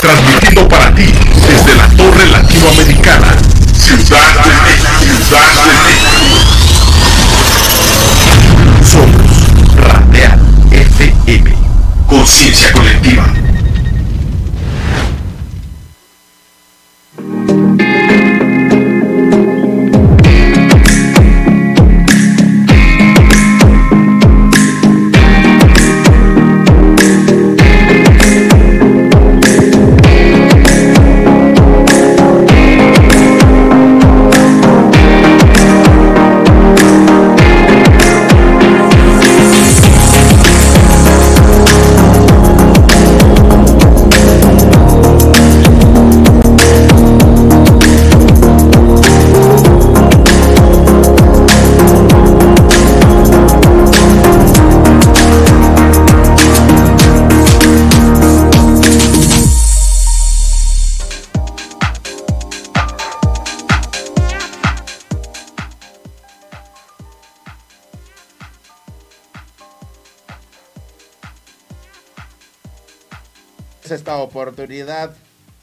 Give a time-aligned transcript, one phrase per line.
[0.00, 1.12] Transmitiendo para ti
[1.48, 3.34] desde la Torre Latinoamericana,
[3.76, 4.92] Ciudad de México,
[5.26, 5.88] Ciudad de.
[8.86, 9.26] Somos
[9.74, 10.38] Radial
[10.70, 11.52] FM,
[12.06, 13.37] conciencia colectiva.
[74.58, 75.14] Oportunidad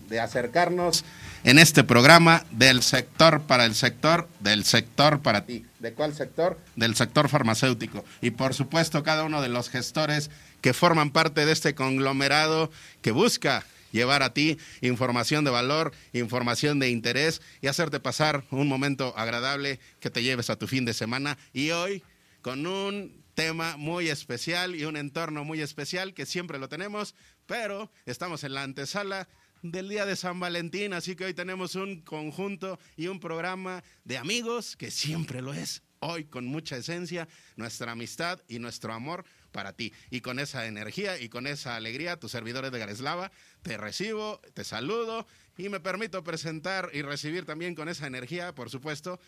[0.07, 1.03] de acercarnos
[1.43, 5.65] en este programa del sector para el sector, del sector para ti.
[5.79, 6.57] ¿De cuál sector?
[6.77, 8.05] Del sector farmacéutico.
[8.21, 13.11] Y por supuesto cada uno de los gestores que forman parte de este conglomerado que
[13.11, 19.13] busca llevar a ti información de valor, información de interés y hacerte pasar un momento
[19.17, 21.38] agradable que te lleves a tu fin de semana.
[21.51, 22.01] Y hoy
[22.41, 27.13] con un tema muy especial y un entorno muy especial que siempre lo tenemos,
[27.45, 29.27] pero estamos en la antesala
[29.61, 34.17] del día de San Valentín, así que hoy tenemos un conjunto y un programa de
[34.17, 35.81] amigos que siempre lo es.
[35.99, 39.91] Hoy con mucha esencia, nuestra amistad y nuestro amor para ti.
[40.11, 43.31] Y con esa energía y con esa alegría, tu servidor de Gareslava,
[43.63, 45.25] te recibo, te saludo
[45.57, 49.19] y me permito presentar y recibir también con esa energía, por supuesto,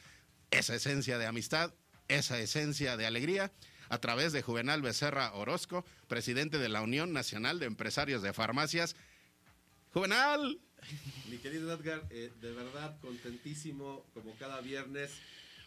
[0.52, 1.74] esa esencia de amistad,
[2.10, 3.52] esa esencia de alegría
[3.90, 8.96] a través de Juvenal Becerra Orozco, presidente de la Unión Nacional de Empresarios de Farmacias.
[9.94, 10.60] Juvenal.
[11.30, 15.12] Mi querido Edgar, eh, de verdad contentísimo, como cada viernes,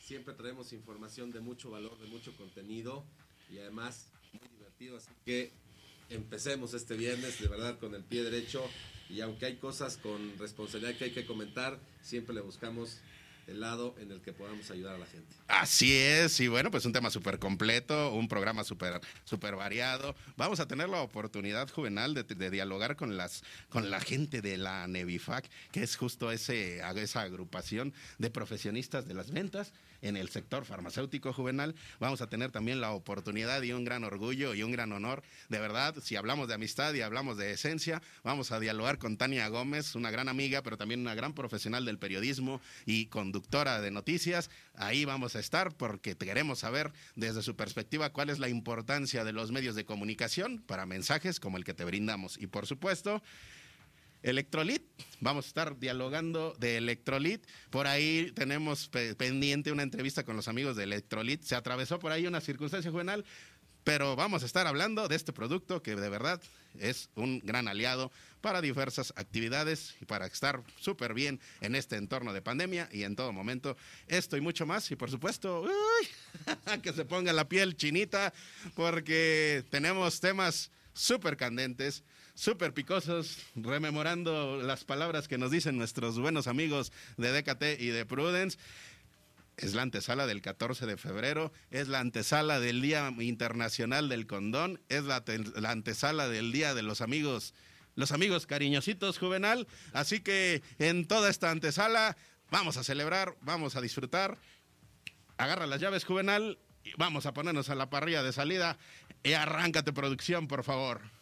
[0.04, 3.04] siempre traemos información de mucho valor, de mucho contenido
[3.50, 5.52] y además muy divertido, así que
[6.08, 8.68] empecemos este viernes de verdad con el pie derecho
[9.08, 12.98] y aunque hay cosas con responsabilidad que hay que comentar, siempre le buscamos
[13.50, 15.34] el lado en el que podamos ayudar a la gente.
[15.48, 20.14] Así es, y bueno, pues un tema súper completo, un programa súper super variado.
[20.36, 24.86] Vamos a tener la oportunidad juvenal de, dialogar con, las, con la gente de la
[24.86, 29.72] Nevifac, que es justo ese, esa agrupación de profesionistas de las ventas
[30.02, 31.74] en el sector farmacéutico juvenal.
[31.98, 35.22] Vamos a tener también la oportunidad y un gran orgullo y un gran honor.
[35.48, 39.48] De verdad, si hablamos de amistad y hablamos de esencia, vamos a dialogar con Tania
[39.48, 44.50] Gómez, una gran amiga, pero también una gran profesional del periodismo y conductora de noticias.
[44.74, 49.32] Ahí vamos a estar porque queremos saber desde su perspectiva cuál es la importancia de
[49.32, 52.38] los medios de comunicación para mensajes como el que te brindamos.
[52.38, 53.22] Y por supuesto,
[54.22, 54.82] Electrolit,
[55.20, 57.46] vamos a estar dialogando de Electrolit.
[57.70, 61.42] Por ahí tenemos pendiente una entrevista con los amigos de Electrolit.
[61.42, 63.24] Se atravesó por ahí una circunstancia juvenil,
[63.82, 66.40] pero vamos a estar hablando de este producto que de verdad
[66.78, 72.32] es un gran aliado para diversas actividades y para estar súper bien en este entorno
[72.32, 73.76] de pandemia y en todo momento.
[74.06, 74.90] Esto y mucho más.
[74.90, 75.64] Y por supuesto,
[76.82, 78.34] que se ponga la piel chinita
[78.74, 82.04] porque tenemos temas súper candentes
[82.40, 88.06] súper picosos, rememorando las palabras que nos dicen nuestros buenos amigos de DKT y de
[88.06, 88.58] Prudence.
[89.58, 94.80] Es la antesala del 14 de febrero, es la antesala del Día Internacional del Condón,
[94.88, 95.22] es la,
[95.56, 97.52] la antesala del Día de los Amigos,
[97.94, 99.68] los amigos cariñositos juvenal.
[99.92, 102.16] Así que en toda esta antesala
[102.50, 104.38] vamos a celebrar, vamos a disfrutar.
[105.36, 108.78] Agarra las llaves juvenal y vamos a ponernos a la parrilla de salida
[109.22, 111.19] y arráncate producción, por favor.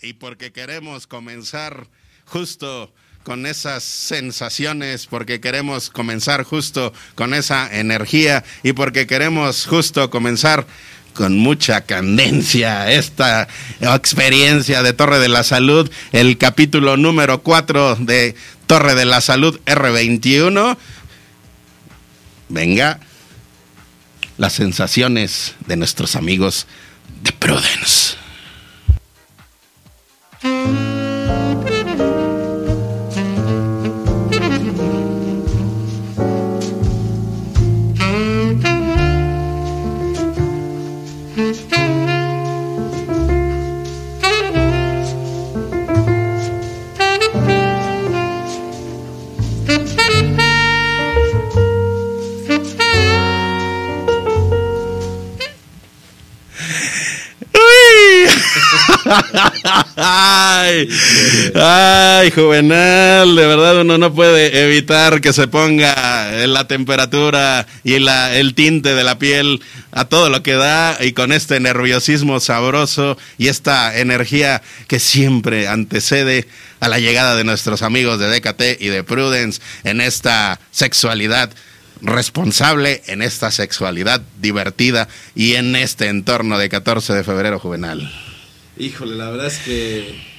[0.00, 1.86] Y porque queremos comenzar
[2.24, 2.92] justo
[3.24, 10.66] con esas sensaciones, porque queremos comenzar justo con esa energía y porque queremos justo comenzar
[11.14, 13.48] con mucha candencia esta
[13.80, 18.36] experiencia de Torre de la Salud, el capítulo número 4 de
[18.66, 20.76] Torre de la Salud R21.
[22.48, 23.00] Venga,
[24.36, 26.68] las sensaciones de nuestros amigos
[27.22, 28.07] de Prudence.
[30.48, 30.87] Ay,
[61.60, 68.36] ay, Juvenal, de verdad uno no puede evitar que se ponga la temperatura y la,
[68.36, 69.60] el tinte de la piel
[69.92, 75.68] a todo lo que da y con este nerviosismo sabroso y esta energía que siempre
[75.68, 76.46] antecede
[76.80, 81.50] a la llegada de nuestros amigos de DKT y de Prudence en esta sexualidad
[82.00, 88.10] responsable en esta sexualidad divertida y en este entorno de 14 de febrero juvenal.
[88.76, 90.37] Híjole, la verdad es que eh,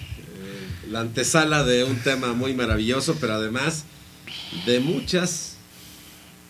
[0.90, 3.84] la antesala de un tema muy maravilloso, pero además
[4.66, 5.58] de muchas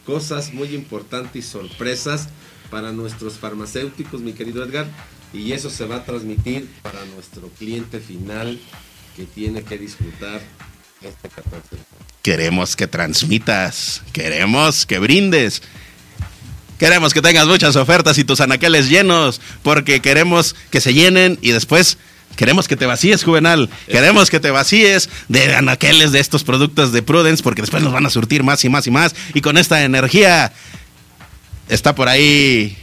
[0.05, 2.29] cosas muy importantes y sorpresas
[2.71, 4.87] para nuestros farmacéuticos, mi querido Edgar,
[5.33, 8.59] y eso se va a transmitir para nuestro cliente final
[9.15, 10.41] que tiene que disfrutar
[11.01, 11.77] este 14
[12.21, 15.61] Queremos que transmitas, queremos que brindes.
[16.77, 21.51] Queremos que tengas muchas ofertas y tus anaqueles llenos, porque queremos que se llenen y
[21.51, 21.97] después
[22.39, 23.69] queremos que te vacíes, Juvenal.
[23.87, 28.05] Queremos que te vacíes de anaqueles de estos productos de Prudence, porque después nos van
[28.05, 29.13] a surtir más y más y más.
[29.33, 30.53] Y con esta energía
[31.67, 32.77] está por ahí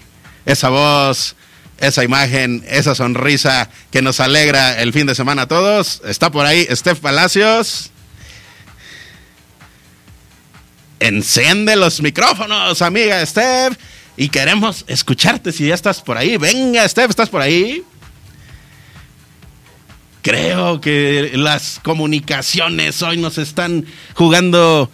[0.44, 1.36] esa voz,
[1.78, 6.02] esa imagen, esa sonrisa que nos alegra el fin de semana a todos.
[6.04, 7.92] Está por ahí Steph Palacios.
[11.00, 13.78] Enciende los micrófonos, amiga Steph.
[14.18, 16.36] Y queremos escucharte si ya estás por ahí.
[16.36, 17.82] Venga, Steph, ¿estás por ahí?
[20.26, 24.90] Creo que las comunicaciones hoy nos están jugando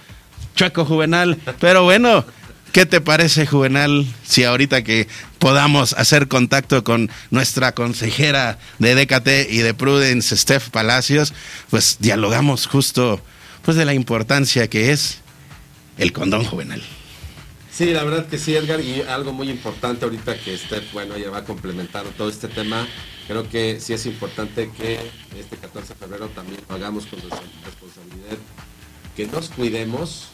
[0.54, 1.38] chueco juvenal.
[1.58, 2.26] Pero bueno,
[2.70, 5.08] ¿qué te parece, juvenal, si ahorita que
[5.38, 11.32] podamos hacer contacto con nuestra consejera de DKT y de Prudence, Steph Palacios,
[11.70, 13.18] pues dialogamos justo
[13.62, 15.20] pues de la importancia que es
[15.96, 16.82] el condón juvenal.
[17.72, 21.30] Sí, la verdad que sí, Edgar, y algo muy importante ahorita que Steph, bueno, ya
[21.30, 22.86] va a complementar todo este tema,
[23.26, 24.98] creo que sí es importante que
[25.38, 28.38] este 14 de febrero también lo hagamos con responsabilidad,
[29.16, 30.28] que nos cuidemos,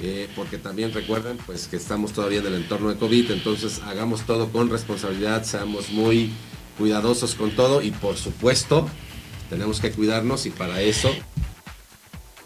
[0.00, 4.22] eh, porque también recuerden pues que estamos todavía en el entorno de COVID, entonces hagamos
[4.22, 6.30] todo con responsabilidad, seamos muy
[6.78, 8.88] cuidadosos con todo y por supuesto
[9.50, 11.10] tenemos que cuidarnos y para eso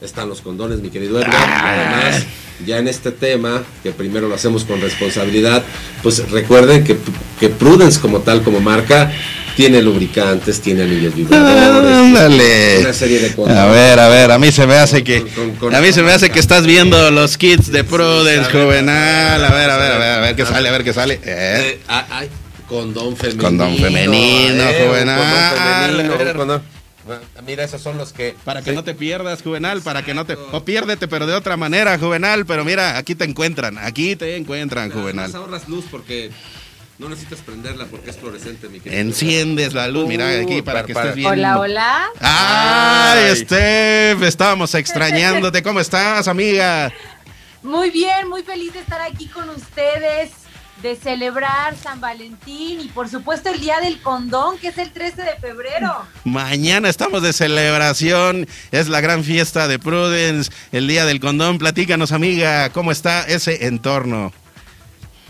[0.01, 1.65] están los condones, mi querido Edgar.
[1.65, 2.27] Además,
[2.67, 5.65] ya en este tema, que primero lo hacemos con responsabilidad,
[6.03, 6.97] pues recuerden que,
[7.39, 9.13] que Prudence como tal, como marca,
[9.57, 12.79] tiene lubricantes, tiene anillos vibradores, Ándale.
[12.81, 13.57] una serie de cosas.
[13.57, 16.03] A ver, a ver, a mí se me hace que Con- con- a mí se
[16.03, 19.45] me hace que estás viendo los kits de Prudence ver, juvenal.
[19.45, 21.15] A ver, a ver, a ver, a ver qué sale, a ver qué sale.
[21.15, 22.29] Eh, Eh, ah, ay,
[22.69, 23.43] condón femenino.
[23.43, 25.55] Condón femenino, eh, juvenal.
[25.57, 26.63] condón femenino, condón-
[27.07, 28.35] Ah, Mira, esos son los que.
[28.45, 28.77] Para que Sí.
[28.77, 30.39] no te pierdas, Juvenal, para que no te...
[30.53, 32.47] O piérdete, pero de otra manera, Juvenal.
[32.47, 35.31] Pero mira, aquí te encuentran, aquí te encuentran, Juvenal.
[35.35, 36.31] Ahorras luz porque
[36.99, 39.01] no necesitas prenderla porque es fluorescente, mi querido.
[39.01, 41.29] Enciendes la luz, mira aquí para Uh, que estés bien.
[41.33, 42.07] Hola, hola.
[42.21, 43.37] ¡Ay, Ay.
[43.37, 44.23] Steph!
[44.23, 45.63] Estábamos extrañándote.
[45.63, 46.93] ¿Cómo estás, amiga?
[47.63, 50.31] Muy bien, muy feliz de estar aquí con ustedes,
[50.83, 55.23] de celebrar San Valentín y por supuesto el Día del Condón, que es el 13
[55.23, 56.05] de febrero.
[56.25, 58.47] Mañana estamos de celebración.
[58.71, 61.59] Es la gran fiesta de Prudence, el día del condón.
[61.59, 64.33] Platícanos, amiga, ¿cómo está ese entorno?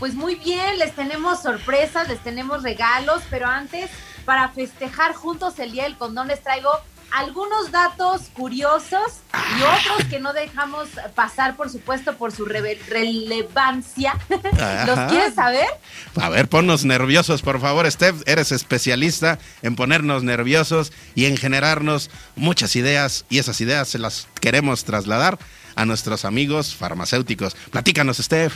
[0.05, 3.89] Pues muy bien, les tenemos sorpresas, les tenemos regalos, pero antes,
[4.27, 6.69] para festejar juntos el Día del Condón, les traigo
[7.11, 9.01] algunos datos curiosos
[9.33, 14.19] y otros que no dejamos pasar, por supuesto, por su relevancia.
[14.87, 15.69] ¿Los quieres saber?
[16.21, 18.21] A ver, ponnos nerviosos, por favor, Steph.
[18.27, 23.25] Eres especialista en ponernos nerviosos y en generarnos muchas ideas.
[23.31, 25.39] Y esas ideas se las queremos trasladar
[25.77, 27.57] a nuestros amigos farmacéuticos.
[27.71, 28.53] Platícanos, Steph.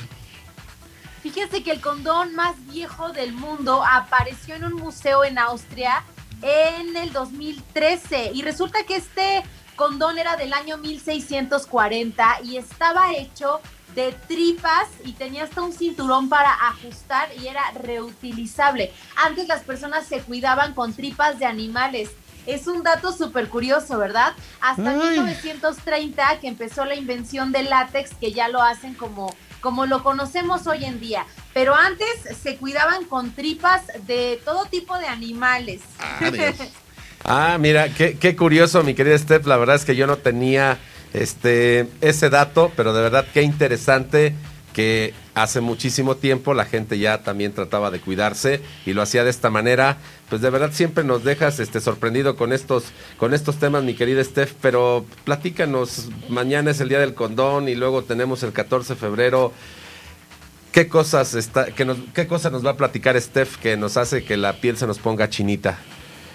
[1.23, 6.05] Fíjense que el condón más viejo del mundo apareció en un museo en Austria
[6.43, 9.43] en el 2013 y resulta que este
[9.75, 13.61] condón era del año 1640 y estaba hecho
[13.95, 18.93] de tripas y tenía hasta un cinturón para ajustar y era reutilizable.
[19.17, 22.11] Antes las personas se cuidaban con tripas de animales.
[22.47, 24.35] Es un dato súper curioso, ¿verdad?
[24.61, 25.19] Hasta Ay.
[25.19, 30.67] 1930 que empezó la invención del látex, que ya lo hacen como como lo conocemos
[30.67, 31.27] hoy en día.
[31.55, 32.09] Pero antes
[32.41, 35.81] se cuidaban con tripas de todo tipo de animales.
[37.25, 39.45] Ah, mira, qué, qué curioso, mi querida Steph.
[39.45, 40.79] La verdad es que yo no tenía
[41.13, 44.35] este, ese dato, pero de verdad qué interesante
[44.79, 49.31] que hace muchísimo tiempo la gente ya también trataba de cuidarse y lo hacía de
[49.31, 49.97] esta manera.
[50.29, 52.85] Pues de verdad siempre nos dejas este sorprendido con estos
[53.17, 57.75] con estos temas, mi querida Steph, pero platícanos, mañana es el día del condón y
[57.75, 59.53] luego tenemos el 14 de febrero.
[60.71, 64.37] ¿Qué cosas está nos qué cosa nos va a platicar Steph que nos hace que
[64.37, 65.77] la piel se nos ponga chinita?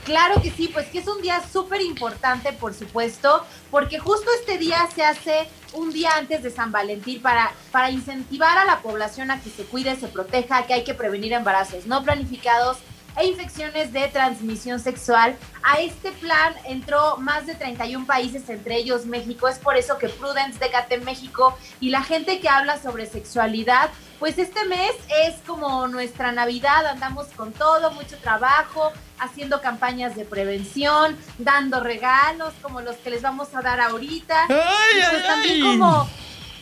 [0.05, 4.57] Claro que sí, pues que es un día súper importante, por supuesto, porque justo este
[4.57, 9.31] día se hace un día antes de San Valentín para, para incentivar a la población
[9.31, 12.77] a que se cuide, se proteja, que hay que prevenir embarazos no planificados
[13.17, 15.35] e infecciones de transmisión sexual.
[15.63, 19.47] A este plan entró más de 31 países, entre ellos México.
[19.47, 23.89] Es por eso que Prudence, Decate México y la gente que habla sobre sexualidad,
[24.19, 24.91] pues este mes
[25.25, 32.53] es como nuestra Navidad, andamos con todo, mucho trabajo, haciendo campañas de prevención, dando regalos
[32.61, 34.45] como los que les vamos a dar ahorita.
[34.49, 36.07] y pues también como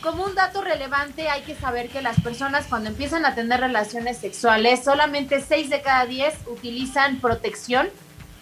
[0.02, 4.18] como un dato relevante hay que saber que las personas cuando empiezan a tener relaciones
[4.18, 7.88] sexuales, solamente 6 de cada 10 utilizan protección.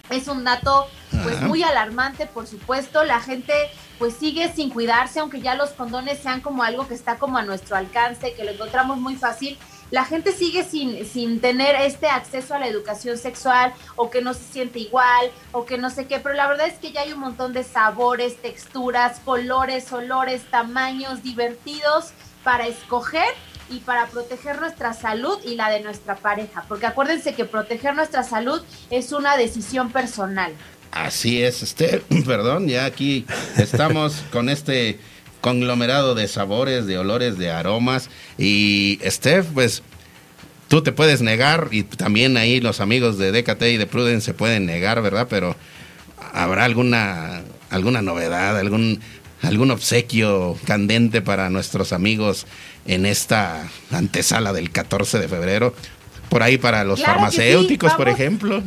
[0.09, 0.87] Es un dato
[1.23, 3.05] pues muy alarmante, por supuesto.
[3.05, 3.53] La gente
[3.97, 7.43] pues sigue sin cuidarse, aunque ya los condones sean como algo que está como a
[7.43, 9.57] nuestro alcance, que lo encontramos muy fácil
[9.91, 14.33] la gente sigue sin, sin tener este acceso a la educación sexual o que no
[14.33, 17.13] se siente igual o que no sé qué, pero la verdad es que ya hay
[17.13, 22.11] un montón de sabores, texturas, colores, olores, tamaños divertidos
[22.43, 23.27] para escoger
[23.69, 28.23] y para proteger nuestra salud y la de nuestra pareja, porque acuérdense que proteger nuestra
[28.23, 30.53] salud es una decisión personal.
[30.91, 33.25] Así es, este, perdón, ya aquí
[33.57, 34.99] estamos con este
[35.41, 38.09] conglomerado de sabores, de olores, de aromas.
[38.37, 39.83] Y Steph, pues
[40.67, 44.33] tú te puedes negar y también ahí los amigos de DKT y de Prudence se
[44.33, 45.27] pueden negar, ¿verdad?
[45.29, 45.55] Pero
[46.33, 49.01] habrá alguna alguna novedad, algún
[49.41, 52.45] algún obsequio candente para nuestros amigos
[52.85, 55.73] en esta antesala del 14 de febrero.
[56.29, 58.63] Por ahí para los farmacéuticos, por ejemplo.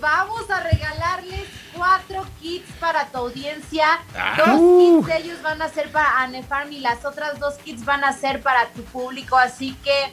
[0.00, 1.49] Vamos a regalarles
[1.80, 3.86] cuatro kits para tu audiencia.
[4.14, 4.34] Ah.
[4.36, 8.04] dos kits de ellos van a ser para Anefarm y las otras dos kits van
[8.04, 9.38] a ser para tu público.
[9.38, 10.12] Así que,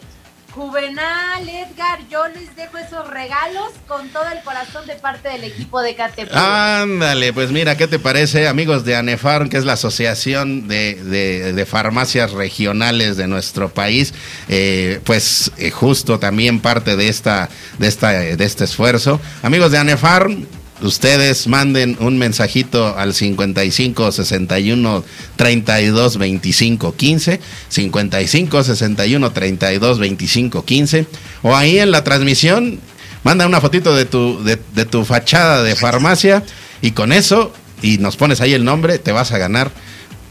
[0.56, 5.82] Juvenal, Edgar, yo les dejo esos regalos con todo el corazón de parte del equipo
[5.82, 6.34] de KTP.
[6.34, 12.32] Ándale, pues mira, ¿qué te parece, amigos de Anefarm, que es la asociación de, farmacias
[12.32, 14.14] regionales de nuestro país?
[14.48, 19.20] Eh, pues eh, justo también parte de esta, de esta, de este esfuerzo.
[19.44, 20.48] Amigos de Anefarm,
[20.82, 25.04] ustedes manden un mensajito al 55 61
[25.36, 31.08] 32 25 15, 55 61 32 25 15,
[31.44, 32.80] o ahí en la transmisión,
[33.24, 36.44] manda una fotito de tu, de, de tu fachada de farmacia
[36.82, 39.72] y con eso, y nos pones ahí el nombre, te vas a ganar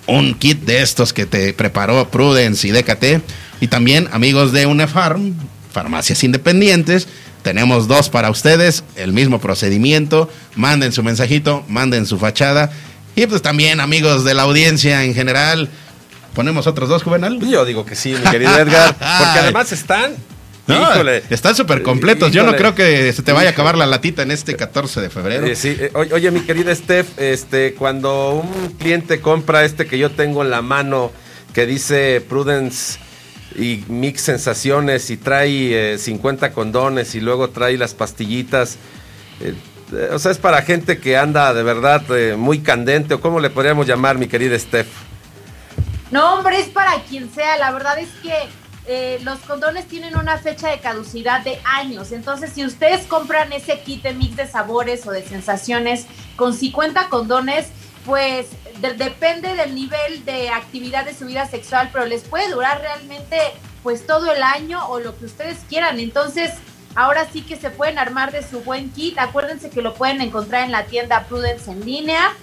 [0.07, 3.23] un kit de estos que te preparó Prudence y DKT,
[3.61, 5.35] y también amigos de UNEFARM,
[5.73, 7.09] farmacias independientes,
[7.47, 10.29] tenemos dos para ustedes, el mismo procedimiento.
[10.57, 12.73] Manden su mensajito, manden su fachada.
[13.15, 15.69] Y pues también, amigos de la audiencia en general,
[16.35, 17.39] ¿ponemos otros dos, Juvenal?
[17.49, 18.97] Yo digo que sí, mi querido Edgar.
[18.97, 20.17] Porque además están
[20.67, 21.23] Híjole.
[21.31, 22.33] Están súper completos.
[22.33, 25.09] Yo no creo que se te vaya a acabar la latita en este 14 de
[25.09, 25.47] febrero.
[25.47, 30.11] Eh, sí, eh, oye, mi querida Steph, este, cuando un cliente compra este que yo
[30.11, 31.13] tengo en la mano
[31.55, 32.99] que dice Prudence
[33.57, 38.77] y mix sensaciones y trae 50 eh, condones y luego trae las pastillitas.
[39.41, 39.55] Eh,
[39.93, 42.03] eh, o sea, es para gente que anda de verdad
[42.37, 44.89] muy candente o cómo le podríamos llamar, mi querida Steph.
[46.11, 47.57] No, hombre, es para quien sea.
[47.57, 48.35] La verdad es que
[49.25, 52.13] los condones tienen una fecha de caducidad de años.
[52.13, 57.09] Entonces, si ustedes compran ese kit de mix de sabores o de sensaciones con 50
[57.09, 57.67] condones,
[58.05, 58.47] pues
[58.81, 63.39] depende del nivel de actividad de su vida sexual, pero les puede durar realmente
[63.83, 66.01] pues todo el año o lo que ustedes quieran.
[66.01, 66.53] Entonces,
[66.95, 69.19] ahora sí que se pueden armar de su buen kit.
[69.19, 72.35] Acuérdense que lo pueden encontrar en la tienda Prudence en línea.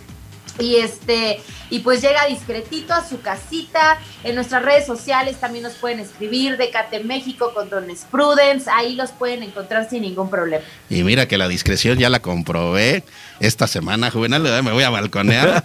[0.60, 4.00] Y este, y pues llega discretito a su casita.
[4.24, 8.70] En nuestras redes sociales también nos pueden escribir de Cate México con Dones Prudence.
[8.72, 10.64] Ahí los pueden encontrar sin ningún problema.
[10.90, 13.04] Y mira que la discreción ya la comprobé
[13.40, 14.44] esta semana, Juvenal.
[14.64, 15.64] Me voy a balconear.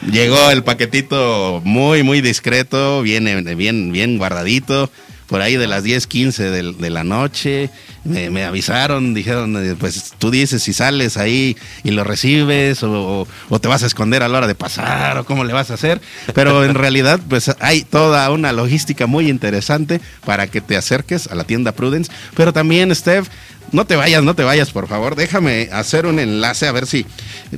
[0.10, 4.90] Llegó el paquetito muy, muy discreto, bien, bien, bien guardadito
[5.30, 7.70] por ahí de las 10, 15 de, de la noche.
[8.02, 13.28] Me, me avisaron, dijeron, eh, pues tú dices si sales ahí y lo recibes o,
[13.48, 15.74] o te vas a esconder a la hora de pasar o cómo le vas a
[15.74, 16.00] hacer.
[16.34, 21.36] Pero en realidad, pues hay toda una logística muy interesante para que te acerques a
[21.36, 22.10] la tienda Prudence.
[22.34, 23.28] Pero también, Steph,
[23.70, 25.14] no te vayas, no te vayas, por favor.
[25.14, 27.06] Déjame hacer un enlace a ver si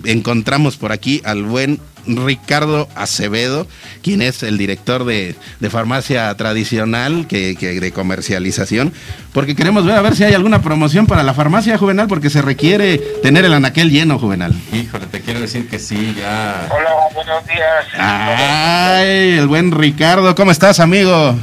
[0.05, 3.67] encontramos por aquí al buen Ricardo Acevedo,
[4.03, 8.93] quien es el director de, de farmacia tradicional que, que de comercialización,
[9.33, 12.43] porque queremos ver a ver si hay alguna promoción para la farmacia juvenal, porque se
[12.43, 14.53] requiere tener el anaquel lleno juvenal.
[14.73, 16.69] Híjole, te quiero decir que sí, ya.
[16.71, 17.87] Hola, buenos días.
[17.99, 21.37] Ay, el buen Ricardo, ¿cómo estás, amigo?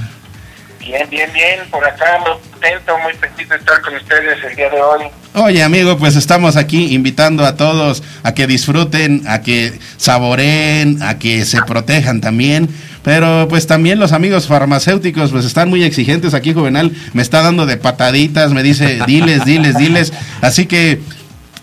[0.89, 1.59] Bien, bien, bien.
[1.69, 5.03] Por acá muy contento, muy feliz de estar con ustedes el día de hoy.
[5.35, 11.19] Oye, amigo, pues estamos aquí invitando a todos a que disfruten, a que saboreen, a
[11.19, 12.69] que se protejan también.
[13.03, 16.91] Pero pues también los amigos farmacéuticos pues están muy exigentes aquí, Juvenal.
[17.13, 20.11] Me está dando de pataditas, me dice, diles, diles, diles.
[20.41, 20.99] Así que,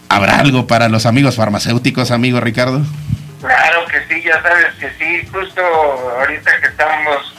[0.09, 2.81] ¿habrá algo para los amigos farmacéuticos, amigo Ricardo?
[3.41, 5.29] Claro que sí, ya sabes que sí.
[5.33, 5.61] Justo
[6.21, 7.36] ahorita que estamos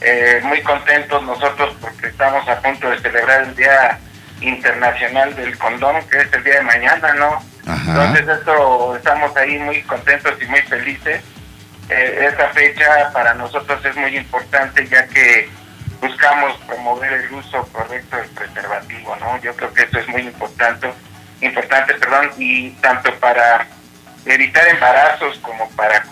[0.00, 3.98] eh, muy contentos nosotros porque estamos a punto de celebrar el Día
[4.40, 7.42] Internacional del Condón, que es el día de mañana, ¿no?
[7.66, 7.90] Ajá.
[7.90, 11.22] Entonces esto, estamos ahí muy contentos y muy felices.
[11.88, 15.50] Eh, esta fecha para nosotros es muy importante ya que
[16.00, 19.40] buscamos promover el uso correcto del preservativo, ¿no?
[19.40, 20.92] Yo creo que eso es muy importante,
[21.40, 23.66] importante, perdón, y tanto para
[24.24, 26.02] evitar embarazos como para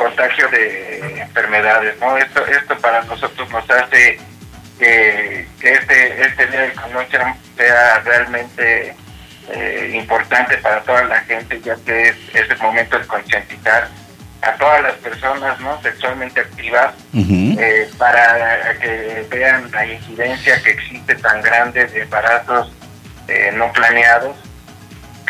[0.00, 2.16] contagio de enfermedades, ¿no?
[2.16, 4.18] Esto, esto para nosotros nos hace
[4.78, 7.06] que, que este, este día del condón
[7.56, 8.94] sea, realmente
[9.52, 13.88] eh, importante para toda la gente, ya que es, es el momento de concientizar
[14.42, 21.14] a todas las personas no sexualmente activas eh, para que vean la incidencia que existe
[21.16, 22.72] tan grande de embarazos
[23.28, 24.34] eh, no planeados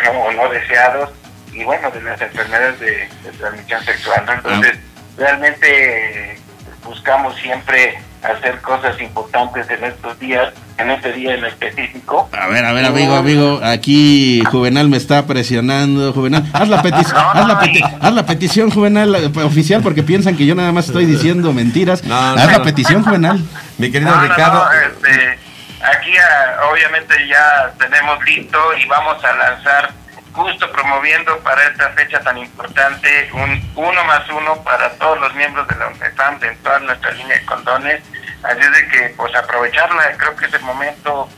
[0.05, 1.11] no, o no deseados
[1.53, 4.33] y bueno de las enfermedades de, de transmisión sexual ¿no?
[4.33, 4.79] entonces
[5.17, 6.39] realmente
[6.85, 12.65] buscamos siempre hacer cosas importantes en estos días en este día en específico A ver,
[12.65, 16.45] a ver, amigo, amigo, aquí Juvenal me está presionando, Juvenal.
[16.55, 20.47] Haz la, petición, haz la, peti- haz la petición, Juvenal, eh, oficial, porque piensan que
[20.47, 22.03] yo nada más estoy diciendo mentiras.
[22.05, 22.65] No, haz no, la no.
[22.65, 23.41] petición, Juvenal.
[23.77, 24.65] Mi querido No, no, Ricardo.
[24.65, 25.39] no, este,
[25.83, 29.91] aquí ah, obviamente ya tenemos listo y vamos a lanzar
[30.33, 35.67] justo promoviendo para esta fecha tan importante un uno más uno para todos los miembros
[35.69, 38.03] de la UNEFAM de toda nuestra línea de condones.
[38.43, 41.29] Así es de que pues aprovecharla, creo que es el momento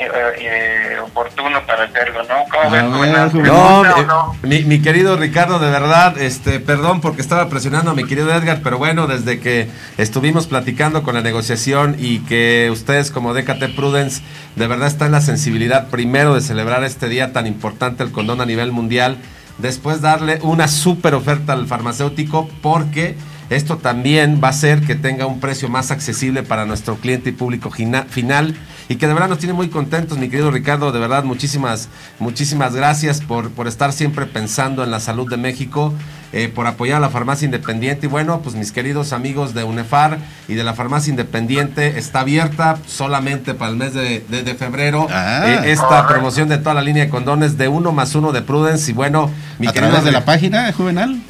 [0.00, 2.44] eh, eh, oportuno para hacerlo, ¿no?
[2.50, 2.82] ¿Cómo ves.
[2.82, 4.36] No, o eh, no?
[4.42, 8.60] mi, mi querido Ricardo, de verdad, este, perdón porque estaba presionando a mi querido Edgar,
[8.62, 14.22] pero bueno, desde que estuvimos platicando con la negociación y que ustedes como DKT Prudence
[14.56, 18.40] de verdad están en la sensibilidad primero de celebrar este día tan importante, el condón
[18.40, 19.18] a nivel mundial,
[19.58, 23.16] después darle una súper oferta al farmacéutico porque
[23.50, 27.32] esto también va a hacer que tenga un precio más accesible para nuestro cliente y
[27.32, 28.56] público final
[28.88, 30.92] y que de verdad nos tiene muy contentos, mi querido Ricardo.
[30.92, 35.92] De verdad, muchísimas, muchísimas gracias por, por estar siempre pensando en la salud de México,
[36.32, 38.06] eh, por apoyar a la farmacia independiente.
[38.06, 40.18] Y bueno, pues mis queridos amigos de UNEFAR
[40.48, 45.06] y de la farmacia independiente está abierta solamente para el mes de, de- de febrero.
[45.10, 45.44] Ah.
[45.46, 48.90] eh, esta promoción de toda la línea de condones de uno más uno de Prudence.
[48.90, 51.22] Y bueno, mi a querido través de la página, Juvenal.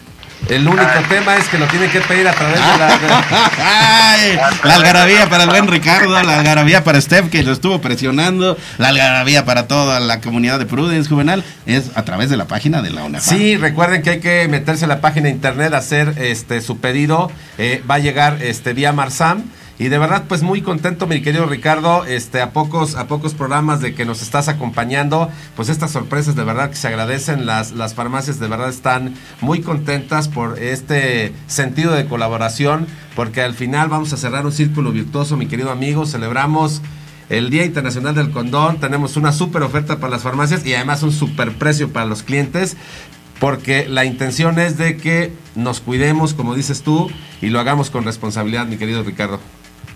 [0.49, 2.99] El único tema es que lo tienen que pedir a través de la.
[3.59, 8.57] Ay, la algarabía para el buen Ricardo, la algarabía para Steph que lo estuvo presionando,
[8.79, 12.83] la algarabía para toda la comunidad de Prudence Juvenal es a través de la página
[12.83, 13.39] de la UNAFAM.
[13.39, 17.31] Sí, recuerden que hay que meterse a la página de internet, hacer este su pedido.
[17.59, 19.45] eh, va a llegar este vía Marsam.
[19.77, 23.81] Y de verdad, pues muy contento, mi querido Ricardo, este, a pocos, a pocos programas
[23.81, 27.95] de que nos estás acompañando, pues estas sorpresas de verdad que se agradecen, las, las
[27.95, 34.13] farmacias de verdad están muy contentas por este sentido de colaboración, porque al final vamos
[34.13, 36.81] a cerrar un círculo virtuoso, mi querido amigo, celebramos
[37.29, 41.11] el Día Internacional del Condón, tenemos una súper oferta para las farmacias y además un
[41.11, 42.77] súper precio para los clientes,
[43.41, 47.11] porque la intención es de que nos cuidemos, como dices tú,
[47.43, 49.41] y lo hagamos con responsabilidad, mi querido Ricardo.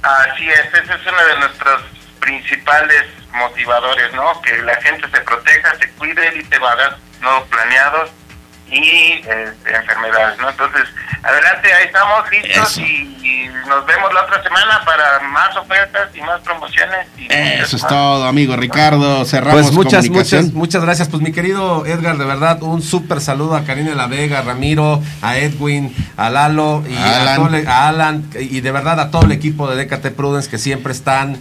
[0.09, 1.83] Así es, ese es uno de nuestros
[2.19, 4.41] principales motivadores, ¿no?
[4.41, 8.11] Que la gente se proteja, se cuide, evite embarazos no planeados
[8.71, 10.51] y este, enfermedades, ¿no?
[10.51, 10.83] Entonces,
[11.23, 12.83] adelante, ahí estamos listos y,
[13.23, 17.07] y nos vemos la otra semana para más ofertas y más promociones.
[17.17, 19.25] Y Eso es todo, amigo Ricardo.
[19.25, 20.43] Cerramos Pues muchas, comunicación.
[20.45, 21.09] muchas, muchas gracias.
[21.09, 25.03] Pues mi querido Edgar, de verdad, un súper saludo a Karina La Vega, a Ramiro,
[25.23, 27.37] a Edwin, a Lalo y a, Alan.
[27.37, 30.59] todo el- a Alan y de verdad a todo el equipo de DKT Prudence que
[30.59, 31.39] siempre están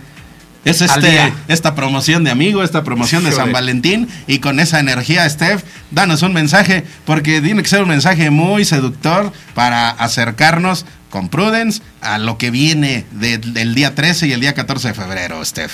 [0.70, 3.52] Es este, esta promoción de amigo, esta promoción de San.
[3.52, 4.08] Valentín.
[4.28, 8.66] Y con esa energía, Steph, danos un mensaje, porque tiene que ser un mensaje muy
[8.66, 14.42] seductor para acercarnos con Prudence a lo que viene de- del día 13 y el
[14.42, 15.74] día 14 de febrero, Steph.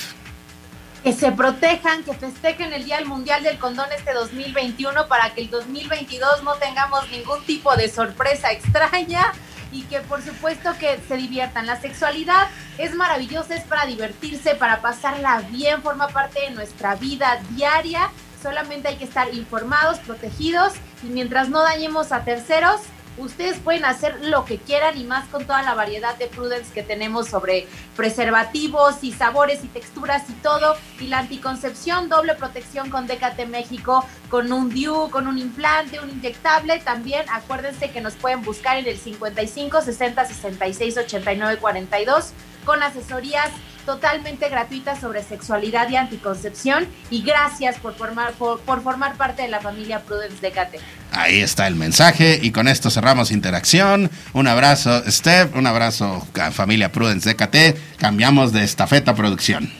[1.03, 5.49] que se protejan, que festejen el Día Mundial del Condón este 2021 para que el
[5.49, 9.33] 2022 no tengamos ningún tipo de sorpresa extraña
[9.73, 11.65] y que por supuesto que se diviertan.
[11.65, 17.41] La sexualidad es maravillosa, es para divertirse, para pasarla bien, forma parte de nuestra vida
[17.49, 18.09] diaria.
[18.41, 22.81] Solamente hay que estar informados, protegidos y mientras no dañemos a terceros,
[23.17, 26.83] ustedes pueden hacer lo que quieran y más con toda la variedad de Prudence que
[26.83, 30.75] tenemos sobre preservativos y sabores y texturas y todo.
[30.99, 36.09] Y la anticoncepción, doble protección con DKT México, con un DIU, con un implante, un
[36.09, 36.79] inyectable.
[36.79, 42.31] También acuérdense que nos pueden buscar en el 55 60 66 89 42
[42.65, 43.51] con asesorías
[43.85, 46.87] totalmente gratuitas sobre sexualidad y anticoncepción.
[47.09, 50.81] Y gracias por formar, por, formar parte de la familia Prudence DKT.
[51.11, 54.09] Ahí está el mensaje y con esto cerramos interacción.
[54.33, 57.97] Un abrazo, Steph, un abrazo a familia Prudence DKT.
[57.97, 59.71] Cambiamos de estafeta producción.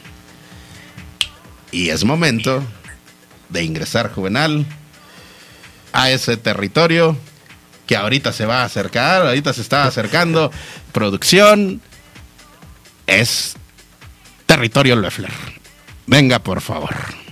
[1.72, 2.64] Y es momento
[3.50, 4.66] de ingresar, Juvenal,
[5.92, 7.18] a ese territorio
[7.88, 10.52] que ahorita se va a acercar, ahorita se está acercando.
[10.92, 11.82] Producción
[13.08, 13.56] es
[14.54, 15.32] territorio Loeffler.
[16.06, 17.23] Venga, por favor.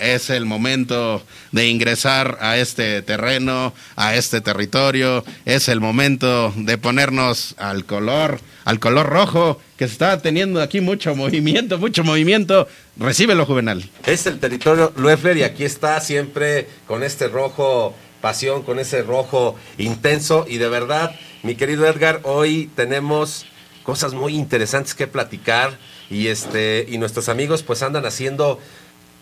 [0.00, 5.24] Es el momento de ingresar a este terreno, a este territorio.
[5.44, 10.80] Es el momento de ponernos al color, al color rojo, que se está teniendo aquí
[10.80, 12.66] mucho movimiento, mucho movimiento.
[12.96, 13.88] Recíbelo, Juvenal.
[14.04, 19.56] Es el territorio Loeffler y aquí está siempre con este rojo pasión, con ese rojo
[19.78, 23.46] intenso y de verdad, mi querido Edgar, hoy tenemos
[23.84, 25.78] cosas muy interesantes que platicar
[26.10, 28.58] y este y nuestros amigos pues andan haciendo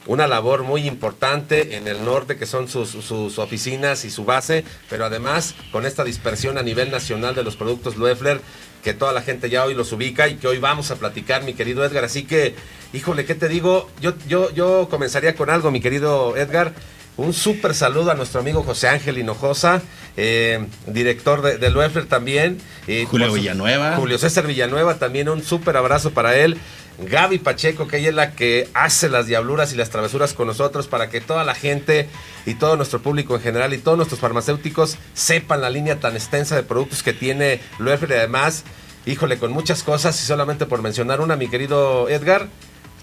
[0.07, 5.05] una labor muy importante en el norte, que son sus, oficinas y su base, pero
[5.05, 8.41] además con esta dispersión a nivel nacional de los productos Loeffler,
[8.83, 11.55] que toda la gente ya hoy los ubica y que hoy vamos a platicar, mi
[11.55, 12.05] querido Edgar.
[12.05, 12.55] Así que,
[12.93, 13.89] híjole, ¿qué te digo?
[14.01, 16.75] Yo, yo, yo comenzaría con algo, mi querido Edgar.
[17.17, 19.83] Un súper saludo a nuestro amigo José Ángel Hinojosa,
[20.17, 22.59] eh, director de, de Loeffler también.
[22.89, 23.97] y Julio su- Villanueva.
[23.97, 26.59] Julio César Villanueva, también un súper abrazo para él.
[26.99, 30.87] Gaby Pacheco, que ella es la que hace las diabluras y las travesuras con nosotros
[30.87, 32.09] para que toda la gente
[32.47, 36.55] y todo nuestro público en general y todos nuestros farmacéuticos sepan la línea tan extensa
[36.57, 38.63] de productos que tiene Loeffler y además,
[39.07, 42.47] híjole, con muchas cosas y solamente por mencionar una, mi querido Edgar,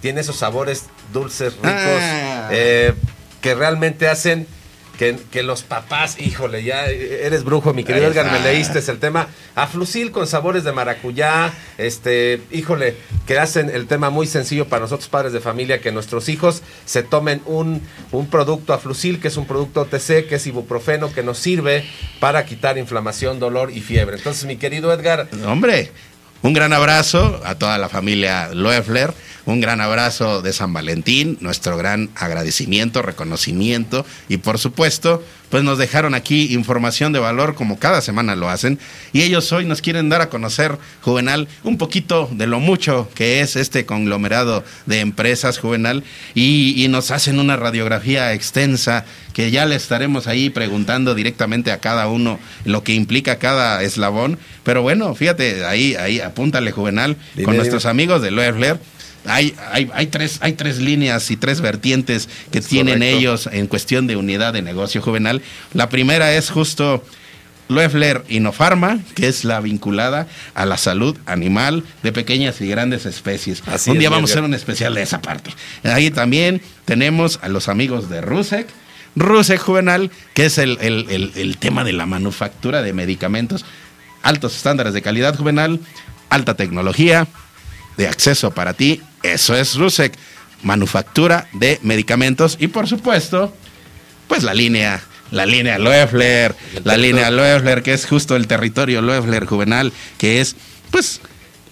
[0.02, 2.48] tiene esos sabores dulces, ricos, Ah.
[2.52, 2.94] eh,
[3.42, 4.48] que realmente hacen
[4.98, 9.30] que, que los papás, híjole, ya eres brujo, mi querido Edgar, me leíste el tema.
[9.56, 15.10] Aflusil con sabores de maracuyá, este, híjole, que hacen el tema muy sencillo para nosotros
[15.10, 19.48] padres de familia, que nuestros hijos se tomen un, un producto Aflusil, que es un
[19.48, 21.84] producto OTC, que es ibuprofeno, que nos sirve
[22.20, 24.18] para quitar inflamación, dolor y fiebre.
[24.18, 25.90] Entonces, mi querido Edgar, Hombre,
[26.44, 29.14] un gran abrazo a toda la familia Loeffler,
[29.46, 35.78] un gran abrazo de San Valentín, nuestro gran agradecimiento, reconocimiento y por supuesto, pues nos
[35.78, 38.80] dejaron aquí información de valor como cada semana lo hacen
[39.12, 43.42] y ellos hoy nos quieren dar a conocer, Juvenal, un poquito de lo mucho que
[43.42, 46.04] es este conglomerado de empresas, Juvenal,
[46.36, 51.80] y, y nos hacen una radiografía extensa que ya le estaremos ahí preguntando directamente a
[51.80, 54.38] cada uno lo que implica cada eslabón.
[54.64, 57.58] Pero bueno, fíjate, ahí, ahí, apúntale, Juvenal, Dime, con dime.
[57.58, 58.80] nuestros amigos de Loeffler.
[59.26, 63.18] Hay, hay, hay, tres, hay tres líneas y tres vertientes que Es tienen correcto.
[63.18, 65.42] ellos en cuestión de unidad de negocio juvenal.
[65.74, 67.04] La primera es justo
[67.70, 73.64] Loeffler Inofarma, que es la vinculada a la salud animal de pequeñas y grandes especies.
[73.68, 75.52] Así un es, día vamos a hacer un especial de esa parte.
[75.84, 78.68] Ahí también tenemos a los amigos de Rusek.
[79.16, 83.66] Rusek Juvenal, que es el, el- el- el tema de la manufactura de medicamentos,
[84.24, 85.80] altos estándares de calidad juvenal,
[86.30, 87.28] alta tecnología,
[87.98, 89.02] de acceso para ti.
[89.24, 90.14] Eso es Rusek,
[90.64, 93.54] manufactura de medicamentos y por supuesto,
[94.28, 95.02] pues la línea,
[95.32, 100.56] la línea Loeffler, la línea Loeffler, que es justo el territorio Loeffler juvenal, que es
[100.92, 101.22] pues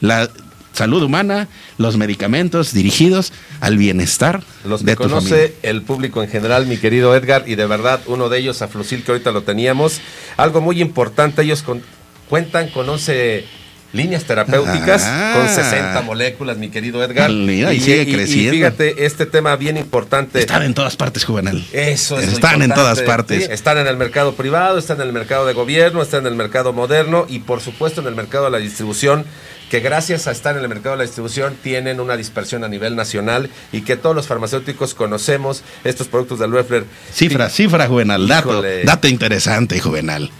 [0.01, 0.29] la
[0.73, 5.53] salud humana, los medicamentos dirigidos al bienestar Los de que tu conoce familia.
[5.63, 9.11] el público en general, mi querido Edgar, y de verdad uno de ellos, Aflusil, que
[9.11, 9.99] ahorita lo teníamos.
[10.37, 11.81] Algo muy importante, ellos con-
[12.29, 13.45] cuentan con 11
[13.93, 15.33] líneas terapéuticas, Ah.
[15.35, 17.31] con 60 moléculas, mi querido Edgar.
[17.31, 18.51] Mira, y sigue creciendo.
[18.51, 20.39] fíjate, este tema bien importante.
[20.39, 21.65] Están en todas partes, juvenal.
[21.73, 23.45] Eso es Están en todas partes.
[23.45, 23.51] ¿sí?
[23.51, 26.71] Están en el mercado privado, están en el mercado de gobierno, están en el mercado
[26.73, 29.25] moderno y por supuesto en el mercado de la distribución,
[29.71, 32.95] que gracias a estar en el mercado de la distribución tienen una dispersión a nivel
[32.95, 36.85] nacional y que todos los farmacéuticos conocemos estos productos de Loeffler.
[37.13, 38.83] Cifra, cifra, juvenal, dato, Híjole.
[38.83, 40.31] dato interesante, juvenal.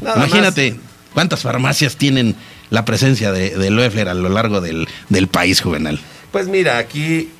[0.00, 0.76] Nada Imagínate
[1.14, 2.36] cuántas farmacias tienen
[2.70, 6.00] la presencia de, de Loeffler a lo largo del, del país, juvenal.
[6.32, 7.30] Pues mira, aquí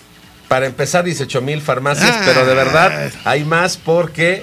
[0.48, 2.22] para empezar 18 mil farmacias, Ah.
[2.24, 4.42] pero de verdad hay más porque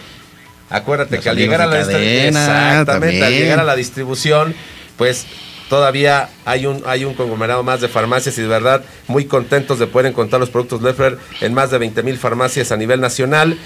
[0.69, 4.53] acuérdate que al llegar a la cadena, exactamente, al llegar a la distribución,
[4.97, 5.25] pues
[5.69, 9.87] todavía hay un hay un conglomerado más de farmacias y de verdad muy contentos de
[9.87, 13.57] poder encontrar los productos Leffler en más de 20 mil farmacias a nivel nacional.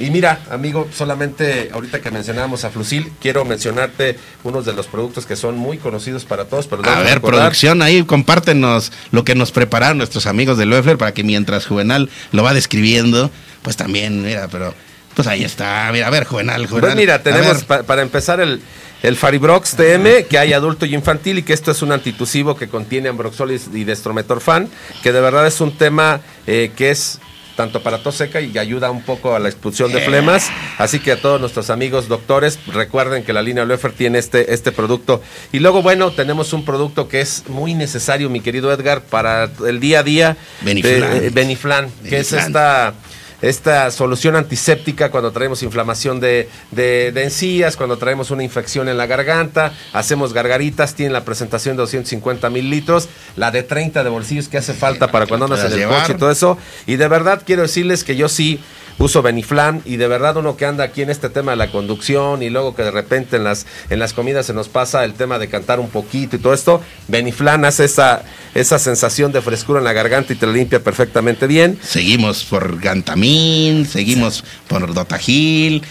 [0.00, 5.26] Y mira, amigo, solamente ahorita que mencionábamos a Flusil, quiero mencionarte unos de los productos
[5.26, 6.66] que son muy conocidos para todos.
[6.66, 7.40] Pero A ver, recordar.
[7.42, 12.10] producción, ahí compártenos lo que nos prepararon nuestros amigos de Loeffler para que mientras Juvenal
[12.32, 13.30] lo va describiendo,
[13.62, 14.74] pues también, mira, pero
[15.14, 15.88] pues ahí está.
[15.92, 16.80] Mira, a ver, Juvenal, Juvenal.
[16.80, 18.60] Pues mira, tenemos pa- para empezar el,
[19.02, 22.68] el Faribrox TM, que hay adulto y infantil, y que esto es un antitusivo que
[22.68, 24.68] contiene ambroxol y, y destrometorfan,
[25.02, 27.20] que de verdad es un tema eh, que es
[27.56, 30.50] tanto para tos seca y ayuda un poco a la expulsión de flemas.
[30.78, 34.72] Así que a todos nuestros amigos doctores, recuerden que la línea Loeffler tiene este, este
[34.72, 35.22] producto.
[35.52, 39.80] Y luego, bueno, tenemos un producto que es muy necesario, mi querido Edgar, para el
[39.80, 40.36] día a día.
[40.62, 41.02] Beniflan.
[41.02, 42.46] Eh, eh, Beniflan, que es Beniflan.
[42.46, 42.94] esta
[43.42, 48.96] esta solución antiséptica cuando traemos inflamación de, de, de encías, cuando traemos una infección en
[48.96, 54.10] la garganta, hacemos gargaritas, tiene la presentación de 250 mil litros, la de 30 de
[54.10, 56.56] bolsillos que hace falta para cuando andas en el coche y todo eso.
[56.86, 58.60] Y de verdad quiero decirles que yo sí
[59.02, 62.42] uso Beniflan y de verdad uno que anda aquí en este tema de la conducción
[62.42, 65.40] y luego que de repente en las, en las comidas se nos pasa el tema
[65.40, 68.22] de cantar un poquito y todo esto, Beniflan hace esa,
[68.54, 71.78] esa sensación de frescura en la garganta y te la limpia perfectamente bien.
[71.82, 75.82] Seguimos por Gantamín, seguimos por Dotagil,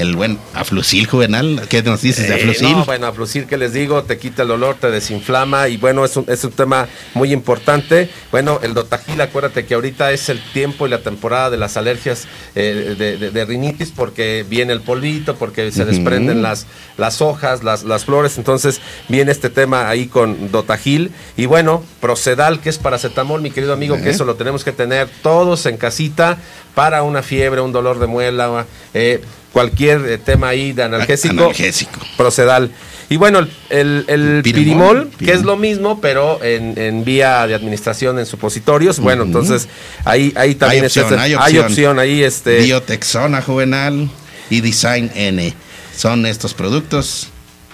[0.00, 1.62] el buen Aflusil Juvenal.
[1.68, 4.02] ¿Qué nos dices de Eh, no, bueno, Aflusil, ¿qué les digo?
[4.04, 8.08] Te quita el dolor, te desinflama y bueno, es un, es un tema muy importante.
[8.30, 12.26] Bueno, el Dotagil, acuérdate que ahorita es el tiempo y la temporada de las alergias
[12.54, 17.62] eh, de, de- de rinitis porque viene el polvito, porque se desprenden las, las hojas,
[17.62, 21.10] las, las flores, entonces viene este tema ahí con Dotagil.
[21.36, 25.08] Y bueno, Procedal, que es paracetamol, mi querido amigo, que eso lo tenemos que tener
[25.22, 26.38] todos en casita
[26.74, 29.20] para una fiebre, un dolor de muela, eh,
[29.52, 31.34] cualquier eh, tema ahí de analgésico.
[31.44, 32.00] Analgésico.
[32.16, 32.70] Procedal.
[33.08, 37.44] Y bueno, el, el- el Pirimol, pirimol, que es lo mismo, pero en, en vía
[37.48, 39.00] de administración en supositorios.
[39.00, 39.68] Bueno, entonces
[40.04, 41.98] ahí, ahí también hay está opción, este- hay opción.
[41.98, 42.22] ahí.
[42.22, 44.08] Este, Biotexona Juvenal
[44.48, 45.52] y Design N.
[45.96, 47.28] Son estos productos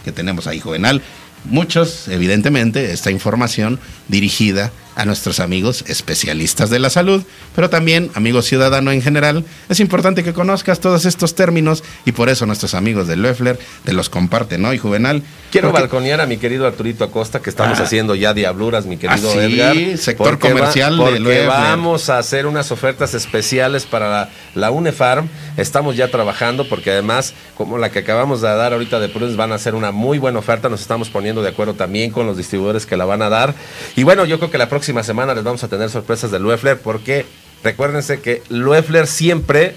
[0.05, 1.03] que tenemos ahí, Juvenal.
[1.45, 4.71] Muchos, evidentemente, esta información dirigida a
[5.05, 7.23] nuestros amigos especialistas de la salud,
[7.55, 12.29] pero también, amigo ciudadano en general, es importante que conozcas todos estos términos y por
[12.29, 15.23] eso nuestros amigos de Loeffler te los comparten hoy, Juvenal.
[15.53, 17.83] Quiero Porque- balconear a mi querido Arturito Acosta, que estamos Ah.
[17.83, 19.99] haciendo ya diabluras, mi querido Ah, sí, Edgar.
[19.99, 21.47] sector comercial de porque Loeffler.
[21.49, 25.29] vamos a hacer unas ofertas especiales para la, la UNEFARM.
[25.57, 29.53] Estamos ya trabajando porque además, como la que acabamos de dar ahorita de Prudence, van
[29.53, 30.69] a hacer una muy buena oferta.
[30.69, 33.55] Nos estamos poniendo de acuerdo también con los distribuidores que la van a dar.
[33.97, 36.79] Y bueno, yo creo que la próxima semana les vamos a tener sorpresas de Loeffler
[36.79, 37.27] porque
[37.63, 39.75] recuérdense que Loeffler siempre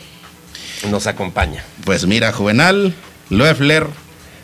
[0.89, 1.63] nos acompaña.
[1.85, 2.93] Pues mira, Juvenal,
[3.29, 3.87] Loeffler,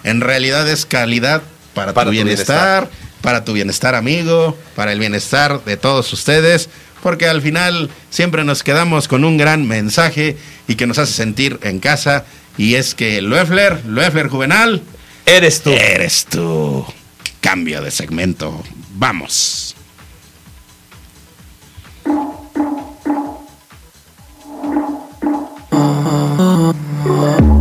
[0.04, 1.42] en realidad es calidad
[1.74, 2.90] para, Para tu tu bienestar,
[3.22, 6.70] para tu bienestar amigo, para el bienestar de todos ustedes,
[7.02, 11.60] porque al final siempre nos quedamos con un gran mensaje y que nos hace sentir
[11.64, 12.26] en casa,
[12.58, 14.82] y es que Loeffler, Loeffler Juvenal,
[15.26, 15.72] Eres tú.
[15.72, 16.86] eres tú.
[17.42, 19.76] Cambio de segmento, vamos.
[27.26, 27.55] Es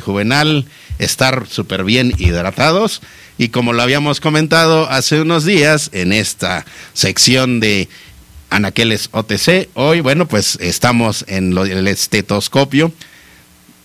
[0.00, 0.66] Juvenal,
[1.00, 3.02] estar súper bien hidratados.
[3.38, 7.88] Y como lo habíamos comentado hace unos días en esta sección de
[8.50, 12.92] Anaqueles OTC, hoy, bueno, pues estamos en lo, el estetoscopio.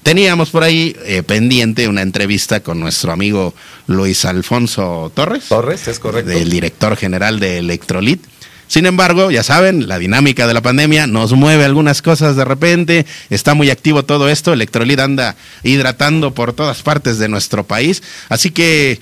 [0.03, 3.55] Teníamos por ahí eh, pendiente una entrevista con nuestro amigo
[3.87, 5.45] Luis Alfonso Torres.
[5.49, 6.29] Torres, es correcto.
[6.29, 8.23] Del director general de Electrolit.
[8.69, 13.07] Sin embargo, ya saben, la dinámica de la pandemia nos mueve algunas cosas de repente,
[13.31, 18.51] está muy activo todo esto, Electrolit anda hidratando por todas partes de nuestro país, así
[18.51, 18.99] que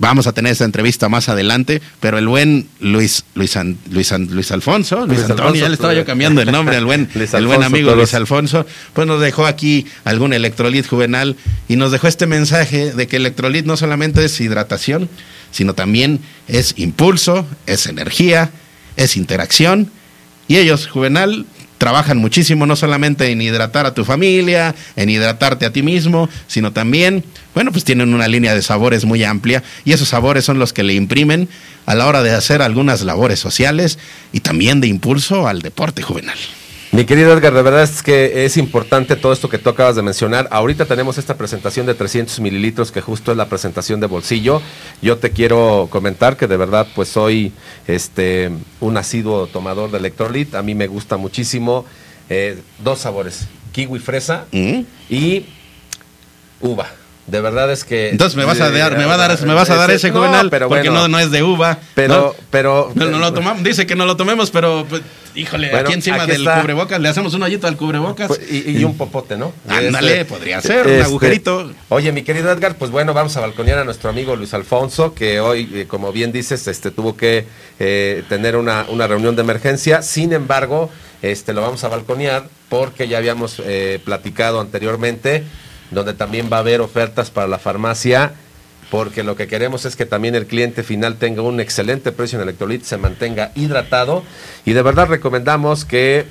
[0.00, 3.58] Vamos a tener esa entrevista más adelante, pero el buen Luis Luis
[3.90, 7.08] Luis, Luis Alfonso, Luis, Antonio, Alfonso, ya le estaba yo cambiando el nombre, el buen,
[7.14, 11.34] el buen amigo Luis Alfonso, pues nos dejó aquí algún electrolit juvenal
[11.66, 15.08] y nos dejó este mensaje de que el electrolit no solamente es hidratación,
[15.50, 18.52] sino también es impulso, es energía,
[18.98, 19.90] es interacción.
[20.48, 21.46] Y ellos, Juvenal,
[21.78, 26.72] trabajan muchísimo, no solamente en hidratar a tu familia, en hidratarte a ti mismo, sino
[26.72, 30.72] también, bueno, pues tienen una línea de sabores muy amplia y esos sabores son los
[30.72, 31.48] que le imprimen
[31.86, 33.98] a la hora de hacer algunas labores sociales
[34.32, 36.36] y también de impulso al deporte juvenal.
[36.90, 40.00] Mi querido Edgar, de verdad es que es importante todo esto que tú acabas de
[40.00, 40.48] mencionar.
[40.50, 44.62] Ahorita tenemos esta presentación de 300 mililitros que justo es la presentación de bolsillo.
[45.02, 47.52] Yo te quiero comentar que de verdad pues soy
[47.86, 50.54] este, un asiduo tomador de electrolit.
[50.54, 51.84] A mí me gusta muchísimo.
[52.30, 54.80] Eh, dos sabores, kiwi fresa ¿Mm?
[55.10, 55.44] y
[56.62, 56.86] uva.
[57.28, 58.10] De verdad es que.
[58.10, 60.48] Entonces me vas a dar, me va a dar, me vas a dar ese, juvenal,
[60.50, 61.78] pero porque bueno, no, no es de uva.
[61.94, 62.90] Pero, pero.
[62.94, 65.02] No, no lo tomamos, dice que no lo tomemos, pero pues,
[65.34, 66.60] híjole, Bueno, aquí encima aquí del está.
[66.60, 68.28] cubrebocas, le hacemos un hoyito al cubrebocas.
[68.28, 69.52] Pues, y, y un popote, ¿no?
[69.68, 71.70] Ándale, Este, podría ser, un este, agujerito.
[71.90, 75.40] Oye, mi querido Edgar, pues bueno, vamos a balconear a nuestro amigo Luis Alfonso, que
[75.40, 77.44] hoy, eh, como bien dices, este tuvo que
[77.78, 80.00] eh, tener una, una reunión de emergencia.
[80.00, 85.44] Sin embargo, este lo vamos a balconear porque ya habíamos eh, platicado anteriormente,
[85.90, 88.32] donde también va a haber ofertas para la farmacia.
[88.90, 92.44] Porque lo que queremos es que también el cliente final tenga un excelente precio en
[92.44, 94.24] electrolit, se mantenga hidratado.
[94.64, 96.24] Y de verdad recomendamos que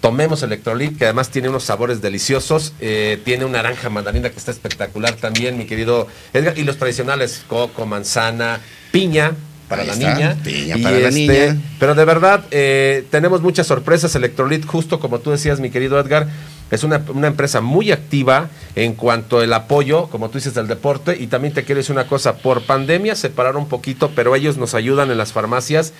[0.00, 2.72] tomemos electrolit, que además tiene unos sabores deliciosos.
[2.80, 6.56] eh, tiene una naranja mandarina que está espectacular también, mi querido Edgar.
[6.58, 8.60] Y los tradicionales, coco, manzana,
[8.92, 9.32] piña
[9.68, 10.36] para Ahí la está, niña.
[10.44, 11.56] piña para la niña.
[11.80, 14.14] Pero de verdad, eh, tenemos muchas sorpresas.
[14.14, 16.28] Electrolit, justo como tú decías, mi querido Edgar,
[16.70, 21.16] es una, una empresa muy activa en cuanto al apoyo, como tú dices, del deporte.
[21.18, 24.56] Y también te quiero decir una cosa, por pandemia se pararon un poquito, pero ellos
[24.56, 25.92] nos ayudan en las farmacias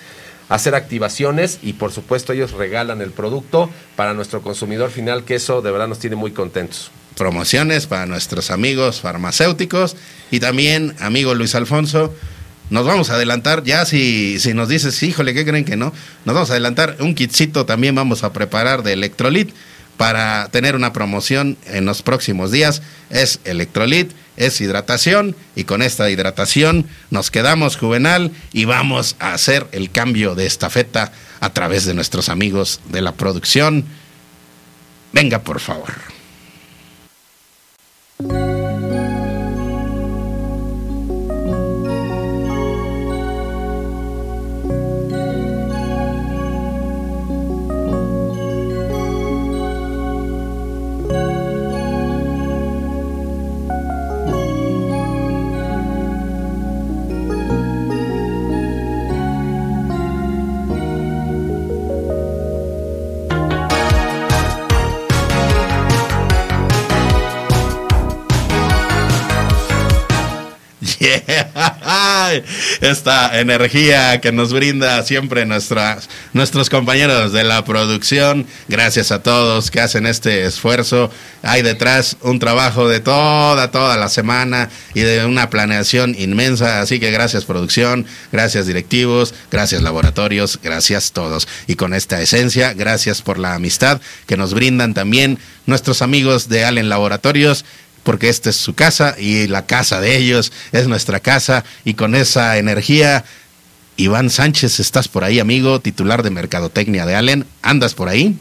[0.49, 5.35] a hacer activaciones y por supuesto ellos regalan el producto para nuestro consumidor final, que
[5.35, 6.91] eso de verdad nos tiene muy contentos.
[7.17, 9.95] promociones para nuestros amigos farmacéuticos
[10.31, 12.13] y también, amigo Luis Alfonso,
[12.69, 15.93] nos vamos a adelantar, ya si, si nos dices, híjole, ¿qué creen que no?
[16.25, 19.53] Nos vamos a adelantar, un kitcito también vamos a preparar de Electrolit
[19.97, 22.81] para tener una promoción en los próximos días.
[23.09, 29.67] Es Electrolit, es hidratación y con esta hidratación nos quedamos juvenal y vamos a hacer
[29.71, 33.85] el cambio de estafeta a través de nuestros amigos de la producción.
[35.13, 35.93] Venga, por favor.
[72.81, 78.45] Esta energía que nos brinda siempre nuestras, nuestros compañeros de la producción.
[78.67, 81.11] Gracias a todos que hacen este esfuerzo.
[81.43, 86.81] Hay detrás un trabajo de toda, toda la semana y de una planeación inmensa.
[86.81, 91.47] Así que gracias producción, gracias directivos, gracias laboratorios, gracias todos.
[91.67, 96.65] Y con esta esencia, gracias por la amistad que nos brindan también nuestros amigos de
[96.65, 97.65] Allen Laboratorios
[98.05, 102.15] porque esta es su casa y la casa de ellos es nuestra casa y con
[102.15, 103.25] esa energía,
[103.97, 108.37] Iván Sánchez, estás por ahí, amigo, titular de Mercadotecnia de Allen, ¿andas por ahí?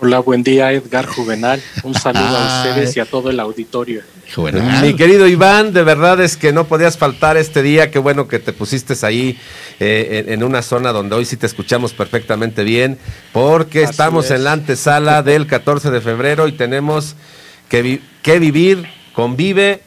[0.00, 1.62] Hola, buen día Edgar Juvenal.
[1.84, 4.02] Un saludo a ustedes y a todo el auditorio.
[4.34, 4.84] Juvenal.
[4.84, 7.92] Mi querido Iván, de verdad es que no podías faltar este día.
[7.92, 9.38] Qué bueno que te pusiste ahí
[9.78, 12.98] eh, en, en una zona donde hoy sí te escuchamos perfectamente bien,
[13.32, 14.30] porque Así estamos es.
[14.32, 17.14] en la antesala del 14 de febrero y tenemos
[17.68, 19.82] que, que vivir, convive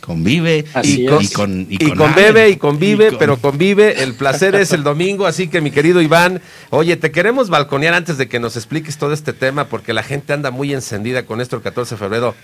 [0.00, 2.52] convive y, y con Y, con convive Allen.
[2.52, 4.02] y convive, Y con- pero convive.
[4.02, 8.18] El placer es el domingo, así que mi querido Iván, oye, te queremos balconear antes
[8.18, 11.56] de que nos expliques todo este tema, porque la gente anda muy encendida con esto
[11.56, 12.34] el 14 de febrero.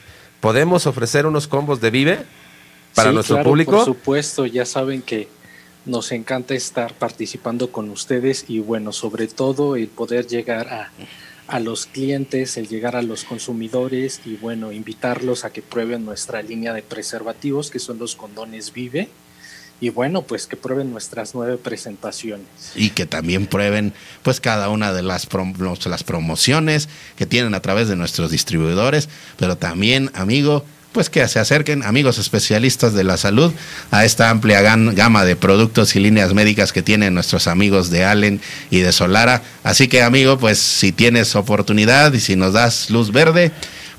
[0.40, 2.18] ¿Podemos ofrecer unos combos de Vive
[2.94, 3.72] para Sí, nuestro claro, público?
[3.72, 5.28] Por supuesto, ya saben que
[5.84, 10.90] nos encanta estar participando con ustedes y bueno, sobre todo el poder llegar a,
[11.50, 16.42] a los clientes, el llegar a los consumidores y bueno, invitarlos a que prueben nuestra
[16.42, 19.08] línea de preservativos que son los condones Vive
[19.80, 22.46] y bueno, pues que prueben nuestras nueve presentaciones.
[22.74, 25.26] y que también prueben pues cada una de las,
[25.86, 31.38] las promociones que tienen a través de nuestros distribuidores, pero también, amigo, pues que se
[31.38, 33.52] acerquen amigos especialistas de la salud
[33.90, 38.40] a esta amplia gama de productos y líneas médicas que tienen nuestros amigos de Allen
[38.70, 39.42] y de Solara.
[39.62, 43.52] Así que, amigo, pues si tienes oportunidad y si nos das luz verde,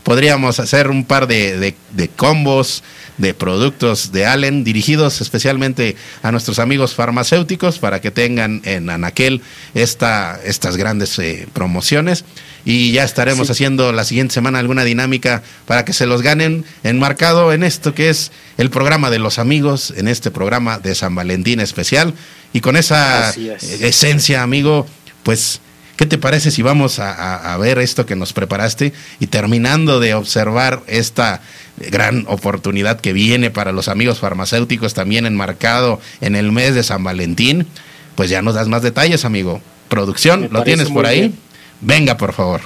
[0.04, 1.76] podríamos hacer un par de
[2.16, 2.84] combos
[3.22, 9.42] de productos de Allen dirigidos especialmente a nuestros amigos farmacéuticos para que tengan en Anaquel
[9.74, 12.26] esta, estas grandes eh, promociones
[12.66, 13.54] y ya estaremos Sí.
[13.54, 18.10] haciendo la siguiente semana alguna dinámica para que se los ganen enmarcado en esto que
[18.10, 22.14] es el programa de los amigos, en este programa de San Valentín especial
[22.54, 23.38] y con esa es.
[23.38, 24.86] eh, esencia, amigo,
[25.24, 25.62] pues
[25.98, 30.00] ¿Qué te parece si vamos a, a- a ver esto que nos preparaste y terminando
[30.00, 31.42] de observar esta
[31.78, 37.04] gran oportunidad que viene para los amigos farmacéuticos también enmarcado en el mes de San
[37.04, 37.68] Valentín?
[38.16, 39.62] Pues ya nos das más detalles, amigo.
[39.90, 41.20] Producción, Me ¿lo tienes por ahí?
[41.20, 41.36] bien.
[41.82, 42.62] Venga, por favor.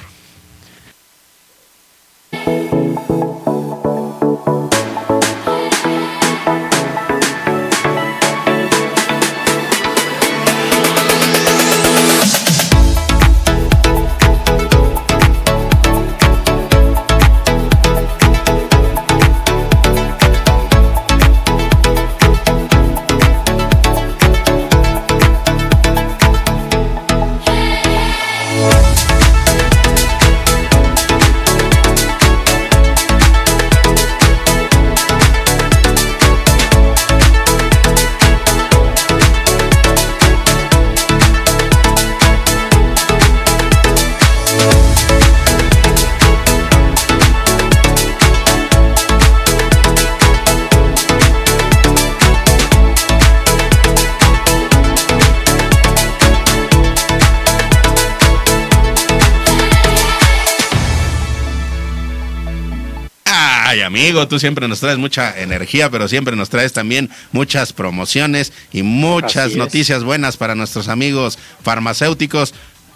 [64.16, 68.82] Amigo, tú siempre nos traes mucha energía, pero siempre nos traes también muchas promociones y
[68.82, 69.56] muchas Así es.
[69.58, 72.54] noticias buenas para nuestros amigos farmacéuticos.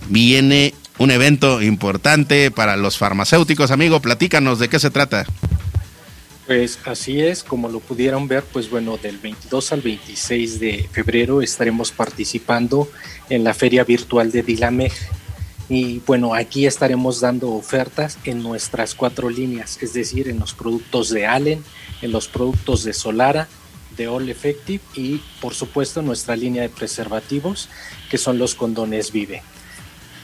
[0.09, 4.01] Viene un evento importante para los farmacéuticos, amigo.
[4.01, 5.27] Platícanos de qué se trata.
[6.47, 11.43] Pues así es, como lo pudieron ver, pues bueno, del 22 al 26 de febrero
[11.43, 12.91] estaremos participando
[13.29, 14.93] en la feria virtual de Dilamej.
[15.71, 21.11] Y bueno, aquí estaremos dando ofertas en nuestras cuatro líneas, es decir, en los productos
[21.11, 21.62] de Allen,
[22.03, 23.47] en los productos de Solara,
[23.97, 27.68] de All Effective y por supuesto nuestra línea de preservativos,
[28.11, 29.43] que son los condones Vive.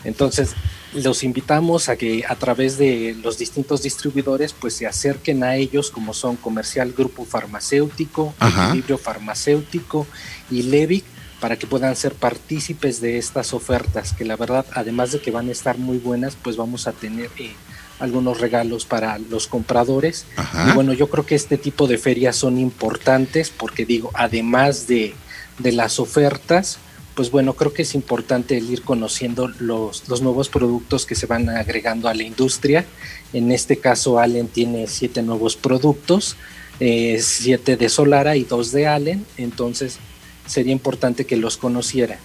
[0.03, 0.55] Entonces,
[0.95, 5.93] los invitamos a que a través de los distintos distribuidores pues se acerquen a ellos
[5.93, 8.69] como son Comercial Grupo Farmacéutico, Ajá.
[8.69, 10.09] Equilibrio Farmacéutico
[10.51, 11.05] y Levic
[11.41, 15.49] para que puedan ser partícipes de estas ofertas que la verdad además de que van
[15.49, 17.53] a estar muy buenas pues vamos a tener eh,
[17.99, 20.71] algunos regalos para los compradores Ajá.
[20.71, 25.15] y bueno yo creo que este tipo de ferias son importantes porque digo además de,
[25.59, 26.79] de las ofertas
[27.17, 31.25] pues bueno, creo que es importante el ir conociendo los, los nuevos productos que se
[31.25, 32.85] van agregando a la industria.
[33.33, 36.37] En este caso, Allen tiene siete nuevos productos,
[36.79, 39.99] eh, siete de Solara y dos de Allen, entonces
[40.47, 42.19] sería importante que los conociera.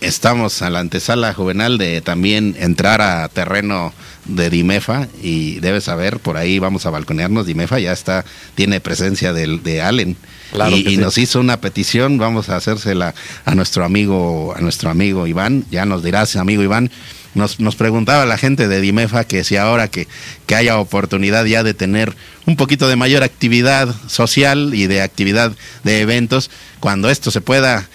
[0.00, 3.92] Estamos a la antesala juvenal de también entrar a terreno
[4.24, 8.24] de Dimefa y debes saber, por ahí vamos a balconearnos, Dimefa ya está,
[8.54, 10.16] tiene presencia del, de Allen.
[10.52, 11.00] Claro y que y sí.
[11.00, 15.84] nos hizo una petición, vamos a hacérsela a nuestro amigo, a nuestro amigo Iván, ya
[15.84, 16.90] nos dirás, amigo Iván,
[17.34, 20.08] nos, nos preguntaba la gente de Dimefa que si ahora que,
[20.46, 22.14] que haya oportunidad ya de tener
[22.46, 25.52] un poquito de mayor actividad social y de actividad
[25.84, 26.50] de eventos,
[26.80, 27.88] cuando esto se pueda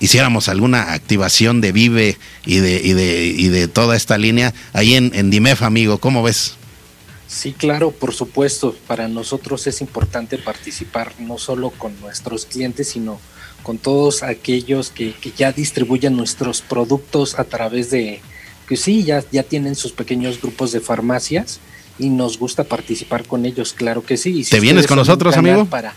[0.00, 4.94] hiciéramos alguna activación de Vive y de, y de, y de toda esta línea ahí
[4.94, 6.54] en, en Dimef, amigo, ¿cómo ves?
[7.28, 8.74] Sí, claro, por supuesto.
[8.88, 13.20] Para nosotros es importante participar no solo con nuestros clientes, sino
[13.62, 18.20] con todos aquellos que, que ya distribuyen nuestros productos a través de,
[18.70, 21.58] que sí, ya, ya tienen sus pequeños grupos de farmacias
[21.98, 24.30] y nos gusta participar con ellos, claro que sí.
[24.30, 25.64] Y si ¿Te vienes con nosotros, amigo?
[25.64, 25.92] Para,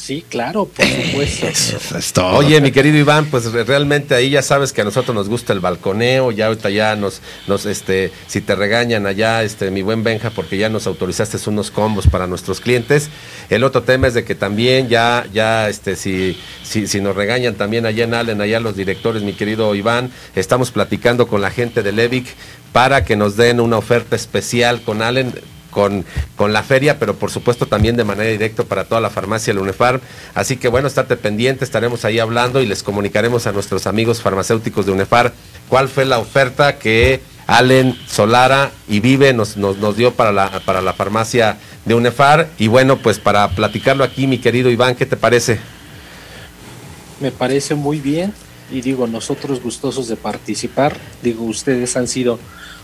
[0.00, 2.26] Sí, claro, por supuesto.
[2.34, 5.60] Oye, mi querido Iván, pues realmente ahí ya sabes que a nosotros nos gusta el
[5.60, 10.30] balconeo, ya ahorita ya nos, nos, este, si te regañan allá, este, mi buen Benja,
[10.30, 13.10] porque ya nos autorizaste unos combos para nuestros clientes.
[13.50, 17.56] El otro tema es de que también ya, ya, este, si, si, si nos regañan
[17.56, 21.82] también allá en Allen, allá los directores, mi querido Iván, estamos platicando con la gente
[21.82, 22.26] de Levic
[22.72, 25.34] para que nos den una oferta especial con Allen
[25.70, 26.04] con,
[26.36, 29.60] con la feria, pero por supuesto también de manera directa para toda la farmacia la
[29.60, 30.00] UNEFAR.
[30.34, 34.86] Así que bueno, estate pendiente, estaremos ahí hablando y les comunicaremos a nuestros amigos farmacéuticos
[34.86, 35.32] de UNEFAR
[35.68, 40.60] cuál fue la oferta que Allen Solara y Vive nos, nos, nos dio para la,
[40.60, 42.48] para la farmacia de UNEFAR.
[42.58, 45.58] Y bueno, pues para platicarlo aquí, mi querido Iván, ¿qué te parece?
[47.20, 48.32] Me parece muy bien
[48.70, 52.38] y digo, nosotros gustosos de participar, digo, ustedes han sido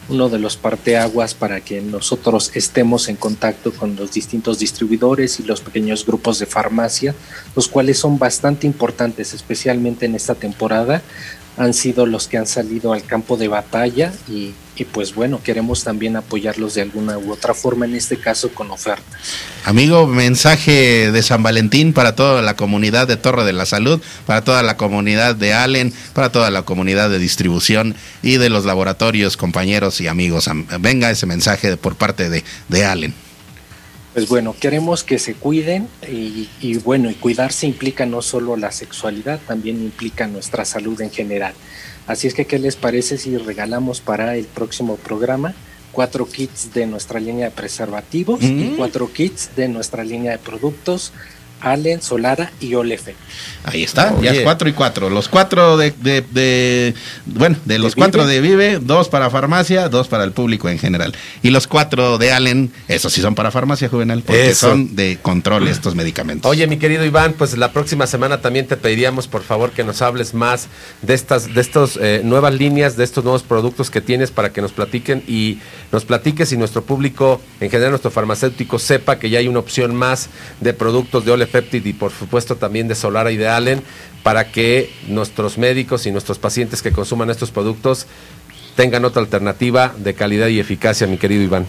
[0.09, 5.43] uno de los parteaguas para que nosotros estemos en contacto con los distintos distribuidores y
[5.43, 7.15] los pequeños grupos de farmacia,
[7.55, 11.03] los cuales son bastante importantes, especialmente en esta temporada.
[11.57, 15.85] Han sido los que han salido al campo de batalla y, y pues bueno, queremos
[15.85, 19.07] también apoyarlos de alguna u otra forma, en este caso con ofertas.
[19.65, 24.45] Amigo, mensaje de San Valentín para toda la comunidad de Torre de la Salud, para
[24.45, 29.37] toda la comunidad de Allen, para toda la comunidad de distribución y de los laboratorios,
[29.37, 30.49] compañeros y amigos.
[30.81, 33.26] Venga ese mensaje por parte de, de Allen.
[34.17, 38.73] Pues bueno, queremos que se cuiden y, y, bueno, y cuidarse implica no solo la
[38.73, 41.53] sexualidad, también implica nuestra salud en general.
[42.07, 45.55] Así es que, ¿qué les parece si regalamos para el próximo programa
[45.93, 48.61] cuatro kits de nuestra línea de preservativos mm.
[48.61, 51.13] y cuatro kits de nuestra línea de productos
[51.61, 53.15] Allen, Solara y Olefe.
[53.65, 55.11] Ahí está, ya es cuatro y cuatro.
[55.11, 56.95] Los cuatro de, de, de
[57.27, 58.33] bueno, de los de cuatro Vive.
[58.35, 61.15] de Vive, dos para farmacia, dos para el público en general.
[61.43, 64.71] Y los cuatro de Allen, esos sí son para farmacia juvenil, porque Eso.
[64.71, 66.49] son de control estos medicamentos.
[66.49, 70.03] Oye, mi querido Iván, pues la próxima semana también te pediríamos, por favor, que nos
[70.03, 70.69] hables más
[71.03, 74.63] de estas, de estos eh, nuevas líneas, de estos nuevos productos que tienes para que
[74.63, 75.59] nos platiquen y
[75.91, 79.95] nos platiques y nuestro público, en general nuestro farmacéutico, sepa que ya hay una opción
[79.95, 80.29] más
[80.61, 83.83] de productos de Peptid y por supuesto también de Solara y de Allen
[84.23, 88.07] para que nuestros médicos y nuestros pacientes que consuman estos productos
[88.75, 91.67] tengan otra alternativa de calidad y eficacia, mi querido Iván.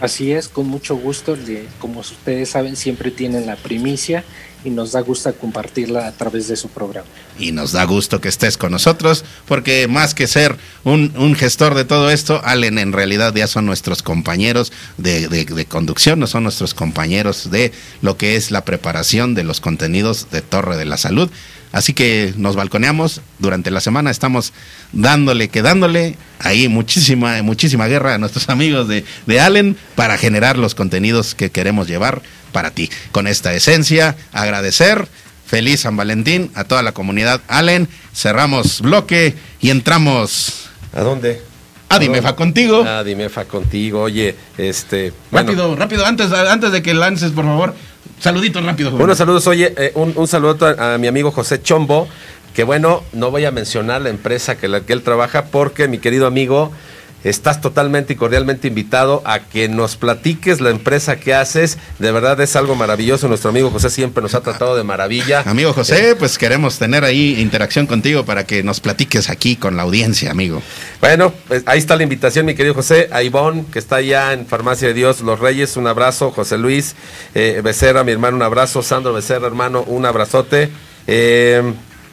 [0.00, 1.36] Así es, con mucho gusto.
[1.78, 4.24] Como ustedes saben, siempre tienen la primicia
[4.66, 7.06] y nos da gusto compartirla a través de su programa.
[7.38, 11.74] Y nos da gusto que estés con nosotros, porque más que ser un, un gestor
[11.74, 16.26] de todo esto, Allen en realidad ya son nuestros compañeros de, de, de, conducción, no
[16.26, 17.70] son nuestros compañeros de
[18.02, 21.30] lo que es la preparación de los contenidos de Torre de la Salud.
[21.72, 24.52] Así que nos balconeamos durante la semana, estamos
[24.92, 30.74] dándole, quedándole ahí muchísima, muchísima guerra a nuestros amigos de, de Allen para generar los
[30.74, 32.90] contenidos que queremos llevar para ti.
[33.12, 35.08] Con esta esencia, agradecer.
[35.46, 37.88] Feliz San Valentín a toda la comunidad Allen.
[38.12, 40.68] Cerramos bloque y entramos.
[40.92, 41.40] ¿A dónde?
[41.88, 42.84] A Dimefa contigo.
[42.84, 44.02] A Dimefa contigo.
[44.02, 45.12] Oye, este.
[45.30, 45.80] Rápido, bueno.
[45.80, 47.74] rápido, antes, antes de que lances, por favor.
[48.20, 48.90] Saluditos rápido.
[48.90, 49.00] Joven.
[49.00, 52.08] Buenos saludos, oye, eh, un, un, saludo a, a mi amigo José Chombo,
[52.54, 55.98] que bueno, no voy a mencionar la empresa que, la que él trabaja porque mi
[55.98, 56.72] querido amigo
[57.28, 61.76] estás totalmente y cordialmente invitado a que nos platiques la empresa que haces.
[61.98, 63.26] De verdad es algo maravilloso.
[63.28, 65.42] Nuestro amigo José siempre nos ha tratado de maravilla.
[65.44, 69.76] Amigo José, eh, pues queremos tener ahí interacción contigo para que nos platiques aquí con
[69.76, 70.62] la audiencia, amigo.
[71.00, 73.08] Bueno, pues ahí está la invitación, mi querido José.
[73.10, 76.30] A Ivonne, que está allá en Farmacia de Dios, Los Reyes, un abrazo.
[76.30, 76.94] José Luis
[77.34, 78.82] eh, Becerra, mi hermano, un abrazo.
[78.82, 80.70] Sandro Becerra, hermano, un abrazote.
[81.08, 81.62] Eh,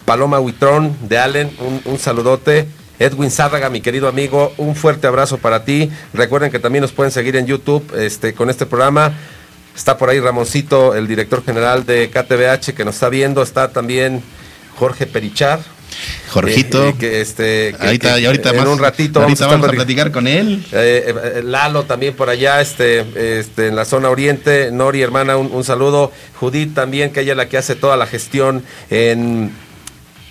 [0.06, 2.68] Paloma Huitrón de Allen, un, un saludote.
[3.00, 5.90] Edwin Zárraga, mi querido amigo, un fuerte abrazo para ti.
[6.14, 9.14] Recuerden que también nos pueden seguir en YouTube este, con este programa.
[9.76, 13.42] Está por ahí Ramoncito, el director general de KTBH, que nos está viendo.
[13.42, 14.22] Está también
[14.78, 15.60] Jorge Perichar.
[16.30, 19.58] Jorgito, eh, que este que, ahorita, que, ahorita en más, un ratito ahorita vamos a,
[19.58, 20.66] vamos a platicar con él.
[20.72, 24.72] Eh, eh, Lalo también por allá, este, este, en la zona oriente.
[24.72, 26.12] Nori, hermana, un, un saludo.
[26.40, 29.52] Judith también, que ella es la que hace toda la gestión en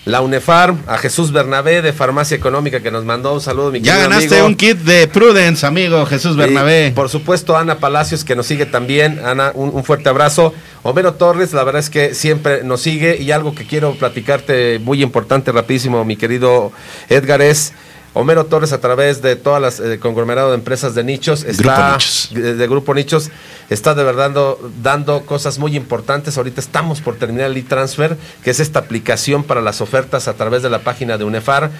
[0.05, 3.99] la UNEFAR, a Jesús Bernabé de Farmacia Económica que nos mandó un saludo, mi Ya
[3.99, 4.47] ganaste amigo.
[4.47, 6.89] un kit de Prudence, amigo Jesús Bernabé.
[6.89, 9.21] Y por supuesto, Ana Palacios que nos sigue también.
[9.25, 10.53] Ana, un, un, fuerte abrazo.
[10.83, 13.17] Homero Torres, la verdad es que siempre nos sigue.
[13.23, 16.73] Y algo que quiero platicarte muy importante, rapidísimo, mi querido
[17.09, 17.73] Edgar, es.
[18.15, 22.41] Homero Torres a través de todas las eh, conglomerado de empresas de nichos está Grupo.
[22.41, 23.31] De, de, Grupo Nichos
[23.71, 26.37] está de verdad dando, dando, cosas muy importantes.
[26.37, 30.63] Ahorita estamos por terminar el e-transfer, que es esta aplicación para las ofertas a través
[30.63, 31.71] de la página de UNEFAR.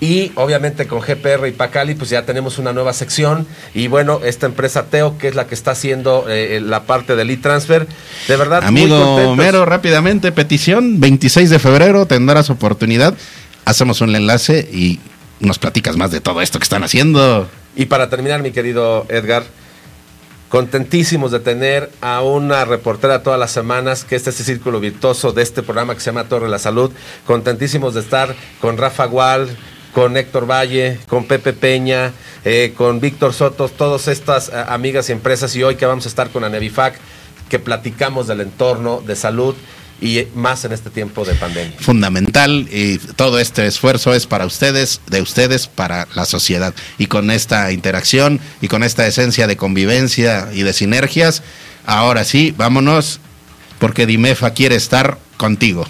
[0.00, 3.46] Y obviamente con GPR y Pacali, pues ya tenemos una nueva sección.
[3.74, 7.30] Y bueno, esta empresa Teo, que es la que está haciendo eh, la parte del
[7.30, 7.86] e-transfer,
[8.28, 8.64] de verdad.
[8.64, 13.14] Amigo Mero, rápidamente, petición: 26 de febrero tendrás oportunidad.
[13.64, 15.00] Hacemos un enlace y
[15.40, 17.48] nos platicas más de todo esto que están haciendo.
[17.76, 19.44] Y para terminar, mi querido Edgar,
[20.48, 25.32] contentísimos de tener a una reportera todas las semanas, que este es el círculo virtuoso
[25.32, 26.92] de este programa que se llama Torre la Salud.
[27.26, 29.56] Contentísimos de estar con Rafa Gual,
[29.92, 32.12] con Héctor Valle, con Pepe Peña,
[32.44, 36.08] eh, con Víctor Sotos, todas estas eh, amigas y empresas y hoy que vamos a
[36.08, 36.98] estar con Anevifac,
[37.48, 39.54] que platicamos del entorno de salud
[40.00, 41.76] y más en este tiempo de pandemia.
[41.78, 46.74] Fundamental y todo este esfuerzo es para ustedes, de ustedes para la sociedad.
[46.98, 51.42] Y con esta interacción y con esta esencia de convivencia y de sinergias,
[51.86, 53.20] ahora sí, vámonos
[53.78, 55.86] porque Dimefa quiere estar contigo.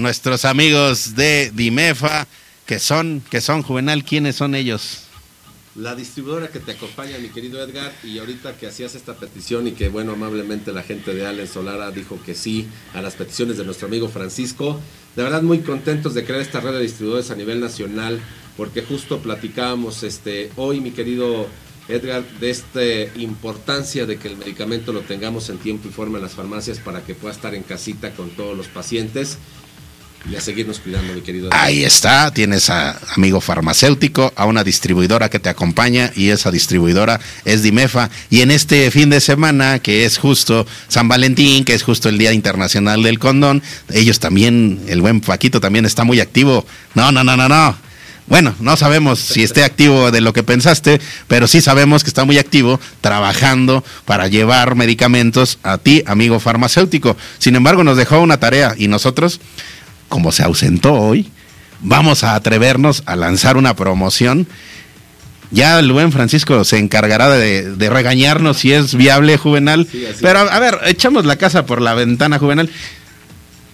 [0.00, 2.26] Nuestros amigos de Dimefa,
[2.66, 5.04] que son, que son Juvenal, ¿quiénes son ellos?
[5.76, 9.72] La distribuidora que te acompaña, mi querido Edgar, y ahorita que hacías esta petición y
[9.72, 13.64] que, bueno, amablemente la gente de Allen Solara dijo que sí a las peticiones de
[13.64, 14.80] nuestro amigo Francisco.
[15.14, 18.20] De verdad, muy contentos de crear esta red de distribuidores a nivel nacional,
[18.56, 21.46] porque justo platicábamos este, hoy, mi querido
[21.88, 22.82] Edgar, de esta
[23.16, 27.02] importancia de que el medicamento lo tengamos en tiempo y forma en las farmacias para
[27.02, 29.38] que pueda estar en casita con todos los pacientes
[30.28, 31.48] y a seguirnos cuidando, mi querido.
[31.52, 37.20] Ahí está, tienes a amigo farmacéutico, a una distribuidora que te acompaña y esa distribuidora
[37.44, 38.10] es Dimefa.
[38.28, 42.18] Y en este fin de semana, que es justo San Valentín, que es justo el
[42.18, 43.62] Día Internacional del Condón,
[43.92, 46.66] ellos también, el buen Paquito también está muy activo.
[46.94, 47.90] No, no, no, no, no.
[48.30, 52.24] Bueno, no sabemos si esté activo de lo que pensaste, pero sí sabemos que está
[52.24, 57.16] muy activo trabajando para llevar medicamentos a ti, amigo farmacéutico.
[57.38, 59.40] Sin embargo, nos dejó una tarea y nosotros
[60.10, 61.30] como se ausentó hoy,
[61.80, 64.46] vamos a atrevernos a lanzar una promoción.
[65.50, 69.88] Ya el buen Francisco se encargará de, regañarnos si es viable, Juvenal.
[70.20, 72.68] Pero a ver, echamos la casa por la ventana, Juvenal.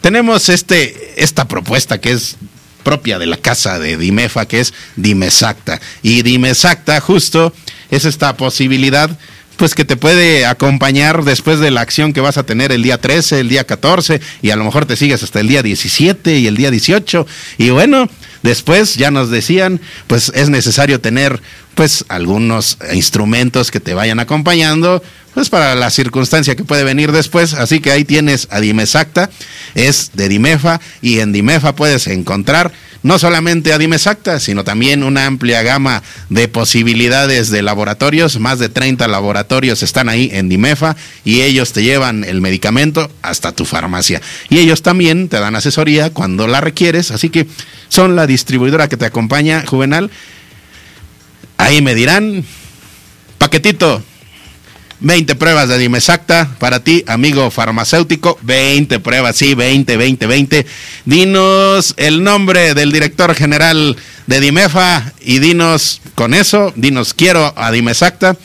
[0.01, 2.37] Tenemos este, esta propuesta que es
[2.84, 5.80] propia de la casa de Dimefa, que es Dimesacta.
[6.03, 7.53] Y Dimesacta justo
[7.91, 9.11] es esta posibilidad
[9.57, 12.98] pues que te puede acompañar después de la acción que vas a tener el día
[12.98, 16.46] 13, el día 14 y a lo mejor te sigues hasta el día 17 y
[16.46, 17.26] el día 18
[17.59, 18.09] y bueno,
[18.42, 21.40] después ya nos decían, pues es necesario tener
[21.77, 25.03] pues algunos instrumentos que te vayan acompañando
[25.35, 29.29] pues para la circunstancia que puede venir después, así que ahí tienes a Dimesacta,
[29.74, 32.72] es de Dimefa y en Dimefa puedes encontrar
[33.03, 38.41] no solamente a Dimesacta, sino también una amplia gama de posibilidades de laboratorios.
[38.41, 43.53] Más de 30 laboratorios están ahí en Dimefa y ellos te llevan el medicamento hasta
[43.53, 44.22] tu farmacia.
[44.49, 47.47] Y ellos también te dan asesoría cuando la requieres, así que
[47.89, 50.11] son la distribuidora que te acompaña, Juvenal.
[51.57, 52.44] Ahí me dirán,
[53.38, 54.02] paquetito,
[55.00, 58.38] 20 pruebas de Dimesacta para ti, amigo farmacéutico.
[58.42, 60.66] 20 pruebas, sí, 20, 20, 20.
[61.04, 63.96] Dinos el nombre del director general
[64.26, 68.36] de Dimefa y dinos con eso, dinos quiero a Dimesacta.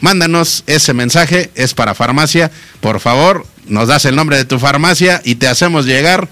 [0.00, 2.50] Mándanos ese mensaje, es para farmacia.
[2.80, 6.28] Por favor, nos das el nombre de tu farmacia y te hacemos llegar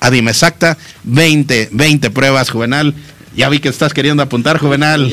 [0.00, 2.94] a Dimesacta 20, 20 pruebas, Juvenal.
[3.36, 5.12] Ya vi que estás queriendo apuntar, Juvenal.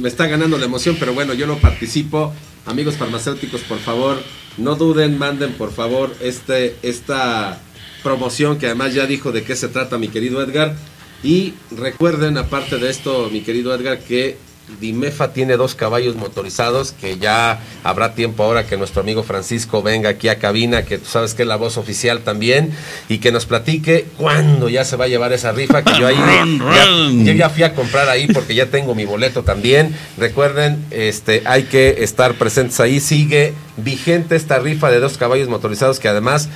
[0.00, 2.32] Me está ganando la emoción, pero bueno, yo no participo
[2.66, 4.22] amigos farmacéuticos, por favor,
[4.56, 7.60] no duden, manden por favor este, esta
[8.02, 10.74] promoción que además ya dijo de qué se trata mi querido Edgar.
[11.22, 14.36] Y recuerden, aparte de esto, mi querido Edgar, que
[14.80, 20.10] Dimefa tiene dos caballos motorizados que ya habrá tiempo ahora que nuestro amigo Francisco venga
[20.10, 22.72] aquí a cabina, que tú sabes que es la voz oficial también,
[23.08, 26.16] y que nos platique cuándo ya se va a llevar esa rifa, que yo ahí
[26.16, 26.86] ya,
[27.24, 29.94] yo ya fui a comprar ahí porque ya tengo mi boleto también.
[30.16, 33.00] Recuerden, este, hay que estar presentes ahí.
[33.00, 36.48] Sigue vigente esta rifa de dos caballos motorizados que además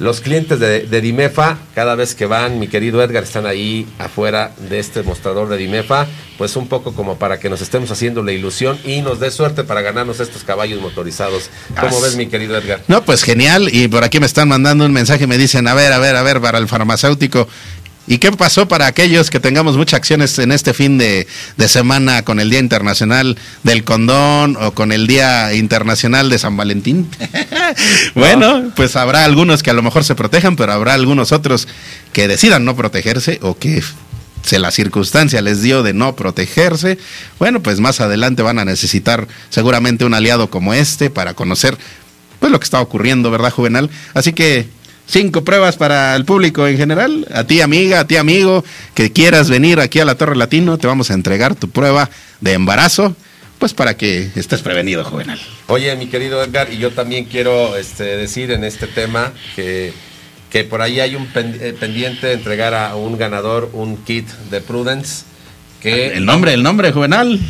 [0.00, 4.52] los clientes de, de, Dimefa, cada vez que van, mi querido Edgar, están ahí afuera
[4.70, 6.06] de este mostrador de Dimefa,
[6.38, 9.62] pues un poco como para que nos estemos haciendo la ilusión y nos dé suerte
[9.62, 11.50] para ganarnos estos caballos motorizados.
[11.78, 12.80] ¿Cómo As- ves, mi querido Edgar?
[12.88, 13.68] No, pues genial.
[13.72, 16.22] Y por aquí me están mandando un mensaje, me dicen, a ver, a ver, a
[16.22, 17.46] ver, para el farmacéutico.
[18.10, 22.24] ¿Y qué pasó para aquellos que tengamos muchas acciones en este fin de, de semana
[22.24, 27.08] con el Día Internacional del Condón o con el Día Internacional de San Valentín?
[28.16, 31.68] bueno, pues habrá algunos que a lo mejor se protejan, pero habrá algunos otros
[32.12, 33.80] que decidan no protegerse o que
[34.42, 36.98] se la circunstancia les dio de no protegerse,
[37.38, 41.78] bueno, pues más adelante van a necesitar seguramente un aliado como este para conocer
[42.40, 43.88] pues lo que está ocurriendo, ¿verdad, Juvenal?
[44.14, 44.66] Así que
[45.10, 49.50] cinco pruebas para el público en general, a ti amiga, a ti amigo, que quieras
[49.50, 52.08] venir aquí a la Torre Latino, te vamos a entregar tu prueba
[52.40, 53.14] de embarazo,
[53.58, 55.38] pues para que estés prevenido, Juvenal.
[55.66, 59.92] Oye, mi querido Edgar, y yo también quiero este, decir en este tema que,
[60.50, 64.60] que por ahí hay un eh, pendiente de entregar a un ganador un kit de
[64.60, 65.24] Prudence.
[65.82, 67.40] Que El nombre, el nombre, Juvenal.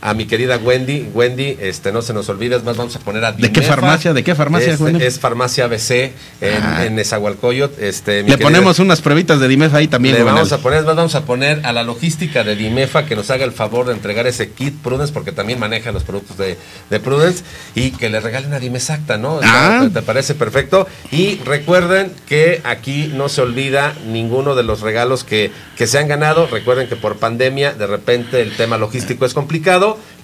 [0.00, 3.24] A mi querida Wendy, Wendy, este no se nos olvide, es más, vamos a poner
[3.24, 4.12] a ¿De qué farmacia?
[4.12, 5.04] ¿De qué farmacia, es, Wendy?
[5.04, 6.84] es farmacia ABC en, Ah.
[6.86, 6.98] en.
[6.98, 10.36] Este, mi Le querida- ponemos unas pruebitas de Dimefa ahí también, le Juvenal.
[10.36, 13.44] vamos a poner, más, vamos a poner a la logística de Dimefa que nos haga
[13.44, 16.56] el favor de entregar ese kit Prudence, porque también maneja los productos de,
[16.90, 17.42] de Prudence,
[17.74, 19.40] y que le regalen a Dimesacta, ¿no?
[19.42, 19.80] Ah.
[19.84, 20.86] ¿Te, te parece perfecto?
[21.10, 26.08] Y recuerden que aquí no se olvida ninguno de los regalos que, que se han
[26.08, 26.46] ganado.
[26.46, 29.73] Recuerden que por pandemia, de repente el tema logístico es complicado,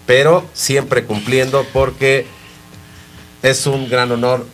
[0.07, 2.27] pero siempre cumpliendo porque
[3.43, 4.47] es un gran honor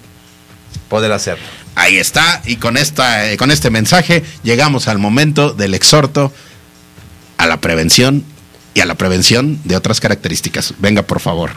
[0.89, 1.45] poder hacerlo.
[1.75, 6.33] Ahí está, y con, esta, eh, con este mensaje llegamos al momento del exhorto
[7.37, 8.25] a la prevención
[8.75, 10.75] y a la prevención de otras características.
[10.79, 11.51] Venga, por favor.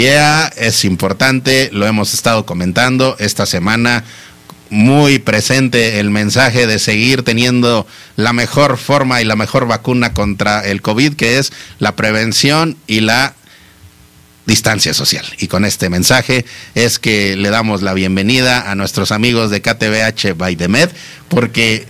[0.00, 4.02] Es importante, lo hemos estado comentando esta semana,
[4.70, 7.86] muy presente el mensaje de seguir teniendo
[8.16, 13.00] la mejor forma y la mejor vacuna contra el COVID, que es la prevención y
[13.00, 13.34] la
[14.46, 15.26] distancia social.
[15.36, 20.34] Y con este mensaje es que le damos la bienvenida a nuestros amigos de KTBH
[20.34, 20.56] by
[21.28, 21.86] porque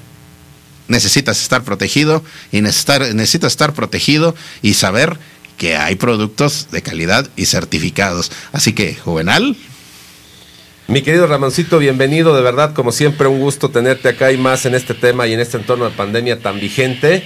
[0.89, 5.17] necesitas estar protegido y necesitas estar protegido y saber
[5.61, 8.33] que hay productos de calidad y certificados.
[8.51, 9.59] Así que, Juvenal,
[10.89, 14.75] Mi querido Ramoncito, bienvenido, de verdad, como siempre, un gusto tenerte acá y más en
[14.75, 17.23] este tema y en este entorno de pandemia tan vigente.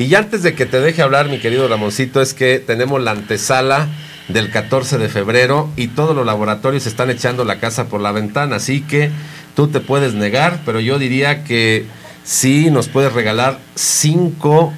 [0.00, 3.12] Y ya antes de que te deje hablar, mi querido Ramoncito, es que tenemos la
[3.12, 3.88] antesala
[4.26, 8.56] del 14 de febrero y todos los laboratorios están echando la casa por la ventana,
[8.56, 9.10] así que
[9.54, 11.86] tú te puedes negar, pero yo diría que
[12.24, 14.74] sí nos puedes regalar cinco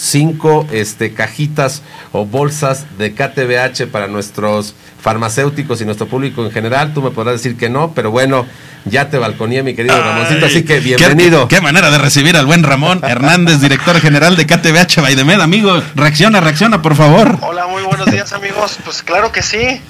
[0.00, 1.82] cinco este, cajitas
[2.12, 6.94] o bolsas de KTBH para nuestros farmacéuticos y nuestro público en general.
[6.94, 8.46] Tú me podrás decir que no, pero bueno,
[8.86, 11.48] ya te balconé, mi querido Ramoncito, así que bienvenido.
[11.48, 15.40] Qué, qué manera de recibir al buen Ramón Hernández, director general de KTBH Baidemed.
[15.40, 17.38] Amigo, reacciona, reacciona, por favor.
[17.42, 18.78] Hola, muy buenos días amigos.
[18.84, 19.80] Pues claro que sí.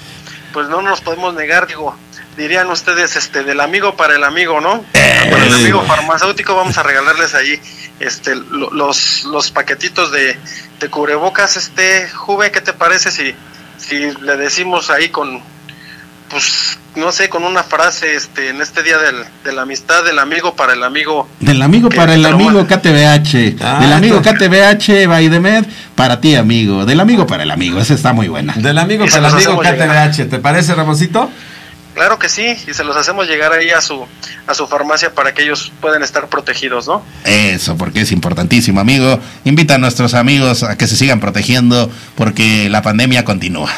[0.51, 1.95] Pues no nos podemos negar, digo,
[2.37, 4.83] dirían ustedes, este, del amigo para el amigo, ¿no?
[4.93, 7.59] Para el amigo farmacéutico vamos a regalarles ahí,
[7.99, 10.37] este, lo- los, los paquetitos de,
[10.79, 13.35] de cubrebocas, este, Juve, ¿qué te parece si,
[13.77, 15.41] si le decimos ahí con,
[16.29, 20.17] pues, no sé, con una frase, este, en este día del, de la amistad, del
[20.19, 22.65] amigo para el amigo, Del amigo Que para el amigo.
[22.65, 23.57] KTBH.
[23.61, 25.65] Ah, del amigo KTBH Baidemed,
[25.95, 26.85] para ti, amigo.
[26.85, 27.79] Del amigo para el amigo.
[27.79, 28.53] Esa está muy buena.
[28.55, 31.29] Del amigo para el amigo KTBH, ¿te parece, Ramoncito?
[31.93, 34.07] Claro que sí, y se los hacemos llegar ahí a su
[34.47, 37.03] a su farmacia para que ellos puedan estar protegidos, ¿no?
[37.25, 39.19] Eso, porque es importantísimo, amigo.
[39.43, 43.71] Invita a nuestros amigos a que se sigan protegiendo porque la pandemia continúa.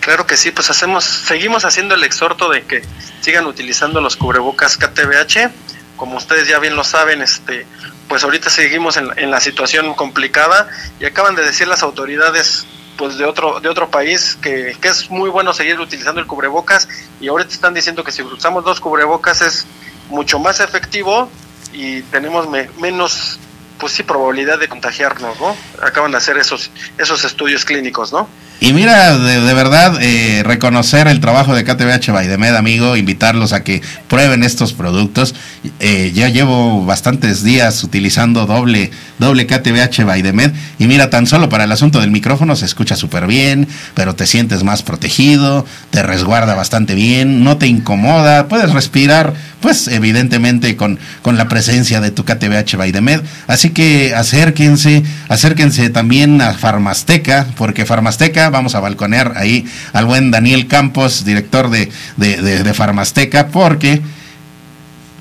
[0.00, 2.82] Claro que sí, pues hacemos seguimos haciendo el exhorto de que
[3.20, 5.50] sigan utilizando los cubrebocas KTBH,
[5.96, 7.66] como ustedes ya bien lo saben, este
[8.08, 10.68] pues ahorita seguimos en, en la situación complicada
[11.00, 12.66] y acaban de decir las autoridades
[12.96, 16.88] pues de otro de otro país que, que es muy bueno seguir utilizando el cubrebocas
[17.20, 19.66] y ahorita están diciendo que si usamos dos cubrebocas es
[20.08, 21.28] mucho más efectivo
[21.72, 23.38] y tenemos me- menos
[23.78, 25.54] pues sí probabilidad de contagiarnos, ¿no?
[25.82, 28.28] Acaban de hacer esos esos estudios clínicos, ¿no?
[28.58, 33.82] Y mira, de, verdad, eh, reconocer el trabajo de KTBH Baidemed, amigo, invitarlos a que
[34.08, 35.34] prueben estos productos.
[35.78, 40.52] Eh, ya llevo bastantes días utilizando doble, doble KTBH Baidemed.
[40.78, 44.26] Y mira, tan solo para el asunto del micrófono se escucha súper bien, pero te
[44.26, 50.98] sientes más protegido, te resguarda bastante bien, no te incomoda, puedes respirar, pues evidentemente con,
[51.20, 53.20] con la presencia de tu KTBH Baidemed.
[53.48, 60.30] Así que acérquense, acérquense también a Farmasteca, porque Farmasteca vamos a balconear ahí al buen
[60.30, 64.00] Daniel Campos, director de, de, Farmasteca, porque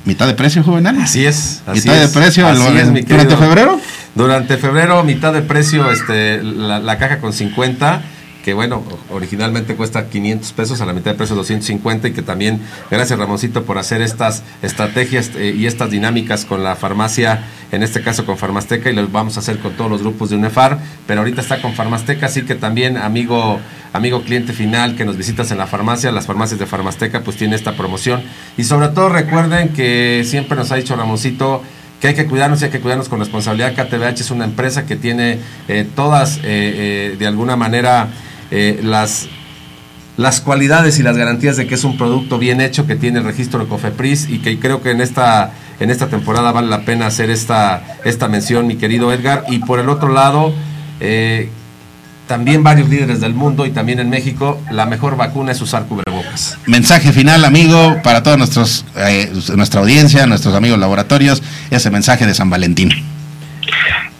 [0.05, 0.99] mitad de precio, Juvenal.
[1.01, 1.61] Así es.
[1.73, 3.79] mitad de precio durante febrero.
[4.15, 8.01] Durante febrero, mitad de precio, este, la, la caja con 50
[8.45, 12.61] que bueno, originalmente cuesta 500 pesos, a la mitad de precio 250 y que también,
[12.91, 18.03] gracias Ramoncito por hacer estas estrategias eh, y estas dinámicas con la farmacia, en este
[18.03, 20.77] caso con Farmasteca y lo vamos a hacer con todos los grupos de UNEFAR,
[21.07, 23.59] pero ahorita está con Farmasteca, así que también amigo,
[23.93, 27.55] amigo cliente final que nos visitas en la farmacia, las farmacias de Farmasteca pues tiene
[27.55, 28.21] esta promoción
[28.57, 31.63] y sobre todo recuerden que siempre nos ha dicho Ramoncito,
[31.99, 33.73] que hay que cuidarnos y hay que cuidarnos con responsabilidad.
[33.73, 38.09] KTBH es una empresa que tiene eh, todas, eh, de alguna manera,
[38.57, 39.27] eh, las,
[40.15, 43.25] las cualidades y las garantías de que es un producto bien hecho, que tiene el
[43.25, 45.51] registro de Cofepris y que creo que en esta,
[45.81, 49.43] en esta temporada vale la pena hacer esta, esta mención, mi querido Edgar.
[49.49, 50.53] Y por el otro lado,
[51.01, 51.49] eh,
[52.29, 56.57] también varios líderes del mundo y también en México, la mejor vacuna es usar cubrebocas.
[56.65, 62.33] Mensaje final, amigo, para toda nuestros, eh, nuestra audiencia, nuestros amigos laboratorios, ese mensaje de
[62.33, 62.89] San Valentín.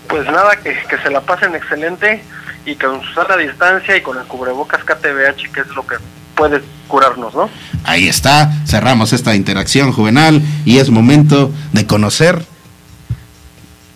[0.10, 2.22] Pues nada, que, que se la pasen excelente
[2.66, 5.96] y con usar la distancia y con el cubrebocas KTBH, que es lo que
[6.36, 7.50] puede curarnos, ¿no?
[7.84, 12.46] Ahí está, cerramos esta interacción juvenal y es momento de conocer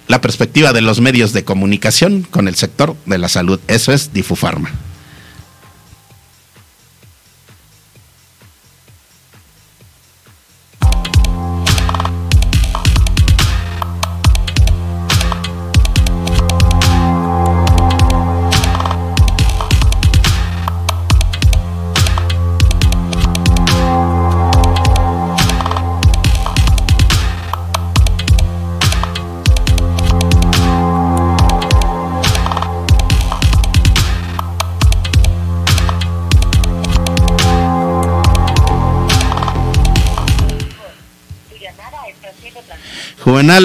[0.08, 3.60] la perspectiva de los medios de comunicación con el sector de la salud.
[3.68, 4.72] Eso es Difufarma.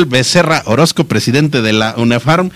[0.02, 2.50] Becerra Orozco, presidente de la UNEFARM.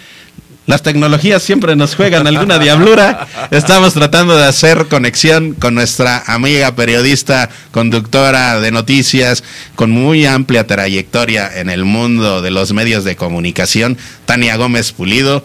[0.66, 3.26] Las tecnologías siempre nos juegan alguna diablura.
[3.50, 9.44] Estamos tratando de hacer conexión con nuestra amiga periodista, conductora de noticias,
[9.76, 15.42] con muy amplia trayectoria en el mundo de los medios de comunicación, Tania Gómez Pulido.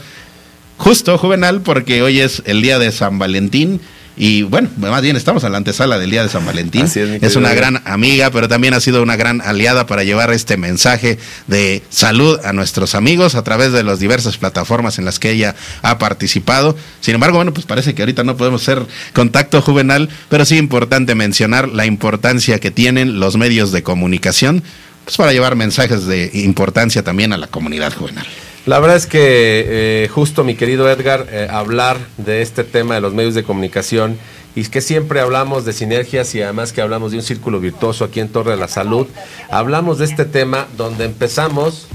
[0.78, 3.80] Justo, Juvenal, porque hoy es el día de San Valentín
[4.16, 6.86] y bueno, más bien estamos a la antesala del Día de San Valentín.
[6.86, 11.18] es, una gran amiga, pero también ha sido una gran aliada para llevar este mensaje
[11.48, 15.56] de salud a nuestros amigos a través de las diversas plataformas en las que ella
[15.82, 16.78] ha participado.
[17.02, 21.16] Sin embargo, bueno, pues parece que ahorita no podemos hacer contacto juvenal, pero sí importante
[21.16, 24.64] mencionar la importancia que tienen los medios de comunicación
[25.06, 28.24] pues para llevar mensajes de importancia también a la comunidad juvenil.
[28.66, 33.02] La verdad es que eh, justo mi querido Edgar, eh, hablar de este tema de
[33.02, 34.18] los medios de comunicación
[34.56, 38.22] y que siempre hablamos de sinergias y además que hablamos de un círculo virtuoso aquí
[38.22, 39.06] en Torre de la Salud,
[39.50, 41.88] hablamos de este tema donde empezamos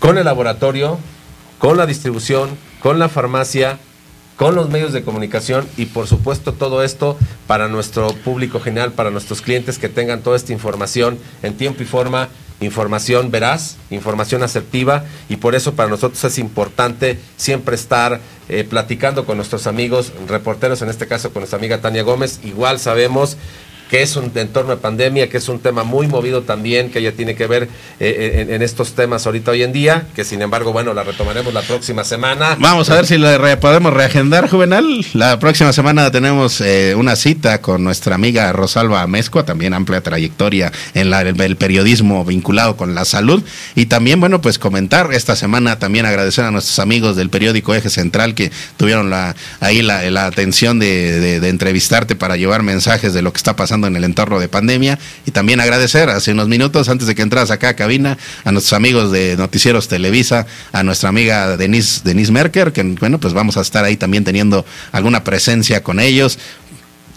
[0.00, 0.98] con el laboratorio,
[1.58, 3.78] con la distribución, con la farmacia,
[4.36, 7.16] con los medios de comunicación y por supuesto todo esto
[7.46, 11.86] para nuestro público general, para nuestros clientes que tengan toda esta información en tiempo y
[11.86, 12.28] forma
[12.64, 19.24] información veraz, información asertiva y por eso para nosotros es importante siempre estar eh, platicando
[19.24, 22.40] con nuestros amigos reporteros, en este caso con nuestra amiga Tania Gómez.
[22.44, 23.36] Igual sabemos
[23.90, 27.12] que es un entorno de pandemia, que es un tema muy movido también, que ella
[27.12, 27.68] tiene que ver
[28.00, 31.62] eh, en, estos temas ahorita hoy en día, que sin embargo, bueno, la retomaremos la
[31.62, 32.56] próxima semana.
[32.58, 35.04] Vamos a ver si la podemos reagendar, Juvenal.
[35.12, 40.72] La próxima semana tenemos eh, una cita con nuestra amiga Rosalba Mezcua, también amplia trayectoria
[40.94, 43.42] en la, el, periodismo vinculado con la salud.
[43.74, 47.90] Y también, bueno, pues comentar esta semana, también agradecer a nuestros amigos del periódico Eje
[47.90, 53.36] Central que tuvieron la, ahí la, atención de entrevistarte para llevar mensajes de lo que
[53.36, 54.98] está pasando en el entorno de pandemia.
[55.26, 58.72] Y también agradecer hace unos minutos, antes de que entras acá a cabina, a nuestros
[58.72, 63.60] amigos de Noticieros Televisa, a nuestra amiga Denise, Denise Merker, que bueno, pues vamos a
[63.60, 66.38] estar ahí también teniendo alguna presencia con ellos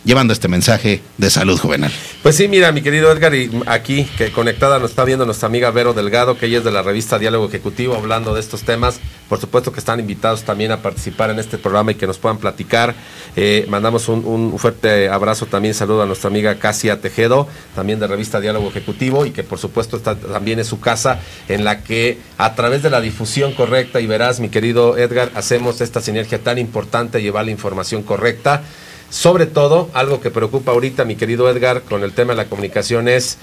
[0.07, 1.91] llevando este mensaje de salud juvenal.
[2.23, 5.69] Pues sí, mira, mi querido Edgar, y aquí que conectada nos está viendo nuestra amiga
[5.69, 9.01] Vero Delgado, que ella es de la revista Diálogo Ejecutivo, hablando de estos temas.
[9.27, 12.37] Por supuesto que están invitados también a participar en este programa y que nos puedan
[12.37, 12.95] platicar.
[13.35, 18.39] Eh, mandamos un, fuerte abrazo también, saludo a nuestra amiga Casia Tejedo, también de revista
[18.39, 22.81] Diálogo Ejecutivo, y que por supuesto también es su casa en la que a través
[22.81, 27.43] de la difusión correcta, y verás, mi querido Edgar, hacemos esta sinergia tan importante, llevar
[27.43, 28.63] la información correcta.
[29.09, 33.07] Sobre todo, algo que preocupa ahorita, mi querido Edgar, con el tema de la comunicación
[33.07, 33.37] es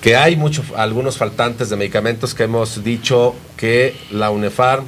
[0.00, 4.82] que hay muchos, algunos faltantes de medicamentos que hemos dicho que la UNEFAR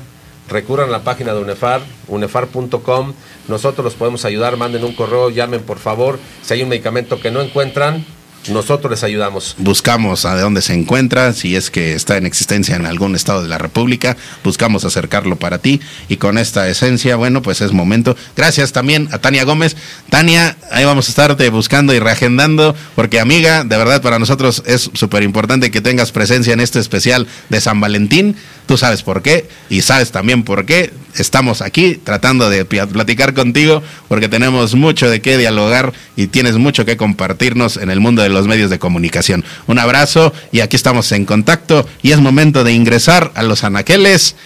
[0.48, 3.14] recurran a la página de UNEFAR, unefar.com.
[3.48, 6.18] Nosotros los podemos ayudar, manden un correo, llamen por favor.
[6.42, 8.04] Si hay un medicamento que no encuentran,
[8.48, 9.54] nosotros les ayudamos.
[9.58, 13.48] Buscamos a dónde se encuentra, si es que está en existencia en algún estado de
[13.48, 18.16] la República, buscamos acercarlo para ti y con esta esencia, bueno, pues es momento.
[18.36, 19.76] Gracias también a Tania Gómez.
[20.10, 24.90] Tania, ahí vamos a estarte buscando y reagendando, porque amiga, de verdad para nosotros es
[24.92, 28.36] súper importante que tengas presencia en este especial de San Valentín.
[28.66, 33.82] Tú sabes por qué y sabes también por qué estamos aquí tratando de platicar contigo
[34.08, 38.30] porque tenemos mucho de qué dialogar y tienes mucho que compartirnos en el mundo de
[38.34, 39.44] los medios de comunicación.
[39.66, 44.36] Un abrazo y aquí estamos en contacto y es momento de ingresar a los anaqueles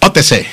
[0.00, 0.46] OTC.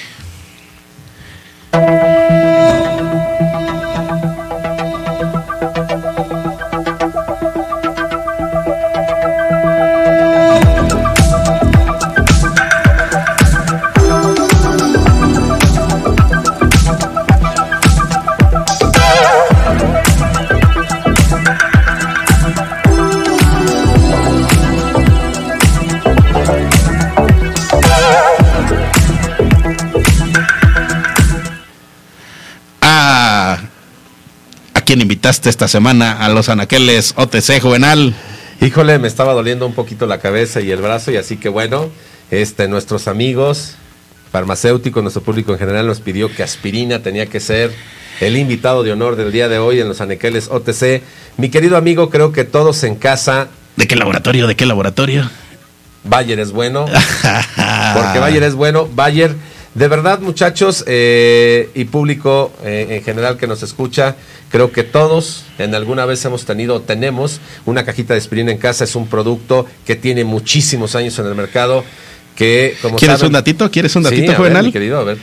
[35.03, 38.15] Invitaste esta semana a los anaqueles OTC Juvenal?
[38.61, 41.89] Híjole, me estaba doliendo un poquito la cabeza y el brazo y así que bueno,
[42.31, 43.75] este, nuestros amigos
[44.31, 47.71] farmacéuticos, nuestro público en general nos pidió que aspirina tenía que ser
[48.19, 51.03] el invitado de honor del día de hoy en los anaqueles OTC.
[51.37, 53.49] Mi querido amigo, creo que todos en casa.
[53.75, 54.47] ¿De qué laboratorio?
[54.47, 55.29] ¿De qué laboratorio?
[56.03, 56.85] Bayer es bueno.
[57.93, 58.87] porque Bayer es bueno.
[58.87, 59.35] Bayer
[59.75, 64.15] de verdad, muchachos eh, y público eh, en general que nos escucha,
[64.51, 68.83] creo que todos en alguna vez hemos tenido, tenemos una cajita de aspirina en casa.
[68.83, 71.83] Es un producto que tiene muchísimos años en el mercado.
[72.35, 73.69] Que, como ¿Quieres un datito?
[73.71, 74.71] ¿Quieres un datito, juvenal?
[74.71, 75.17] querido, a ver.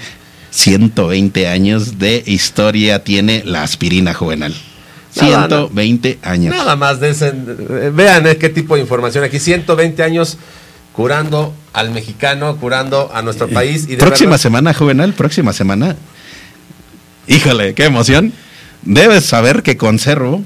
[0.50, 4.54] 120 años de historia tiene la aspirina juvenal.
[5.12, 6.54] 120 años.
[6.54, 7.32] Nada más de ese.
[7.92, 9.38] Vean eh, qué tipo de información aquí.
[9.38, 10.38] 120 años
[10.92, 13.86] curando al mexicano, curando a nuestro país.
[13.88, 15.96] Y próxima semana, Juvenal, próxima semana.
[17.26, 18.32] Híjole, qué emoción.
[18.82, 20.42] Debes saber que conservo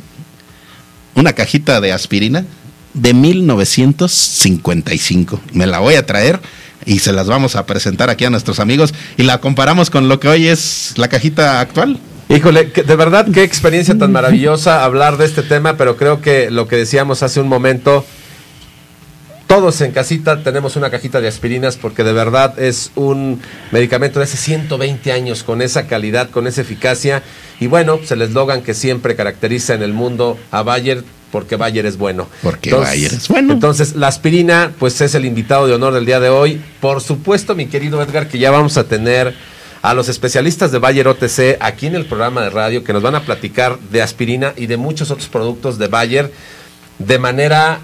[1.15, 2.45] una cajita de aspirina
[2.93, 5.41] de 1955.
[5.53, 6.41] Me la voy a traer
[6.87, 10.21] y se las vamos a presentar aquí a nuestros amigos y la comparamos con lo
[10.21, 11.99] que hoy es la cajita actual.
[12.29, 16.67] Híjole, de verdad qué experiencia tan maravillosa hablar de este tema, pero creo que lo
[16.67, 18.05] que decíamos hace un momento,
[19.47, 23.41] todos en casita tenemos una cajita de aspirinas porque de verdad es un
[23.71, 27.23] medicamento de hace 120 años con esa calidad, con esa eficacia.
[27.61, 31.85] Y bueno, se les eslogan que siempre caracteriza en el mundo a Bayer porque Bayer
[31.87, 32.29] es bueno.
[32.43, 33.53] Porque Bayer es bueno.
[33.55, 36.61] Entonces, la aspirina, pues es el invitado de honor del día de hoy.
[36.81, 39.35] Por supuesto, mi querido Edgar, que ya vamos a tener
[39.83, 43.17] a los especialistas de Bayer OTC aquí en el programa de radio que nos van
[43.17, 46.33] a platicar de aspirina y de muchos otros productos de Bayer
[46.99, 47.81] de manera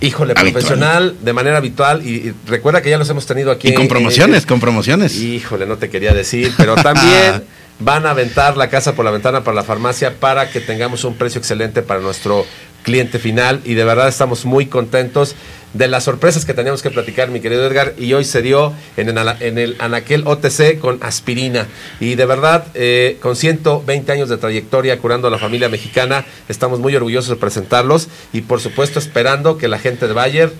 [0.00, 2.06] Híjole, profesional, de manera habitual.
[2.06, 3.68] Y, recuerda que ya los hemos tenido aquí.
[3.68, 5.16] Y con promociones, con promociones.
[5.16, 7.44] Híjole, no te quería decir, pero también
[7.78, 11.14] van a aventar la casa por la ventana para la farmacia para que tengamos un
[11.14, 12.46] precio excelente para nuestro
[12.82, 13.60] cliente final.
[13.64, 15.34] Y de verdad estamos muy contentos
[15.74, 19.08] de las sorpresas que teníamos que platicar, mi querido Edgar, y hoy se dio en
[19.58, 21.66] el, Anaquel OTC con aspirina.
[22.00, 26.80] Y de verdad, eh, con 120 años de trayectoria curando a la familia mexicana, estamos
[26.80, 30.52] muy orgullosos de presentarlos y por supuesto esperando que la gente de Bayer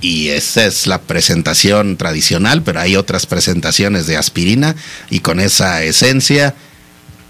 [0.00, 4.76] y esa es la presentación tradicional, pero hay otras presentaciones de aspirina
[5.08, 6.54] y con esa esencia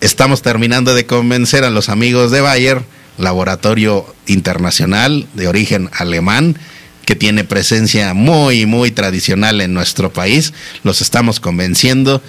[0.00, 2.82] estamos terminando de convencer a los amigos de Bayer,
[3.16, 6.58] laboratorio internacional de origen alemán,
[7.04, 10.52] que tiene presencia muy, muy tradicional en nuestro país,
[10.82, 12.22] los estamos convenciendo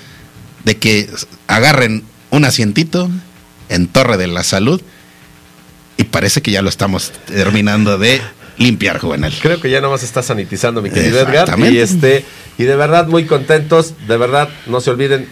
[0.64, 1.10] de que
[1.48, 3.10] agarren un asientito
[3.70, 4.82] en Torre de la Salud
[5.98, 8.22] y parece que ya lo estamos terminando de
[8.58, 9.34] limpiar, Juvenal.
[9.42, 11.58] Creo que ya nomás está sanitizando, mi querido Edgar.
[11.72, 12.26] Y, este,
[12.58, 15.28] y de verdad muy contentos, de verdad, no se olviden,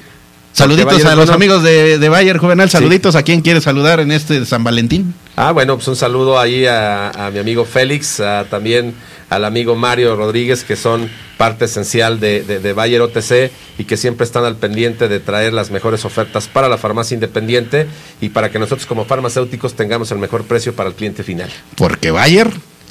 [0.55, 2.73] Saluditos a los amigos de, de Bayer Juvenal, Sí.
[2.73, 5.15] saluditos a quien quiere saludar en este San Valentín.
[5.35, 8.93] Ah, bueno, pues un saludo ahí a, a mi amigo Félix, a- también
[9.35, 13.97] al amigo Mario Rodríguez, que son parte esencial de, de, de Bayer OTC y que
[13.97, 17.87] siempre están al pendiente de traer las mejores ofertas para la farmacia independiente
[18.21, 21.49] y para que nosotros como farmacéuticos tengamos el mejor precio para el cliente final.
[21.75, 22.49] Porque Bayer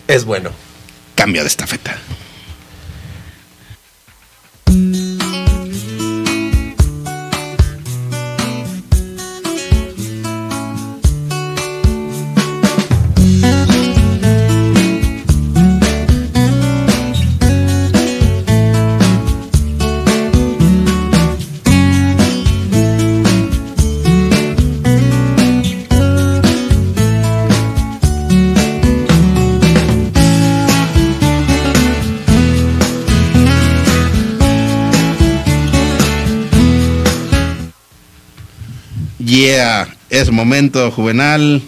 [0.09, 0.51] Es bueno.
[1.15, 1.97] cambia de estafeta.
[40.13, 41.63] Es momento juvenal.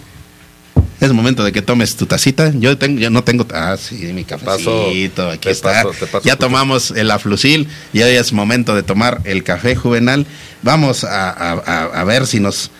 [1.00, 2.52] Es momento de que tomes tu tacita.
[2.54, 5.72] Yo tengo, yo no tengo, ah, sí, mi cafecito, aquí está.
[5.82, 9.74] paso, te paso ya tomamos el aflusil y hoy es momento de tomar el café
[9.76, 10.24] juvenal.
[10.62, 12.70] Vamos a, a- a- a ver si nos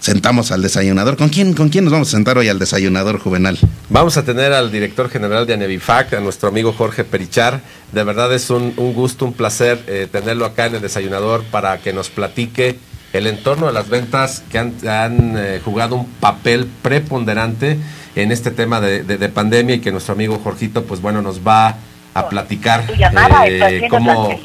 [0.00, 1.16] sentamos al desayunador.
[1.16, 3.58] ¿Con quién, ¿Con quién nos vamos a sentar hoy al desayunador juvenal?
[3.90, 7.60] Vamos a tener al director general de Anevifac, a nuestro amigo Jorge Perichar.
[7.92, 11.78] De verdad es un, un gusto, un placer eh, tenerlo acá en el desayunador para
[11.78, 12.78] que nos platique
[13.12, 17.78] el entorno de las ventas que han, han, eh, jugado un papel preponderante
[18.16, 21.40] en este tema de, de- de pandemia y que nuestro amigo Jorgito, pues bueno, nos
[21.46, 21.76] va
[22.14, 24.40] a platicar Tu llamada está eh, cómo, se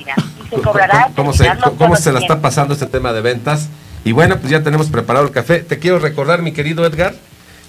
[0.49, 3.69] cómo- cobrará al cómo se, cómo la está pasando este tema de ventas.
[4.05, 5.59] Y bueno, pues ya tenemos preparado el café.
[5.59, 7.15] Te quiero recordar, mi querido Edgar,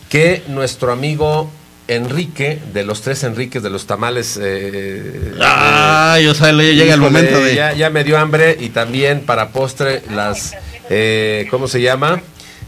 [0.09, 1.51] que nuestro amigo
[1.86, 4.38] Enrique, de los tres Enriques de los tamales.
[4.42, 7.55] eh, Ay, o sea, le llega el momento de.
[7.55, 10.55] Ya, ya me dio hambre y también para postre las.
[10.91, 12.22] Eh, ¿Cómo se llama?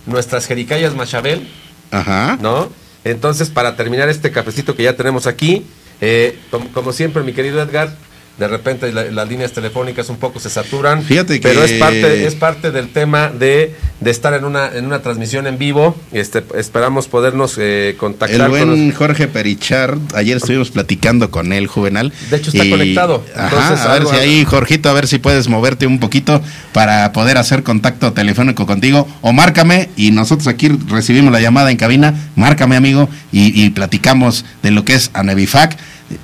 [0.06, 1.48] Nuestras jericayas machabel,
[1.90, 2.38] Ajá.
[2.40, 2.70] ¿no?
[3.04, 5.64] Entonces, para terminar este cafecito que ya tenemos aquí,
[6.00, 7.94] eh, como, como siempre, mi querido Edgar.
[8.38, 11.02] De repente la- las líneas telefónicas un poco se saturan.
[11.02, 14.84] Fíjate Pero que- es parte, es parte del tema de, de estar en una, en
[14.84, 15.96] una transmisión en vivo.
[16.12, 21.52] Este, esperamos podernos eh, contactar El con los- buen Jorge Perichard, ayer estuvimos platicando con
[21.54, 22.12] él, Juvenal.
[22.30, 23.24] De hecho, está conectado.
[23.34, 27.38] Ajá, a ver si ahí, Jorgito, a ver si puedes moverte un poquito para poder
[27.38, 29.08] hacer contacto telefónico contigo.
[29.22, 32.14] O márcame y nosotros aquí recibimos la llamada en cabina.
[32.36, 35.76] Márcame, amigo, y, y platicamos de lo que es Anevifac.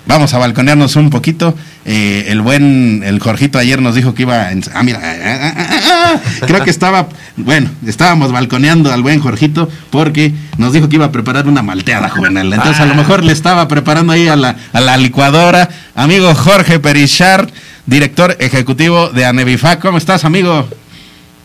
[0.07, 1.57] Vamos a balconearnos un poquito.
[1.85, 4.53] Eh, el buen, el Jorgito ayer nos dijo que iba.
[4.53, 7.09] En, ah, mira, ah, ah, ah, creo que estaba.
[7.37, 12.09] Bueno, estábamos balconeando al buen Jorgito porque nos dijo que iba a preparar una malteada
[12.09, 12.53] juvenal.
[12.53, 15.69] Entonces, a lo mejor le estaba preparando ahí a la, a la licuadora.
[15.97, 17.49] Amigo Jorge Perichard,
[17.87, 19.81] director ejecutivo de Anevifac.
[19.81, 20.69] ¿Cómo estás, amigo?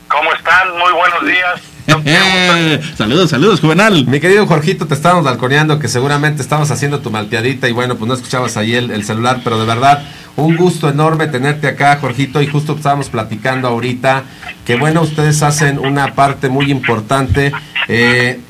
[0.07, 0.69] ¿Cómo están?
[0.77, 1.76] Muy buenos días.
[2.97, 4.05] saludos, saludos, juvenal.
[4.07, 8.09] Mi querido Jorgito, te estábamos balconeando que seguramente estabas haciendo tu malteadita y bueno, pues
[8.09, 10.03] no escuchabas ahí el, el celular, pero de verdad,
[10.35, 14.23] un gusto enorme tenerte acá, Jorgito, y justo estábamos platicando ahorita
[14.65, 17.53] que bueno, ustedes hacen una parte muy importante
[17.88, 18.41] eh,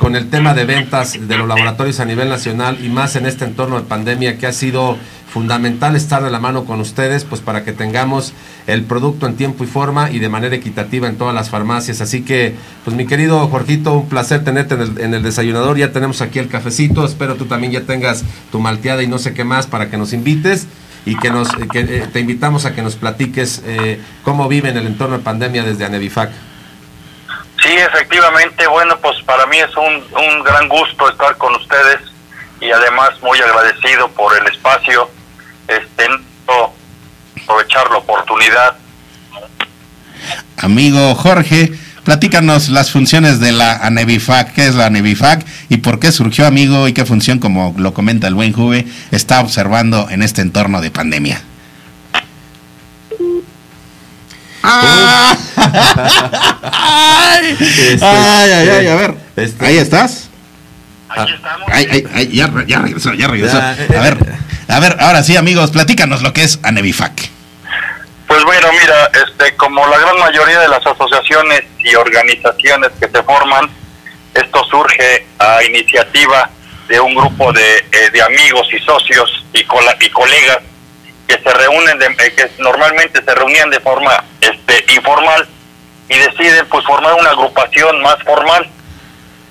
[0.00, 3.44] con el tema de ventas de los laboratorios a nivel nacional y más en este
[3.44, 4.96] entorno de pandemia que ha sido
[5.32, 8.32] fundamental estar de la mano con ustedes, pues para que tengamos
[8.66, 12.00] el producto en tiempo y forma y de manera equitativa en todas las farmacias.
[12.00, 12.54] Así que,
[12.84, 15.76] pues mi querido Jorgito, un placer tenerte en el, en el desayunador.
[15.76, 17.04] Ya tenemos aquí el cafecito.
[17.04, 20.12] Espero tú también ya tengas tu malteada y no sé qué más para que nos
[20.12, 20.66] invites
[21.04, 24.76] y que nos que, eh, te invitamos a que nos platiques eh, cómo vive en
[24.76, 26.30] el entorno de pandemia desde Anevifac.
[27.62, 32.00] Sí, efectivamente, bueno, pues para mí es un, un gran gusto estar con ustedes
[32.60, 35.10] y además muy agradecido por el espacio,
[35.68, 36.08] este,
[36.46, 36.72] no
[37.42, 38.76] aprovechar la oportunidad.
[40.56, 41.72] Amigo Jorge,
[42.04, 44.52] platícanos las funciones de la Anevifac.
[44.52, 46.88] ¿Qué es la Anevifac y por qué surgió, amigo?
[46.88, 50.90] ¿Y qué función, como lo comenta el buen Juve, está observando en este entorno de
[50.90, 51.42] pandemia?
[54.62, 55.36] ¡Ah!
[56.72, 57.56] ay,
[58.00, 59.14] ay, ay, ay, a ver.
[59.36, 60.27] Este- ¿Ahí estás?
[61.08, 61.68] Aquí estamos.
[61.72, 63.58] Ay, ay, ay, ya, ya regresó, ya regresó.
[63.58, 64.16] Ya, A ver,
[64.68, 67.30] a ver, ahora sí, amigos, platícanos lo que es Anevifac.
[68.26, 73.22] Pues bueno, mira, este, como la gran mayoría de las asociaciones y organizaciones que se
[73.22, 73.70] forman,
[74.34, 76.50] esto surge a iniciativa
[76.88, 80.58] de un grupo de, eh, de amigos y socios y, cola- y colegas
[81.26, 85.46] que se reúnen, de- eh, que normalmente se reunían de forma este, informal
[86.10, 88.68] y deciden pues formar una agrupación más formal.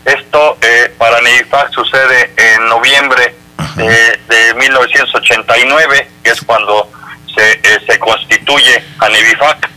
[0.07, 3.35] Esto eh, para Nevifac sucede en noviembre
[3.75, 6.89] de, de 1989, que es cuando
[7.35, 9.69] se, eh, se constituye a Nevifac.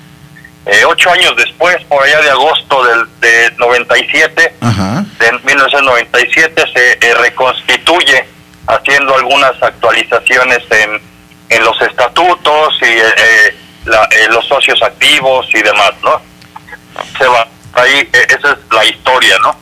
[0.67, 5.05] Eh, ocho años después, por allá de agosto del de 97, Ajá.
[5.19, 8.25] de 1997, se eh, reconstituye
[8.69, 11.01] haciendo algunas actualizaciones en,
[11.49, 16.23] en los estatutos y eh, la- eh, los socios activos y demás, ¿no?
[17.19, 19.57] Se va ahí, esa es la historia, ¿no?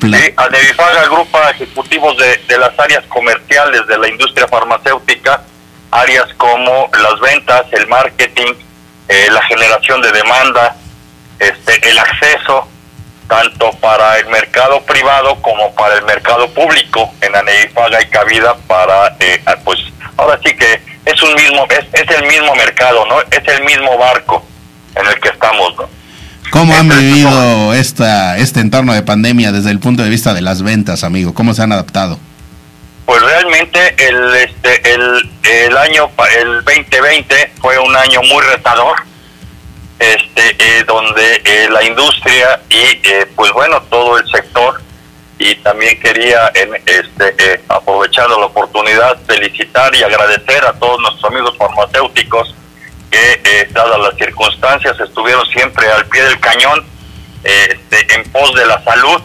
[0.00, 5.42] Sí, Anevifag agrupa ejecutivos de, de las áreas comerciales de la industria farmacéutica,
[5.90, 8.54] áreas como las ventas, el marketing,
[9.08, 10.76] eh, la generación de demanda,
[11.40, 12.68] este, el acceso,
[13.28, 17.12] tanto para el mercado privado como para el mercado público.
[17.20, 19.80] En Anevifag hay cabida para, eh, pues,
[20.16, 23.20] ahora sí que es un mismo, es, es el mismo mercado, ¿no?
[23.22, 24.46] Es el mismo barco
[24.94, 25.97] en el que estamos, ¿no?
[26.50, 30.62] ¿Cómo han vivido esta, este entorno de pandemia desde el punto de vista de las
[30.62, 31.34] ventas, amigo?
[31.34, 32.18] ¿Cómo se han adaptado?
[33.06, 36.10] Pues realmente el este el, el año
[36.40, 38.96] el 2020 fue un año muy retador,
[39.98, 44.82] este eh, donde eh, la industria y eh, pues bueno todo el sector
[45.38, 51.32] y también quería en, este eh, aprovechando la oportunidad felicitar y agradecer a todos nuestros
[51.32, 52.54] amigos farmacéuticos
[53.10, 56.84] que eh, dadas las circunstancias estuvieron siempre al pie del cañón
[57.44, 59.22] eh, este, en pos de la salud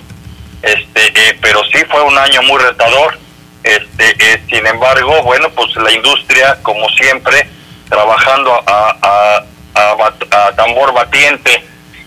[0.62, 3.18] este eh, pero sí fue un año muy retador
[3.64, 7.50] este eh, sin embargo bueno pues la industria como siempre
[7.90, 9.46] trabajando a, a,
[9.76, 11.64] a a tambor batiente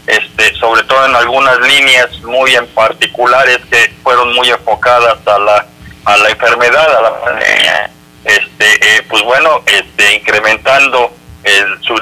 [0.07, 5.67] este sobre todo en algunas líneas muy en particulares que fueron muy enfocadas a la
[6.05, 7.91] a la enfermedad a la pandemia
[8.25, 11.13] este eh, pues bueno este incrementando
[11.45, 11.95] el su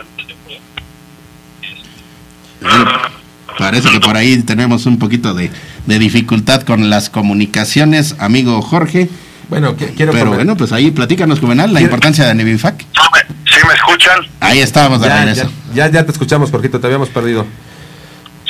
[3.59, 5.51] Parece que por ahí tenemos un poquito de,
[5.87, 9.09] de dificultad con las comunicaciones, amigo Jorge.
[9.49, 12.81] Bueno, que- quiero Pero bueno, pues ahí platícanos, Juvenal, la importancia de Anebifac.
[12.81, 13.21] ¿Sí me,
[13.53, 14.27] sí me escuchan?
[14.41, 15.51] Ahí estábamos de ya, regreso.
[15.73, 17.47] ya, ya, ya te escuchamos, Jorgito, te habíamos perdido.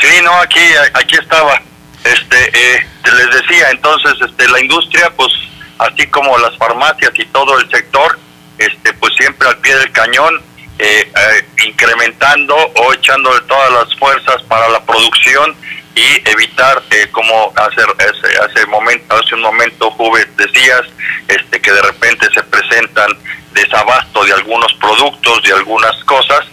[0.00, 0.60] Sí, no, aquí,
[0.94, 1.60] aquí estaba.
[2.04, 5.32] Este, eh, te les decía, entonces, este, la industria, pues,
[5.78, 8.18] así como las farmacias y todo el sector,
[8.58, 10.40] este, pues siempre al pie del cañón,
[10.78, 15.54] eh, eh, incrementando o echándole todas las fuerzas para la producción
[15.94, 20.82] y evitar, eh, como hace, hace, momento, hace un momento, Juve, decías,
[21.28, 23.10] este, que de repente se presentan
[23.52, 26.44] desabasto de algunos productos, de algunas cosas,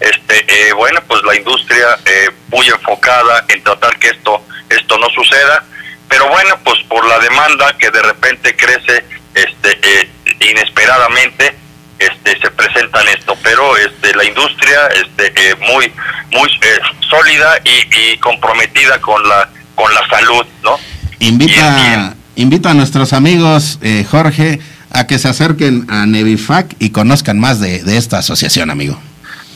[0.00, 5.08] este eh, bueno pues la industria eh, muy enfocada en tratar que esto esto no
[5.10, 5.62] suceda
[6.08, 9.04] pero bueno pues por la demanda que de repente crece
[9.34, 11.54] este eh, inesperadamente
[12.00, 15.92] este se presentan esto pero este la industria este eh, muy
[16.32, 16.78] muy eh,
[17.08, 20.78] sólida y, y comprometida con la con la salud no
[21.20, 24.58] Invita, invita a nuestros amigos, eh, Jorge,
[24.90, 28.98] a que se acerquen a Nevifac y conozcan más de, de esta asociación, amigo.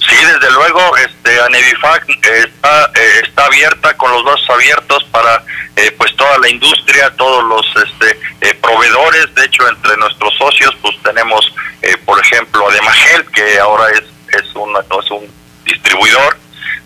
[0.09, 5.43] Sí, desde luego, este, Anevifac eh, está, eh, está abierta, con los brazos abiertos para
[5.77, 9.35] eh, pues toda la industria, todos los este, eh, proveedores.
[9.35, 11.53] De hecho, entre nuestros socios, pues tenemos,
[11.83, 14.03] eh, por ejemplo, Ademagel, que ahora es,
[14.43, 15.27] es, una- es un
[15.65, 16.37] distribuidor.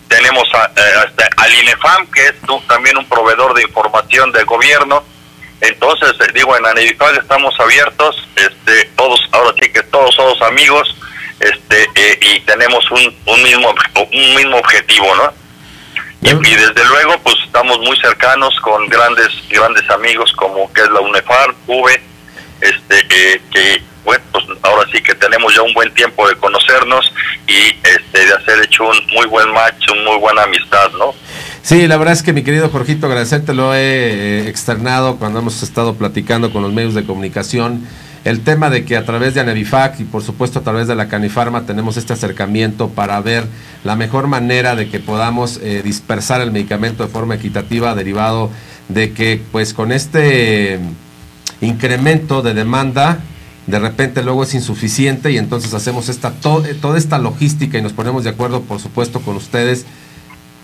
[0.07, 0.63] Tenemos a,
[1.03, 2.35] hasta al INEFAM, que es
[2.67, 5.03] también un proveedor de información del gobierno.
[5.61, 10.95] Entonces, digo, en Anevifac estamos abiertos, este, todos, ahora sí que todos somos amigos,
[11.39, 13.73] este, eh, y tenemos un, un mismo
[14.11, 15.33] un mismo objetivo, ¿no?
[16.21, 20.89] Y, y desde luego, pues estamos muy cercanos con grandes grandes amigos como que es
[20.89, 22.01] la UNEFAR, V,
[22.61, 27.13] este, eh, que bueno, pues ahora sí que tenemos ya un buen tiempo de conocernos
[27.47, 31.13] y este, de hacer hecho un muy buen match, una muy buena amistad, ¿no?
[31.61, 35.61] Sí, la verdad es que mi querido Jorgito, agradecerte, lo he eh, externado cuando hemos
[35.61, 37.87] estado platicando con los medios de comunicación.
[38.25, 41.07] El tema de que a través de Anevifac y por supuesto a través de la
[41.07, 43.45] Canifarma tenemos este acercamiento para ver
[43.85, 48.49] la mejor manera de que podamos eh, dispersar el medicamento de forma equitativa derivado
[48.89, 50.79] de que pues con este
[51.61, 53.19] incremento de demanda
[53.67, 57.93] de repente luego es insuficiente y entonces hacemos esta to- toda esta logística y nos
[57.93, 59.85] ponemos de acuerdo por supuesto con ustedes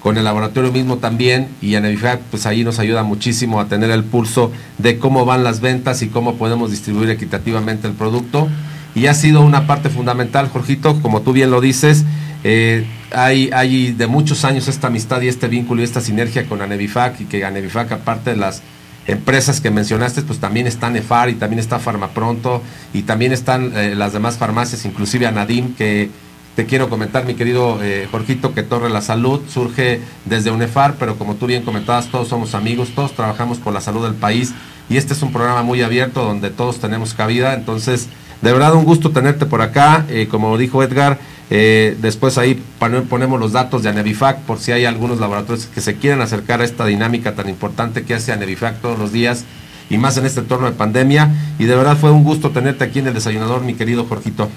[0.06, 4.03] con el laboratorio mismo también y Anevifac pues ahí nos ayuda muchísimo a tener el
[4.03, 8.48] pulso de cómo van las ventas y cómo podemos distribuir equitativamente el producto.
[8.94, 12.06] Y ha sido una parte fundamental Jorgito como tú bien lo dices
[12.44, 16.61] eh, hay, hay de muchos años esta amistad y este vínculo y esta sinergia con
[16.61, 18.61] Anevifac y que Anevifac aparte de las
[19.07, 22.61] empresas que mencionaste, pues también está Nefar y también está Farmapronto
[22.94, 26.11] y también están eh, las demás farmacias, inclusive Anadim, que
[26.56, 31.18] te quiero comentar, mi querido eh, Jorgito, que Torre la Salud surge desde UNEFAR, pero
[31.18, 34.53] como tú bien comentabas, todos somos amigos, todos trabajamos por la salud del país
[34.90, 38.07] y este es un programa muy abierto donde todos tenemos cabida, entonces
[38.41, 41.19] de verdad un gusto tenerte por acá, eh, como dijo Edgar,
[41.52, 45.94] Eh, después ahí ponemos los datos de Anevifac por si hay algunos laboratorios que se
[45.94, 49.45] quieran acercar a esta dinámica tan importante que hace Anevifac todos los días
[49.91, 51.30] y más en este entorno de pandemia.
[51.60, 54.49] Y de verdad fue un gusto tenerte aquí en el desayunador, mi querido Jorgito.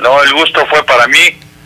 [0.00, 1.18] No, el gusto fue para mí.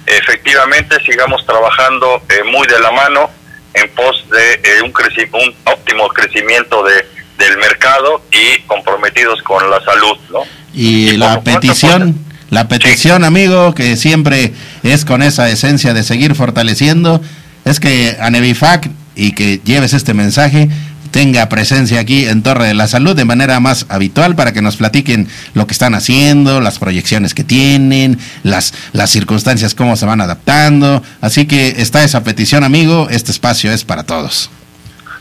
[0.06, 3.30] Efectivamente, sigamos trabajando eh, muy de la mano
[3.74, 4.92] en pos de eh, un,
[5.32, 7.06] un óptimo crecimiento de,
[7.38, 10.40] del mercado y comprometidos con la salud, ¿no?
[10.72, 12.18] Y, la petición,
[12.50, 14.52] la petición, amigo, que siempre
[14.82, 17.20] es con esa esencia de seguir fortaleciendo,
[17.64, 20.68] es que a Nevifac y que lleves este mensaje
[21.14, 24.74] tenga presencia aquí en Torre de la Salud de manera más habitual para que nos
[24.74, 30.20] platiquen lo que están haciendo, las proyecciones que tienen, las, las circunstancias, cómo se van
[30.20, 31.04] adaptando.
[31.20, 33.06] Así que está esa petición, amigo.
[33.12, 34.50] Este espacio es para todos.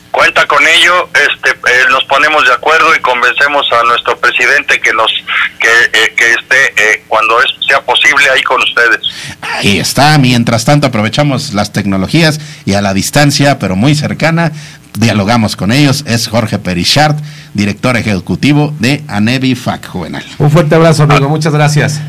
[0.09, 4.93] Cuenta con ello, este, eh, nos ponemos de acuerdo y convencemos a nuestro presidente que
[4.93, 5.11] nos
[5.59, 8.99] que, eh, que esté eh, cuando es, sea posible ahí con ustedes.
[9.41, 10.17] Ahí está.
[10.17, 14.51] Mientras tanto aprovechamos las tecnologías y a la distancia, pero muy cercana,
[14.97, 16.03] dialogamos con ellos.
[16.07, 17.15] Es Jorge Perichard,
[17.53, 20.25] director ejecutivo de Anevi FAC Juvenal.
[20.37, 21.29] Un fuerte abrazo, amigo.
[21.29, 21.99] Muchas gracias.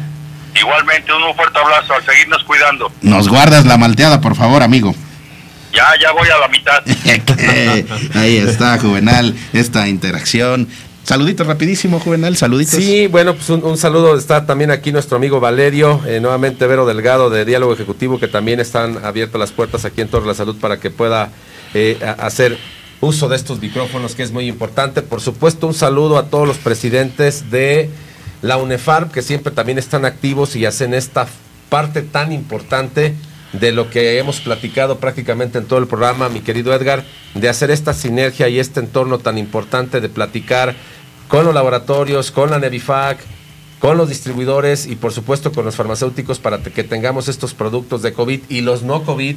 [0.59, 1.94] Igualmente, un fuerte abrazo.
[1.94, 2.93] A seguirnos cuidando.
[3.02, 4.94] Nos guardas la malteada, por favor, amigo.
[5.73, 6.82] Ya, ya voy a la mitad.
[8.15, 10.69] Ahí está, Juvenal, esta interacción.
[11.02, 12.77] Saluditos rapidísimo, Juvenal, saluditos.
[12.77, 14.16] Sí, bueno, pues un, saludo.
[14.16, 18.59] Está también aquí nuestro amigo Valerio, eh, nuevamente Vero Delgado de Diálogo Ejecutivo, que también
[18.59, 21.28] están abiertas las puertas aquí en Torre de la Salud para que pueda
[21.75, 22.57] eh, hacer
[23.01, 25.03] uso de estos micrófonos, que es muy importante.
[25.03, 27.91] Por supuesto, un saludo a todos los presidentes de
[28.43, 31.27] la UNEFARM, que siempre también están activos y hacen esta
[31.69, 33.15] parte tan importante
[33.53, 37.71] de lo que hemos platicado prácticamente en todo el programa, mi querido Edgar, de hacer
[37.71, 40.75] esta sinergia y este entorno tan importante de platicar
[41.29, 43.19] con los laboratorios, con la Nevifac,
[43.79, 48.13] con los distribuidores y por supuesto con los farmacéuticos para que tengamos estos productos de
[48.13, 49.37] COVID y los no COVID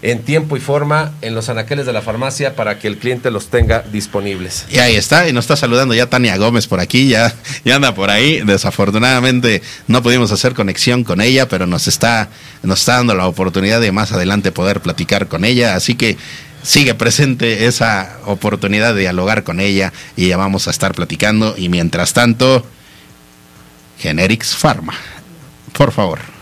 [0.00, 3.48] en tiempo y forma en los anaqueles de la farmacia para que el cliente los
[3.48, 4.66] tenga disponibles.
[4.70, 7.34] Y ahí está, y nos está saludando ya Tania Gómez por aquí, ya,
[7.64, 8.40] ya anda por ahí.
[8.44, 12.28] Desafortunadamente no pudimos hacer conexión con ella, pero nos está,
[12.62, 15.74] nos está dando la oportunidad de más adelante poder platicar con ella.
[15.74, 16.16] Así que
[16.62, 21.56] sigue presente esa oportunidad de dialogar con ella y ya vamos a estar platicando.
[21.56, 22.64] Y mientras tanto,
[23.98, 24.94] Generics Pharma,
[25.72, 26.37] por favor.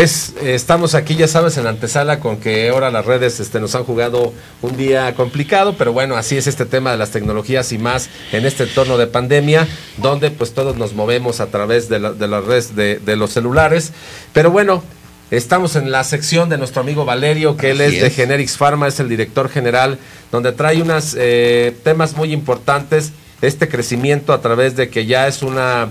[0.00, 3.84] Pues estamos aquí, ya sabes, en antesala con que ahora las redes este, nos han
[3.84, 4.32] jugado
[4.62, 8.46] un día complicado, pero bueno, así es este tema de las tecnologías y más en
[8.46, 9.68] este entorno de pandemia,
[9.98, 13.32] donde pues todos nos movemos a través de, la, de las redes de, de, los
[13.32, 13.92] celulares.
[14.32, 14.82] Pero bueno,
[15.30, 19.00] estamos en la sección de nuestro amigo Valerio, que él es, de Generics Pharma, es
[19.00, 19.98] el director general,
[20.32, 23.12] donde trae unos eh, temas muy importantes
[23.42, 25.88] este crecimiento a través de que ya es una,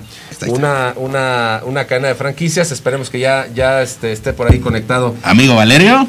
[0.47, 2.71] una, una, una cadena de franquicias.
[2.71, 5.15] Esperemos que ya, ya este, esté por ahí conectado.
[5.23, 6.07] Amigo Valerio.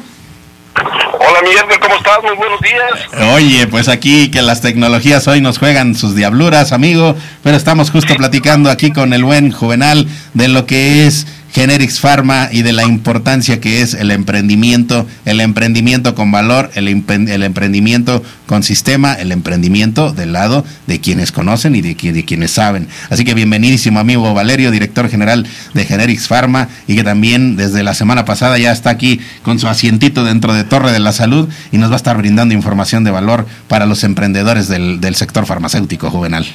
[0.73, 2.17] Hola Miguel, ¿cómo estás?
[2.23, 3.31] Muy buenos días.
[3.33, 8.15] Oye, pues aquí que las tecnologías hoy nos juegan sus diabluras, amigo, pero estamos justo
[8.15, 12.83] platicando aquí con el buen Juvenal de lo que es Generics Pharma y de la
[12.83, 20.13] importancia que es el emprendimiento, el emprendimiento con valor, el, emprendimiento con sistema, el emprendimiento
[20.13, 22.87] del lado de quienes conocen y de, de, quienes saben.
[23.09, 27.93] Así que bienvenidísimo amigo Valerio, director general de Generics Pharma y que también desde la
[27.93, 31.77] semana pasada ya está aquí con su asientito dentro de Torre de la Salud y
[31.77, 36.09] nos va a estar brindando información de valor para los emprendedores del, del sector farmacéutico
[36.09, 36.45] juvenal.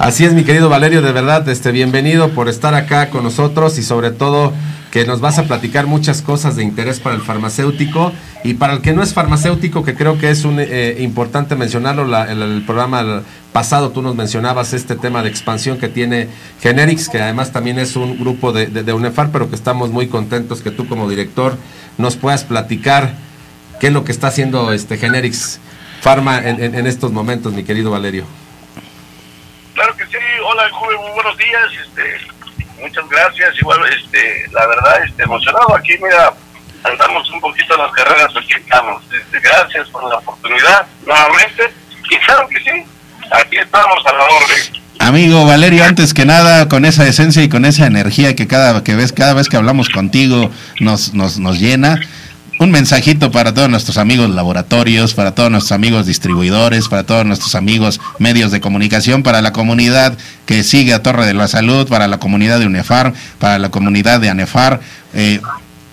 [0.00, 3.82] Así es, mi querido Valerio, de verdad, este, bienvenido por estar acá con nosotros y
[3.82, 4.50] sobre todo
[4.90, 8.10] que nos vas a platicar muchas cosas de interés para el farmacéutico
[8.42, 12.04] y para el que no es farmacéutico, que creo que es un, eh, importante mencionarlo,
[12.24, 16.28] el, programa pasado tú nos mencionabas este tema de expansión que tiene
[16.62, 20.62] Generics, que además también es un grupo de, de, UNEFAR, pero que estamos muy contentos
[20.62, 21.58] que tú como director
[21.98, 23.16] nos puedas platicar
[23.78, 25.60] qué es lo que está haciendo este Generics
[26.00, 28.39] Pharma en estos momentos, mi querido Valerio.
[29.74, 32.18] Claro que sí, hola joven, muy buenos días, este,
[32.80, 36.32] muchas gracias, igual, este, la verdad, este, emocionado aquí, mira,
[36.82, 41.72] andamos un poquito las carreras, aquí estamos, gracias por la oportunidad, nuevamente,
[42.10, 42.84] y claro que sí,
[43.30, 44.80] aquí estamos a la orden.
[44.98, 48.94] Amigo Valerio, antes que nada, con esa esencia y con esa energía que cada que
[48.94, 51.98] ves, cada vez que hablamos contigo nos, nos, nos llena.
[52.60, 57.54] Un mensajito para todos nuestros amigos laboratorios, para todos nuestros amigos distribuidores, para todos nuestros
[57.54, 62.06] amigos medios de comunicación, para la comunidad que sigue a Torre de la Salud, para
[62.06, 64.78] la comunidad de UNEFAR, para la comunidad de ANEFAR,
[65.14, 65.40] eh,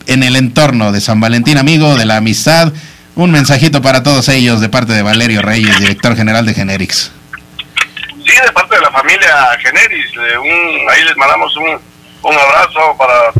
[0.07, 2.73] en el entorno de San Valentín, amigo de la amistad.
[3.15, 7.13] Un mensajito para todos ellos de parte de Valerio Reyes, director general de Generics.
[8.25, 11.79] Sí, de parte de la familia Generis, eh, ahí les mandamos un,
[12.23, 13.31] un abrazo para,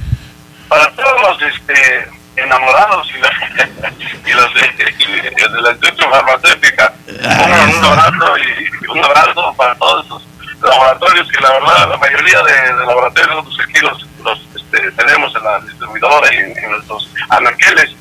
[0.69, 3.29] para todos los este, enamorados y, la,
[4.25, 6.93] y los de, la industria farmacéutica.
[7.07, 10.23] Un, abrazo y un abrazo para todos esos
[10.61, 15.43] laboratorios que la verdad la mayoría de, de laboratorios aquí los, los este, tenemos en
[15.43, 17.95] la distribuidora y en nuestros anaqueles.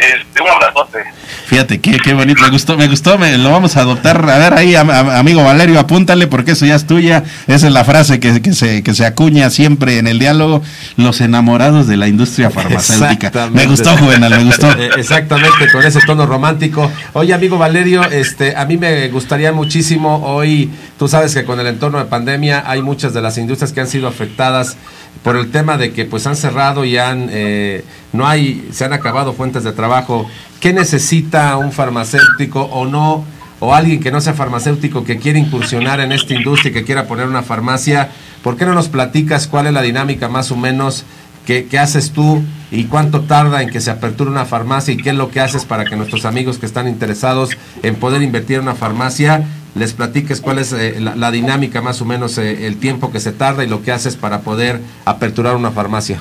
[0.00, 0.98] Este, un abrazote.
[1.46, 4.28] Fíjate, qué, qué bonito, me gustó, me gustó, me, lo vamos a adoptar.
[4.30, 7.24] A ver ahí, am- amigo Valerio, apúntale porque eso ya es tuya.
[7.46, 10.62] Esa es la frase que, que se, que se acuña siempre en el diálogo.
[10.96, 13.26] Los enamorados de la industria farmacéutica.
[13.28, 13.60] Exactamente.
[13.60, 14.70] Me gustó, Juvenal, me gustó.
[14.72, 16.90] Eh, exactamente, con ese tono romántico.
[17.12, 21.66] Oye, amigo Valerio, este, a mí me gustaría muchísimo hoy, tú sabes que con el
[21.66, 24.76] entorno de pandemia hay muchas de las industrias que han sido afectadas
[25.22, 28.92] por el tema de que pues han cerrado y han, eh, no hay, se han
[28.92, 30.26] acabado fuentes de trabajo.
[30.60, 33.24] ¿Qué necesita un farmacéutico o no?
[33.60, 37.26] O alguien que no sea farmacéutico que quiere incursionar en esta industria que quiera poner
[37.26, 38.10] una farmacia,
[38.42, 41.04] ¿por qué no nos platicas cuál es la dinámica más o menos
[41.46, 45.10] ¿Qué, qué haces tú y cuánto tarda en que se aperture una farmacia y qué
[45.10, 47.50] es lo que haces para que nuestros amigos que están interesados
[47.82, 52.04] en poder invertir en una farmacia les platiques cuál es eh, la, dinámica más o
[52.04, 55.70] menos eh, el tiempo que se tarda y lo que haces para poder aperturar una
[55.70, 56.20] farmacia?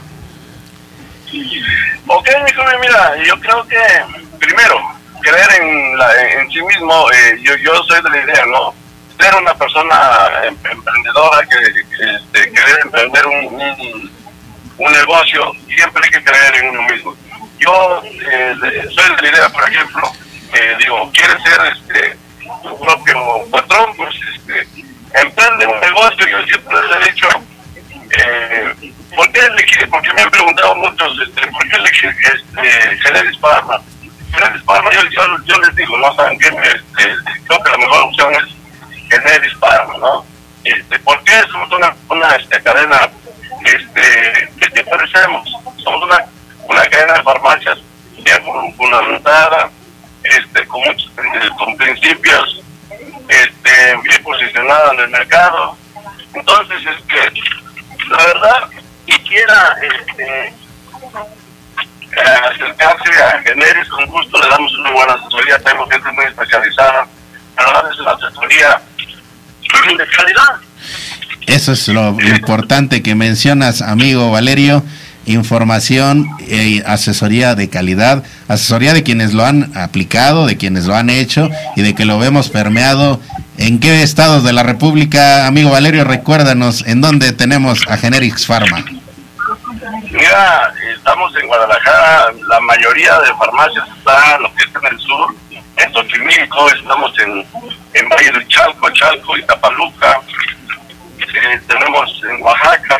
[2.08, 2.28] Ok,
[2.82, 3.78] mira, yo creo que
[4.40, 4.80] primero,
[5.22, 8.74] creer en, la, en sí mismo, eh, yo, yo soy de la idea, ¿no?
[9.20, 9.96] Ser una persona
[10.46, 14.12] em- emprendedora que, que, este, querer emprender un,
[14.78, 17.16] un, negocio, siempre hay que creer en uno mismo.
[17.60, 18.56] Yo eh,
[18.96, 20.12] soy de la idea, por ejemplo,
[20.80, 22.18] digo, quieres ser este,
[22.62, 24.68] tu propio patrón, pues este,
[25.14, 27.28] emprende un negocio, yo siempre les he dicho,
[28.18, 29.90] eh, ¿por qué elegir?
[29.90, 33.80] Porque me han preguntado muchos, este, ¿por qué elegir este, Generis Pharma?
[34.32, 36.14] Generis Pharma, yo, les digo, ¿no?
[36.16, 36.48] ¿Saben qué?
[36.48, 37.16] Este,
[37.48, 40.26] creo que la mejor opción es Generis Pharma, ¿no?
[40.64, 43.10] Este, ¿Por qué somos una, una este, cadena
[43.64, 45.50] este, que te parecemos?
[45.78, 46.26] Somos una,
[46.68, 47.80] una cadena de farmacias
[48.18, 49.70] bien fundamentada,
[50.24, 52.62] este, con, eh, con principios
[53.28, 55.78] este, bien posicionada en el mercado.
[56.34, 57.42] Entonces, es que
[58.10, 58.70] la verdad,
[59.06, 60.54] quisiera este, eh,
[62.52, 67.08] acercarse a Generis con gusto, le damos una buena asesoría, tenemos gente muy especializada,
[67.58, 68.82] la verdad es una asesoría
[69.98, 70.60] de calidad.
[71.46, 74.84] Eso es lo importante que mencionas, amigo Valerio.
[75.30, 81.12] Información y asesoría de calidad, asesoría de quienes lo han aplicado, de quienes lo han
[81.12, 83.22] hecho y de que lo vemos permeado.
[83.60, 86.04] ¿En qué estados de la República, amigo Valerio?
[86.04, 88.84] Recuérdanos en dónde tenemos a Generics Pharma.
[90.10, 95.36] Mira, estamos en Guadalajara, la mayoría de farmacias están lo que está en el sur,
[95.78, 97.46] en Xochimilco, estamos en,
[97.94, 100.22] en Valle del Chalco, Chalco y Tapaluca,
[101.24, 102.98] eh, tenemos en Oaxaca,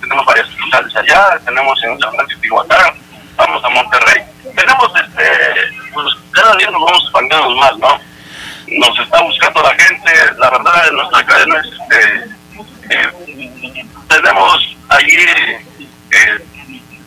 [0.00, 2.94] tenemos varias sucursales allá, tenemos en San Francisco Tihuacán,
[3.36, 4.22] vamos a Monterrey,
[4.54, 5.30] tenemos este,
[5.92, 8.00] pues cada día nos vamos expandiendo más, ¿no?
[8.68, 15.26] Nos está buscando la gente, la verdad, en nuestra cadena es este, eh, tenemos allí
[16.12, 16.44] eh,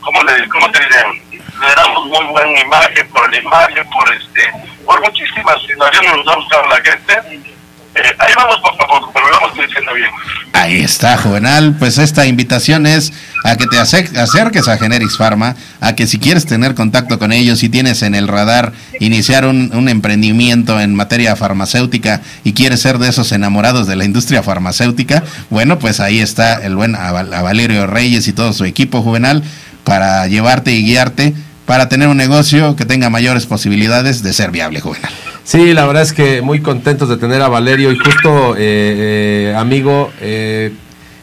[0.02, 1.22] ¿cómo, le, ¿cómo te diré?
[1.32, 4.52] Le damos muy buena imagen por la imagen, por este,
[4.86, 7.55] por muchísimas situaciones nos ha buscado la gente.
[7.96, 10.10] Eh, ahí vamos poco a poco, pero vamos creciendo bien.
[10.52, 11.76] Ahí está, Juvenal.
[11.80, 13.14] Pues esta invitación es
[13.44, 17.32] a que te ace- acerques a Generics Pharma, a que si quieres tener contacto con
[17.32, 22.98] ellos, si tienes en el radar iniciar un, emprendimiento en materia farmacéutica y quieres ser
[22.98, 28.28] de esos enamorados de la industria farmacéutica, bueno, pues ahí está el buen Valerio Reyes
[28.28, 29.44] y todo su equipo, Juvenal,
[29.84, 31.34] para llevarte y guiarte
[31.66, 35.12] para tener un negocio que tenga mayores posibilidades de ser viable, Juvenal.
[35.46, 39.56] Sí, la verdad es que muy contentos de tener a Valerio y justo, eh, eh,
[39.56, 40.74] amigo, eh,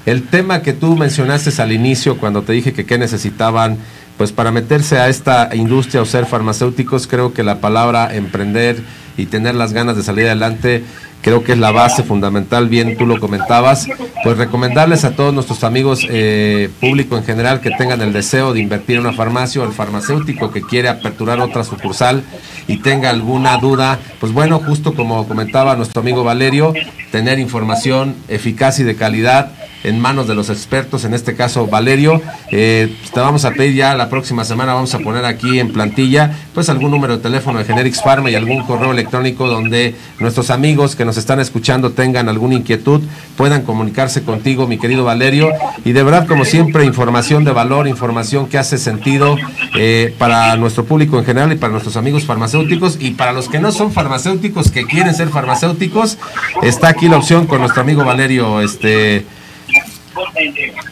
[0.07, 3.79] el tema que tú mencionaste al inicio cuando te dije que qué necesitaban,
[4.19, 8.81] pues para meterse a esta industria o ser farmacéuticos, creo que la palabra emprender
[9.17, 10.85] y tener las ganas de salir adelante
[11.23, 13.89] creo que es la base fundamental, bien tú lo comentabas,
[14.23, 18.61] pues recomendarles a todos nuestros amigos eh, público en general que tengan el deseo de
[18.61, 22.25] invertir en una farmacia o el farmacéutico que quiere aperturar otra sucursal
[22.67, 26.75] y tenga alguna duda, pues bueno, justo como comentaba nuestro amigo Valerio,
[27.11, 29.53] tener información eficaz y de calidad
[29.85, 32.21] en manos de los expertos, en este caso Valerio.
[32.51, 36.33] Eh, te vamos a pedir ya la próxima semana, vamos a poner aquí en plantilla,
[36.55, 40.97] pues algún número de teléfono de Generics Pharma y algún correo electrónico donde nuestros amigos
[40.97, 43.03] que nos están escuchando tengan alguna inquietud,
[43.37, 45.51] puedan comunicarse contigo, mi querido Valerio.
[45.85, 49.37] Y de verdad, como siempre, información de valor, información que hace sentido
[49.77, 53.59] eh, para nuestro público en general y para nuestros amigos farmacéuticos y para los que
[53.59, 56.19] no son farmacéuticos, que quieren ser farmacéuticos,
[56.63, 59.25] está aquí la opción con nuestro amigo Valerio, este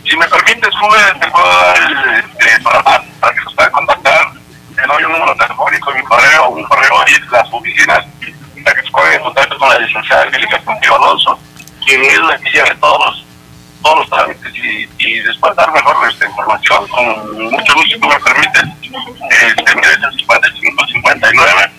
[0.05, 4.33] si me permites, Juve, te puedo dar este, para, para que nos puedan contactar.
[4.75, 8.07] Te doy un número telefónico, mi correo, un correo en las oficinas,
[8.65, 11.39] para que se pongan en contacto con la licenciada Angélica Contigo Alonso,
[11.85, 13.25] quien es la guía de todos,
[13.83, 16.89] todos los trámites y, y después dar mejor esta información.
[16.89, 18.65] Con mucho gusto, si tú me permites,
[19.31, 21.71] este, mira, es el 55 59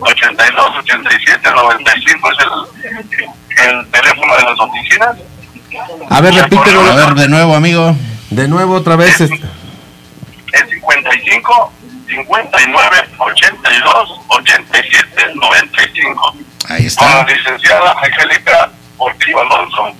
[0.00, 5.16] 82 87 95 es el, el teléfono de las oficinas.
[6.08, 6.80] A ver, repítelo.
[6.80, 7.94] A ver, de nuevo, amigo.
[8.30, 9.20] De nuevo, otra vez.
[9.20, 9.30] Es
[10.68, 11.72] 55
[12.08, 16.34] 59 82 87 95.
[16.68, 17.24] Ahí Con está.
[17.24, 19.92] la licenciada Angélica Portillo Alonso.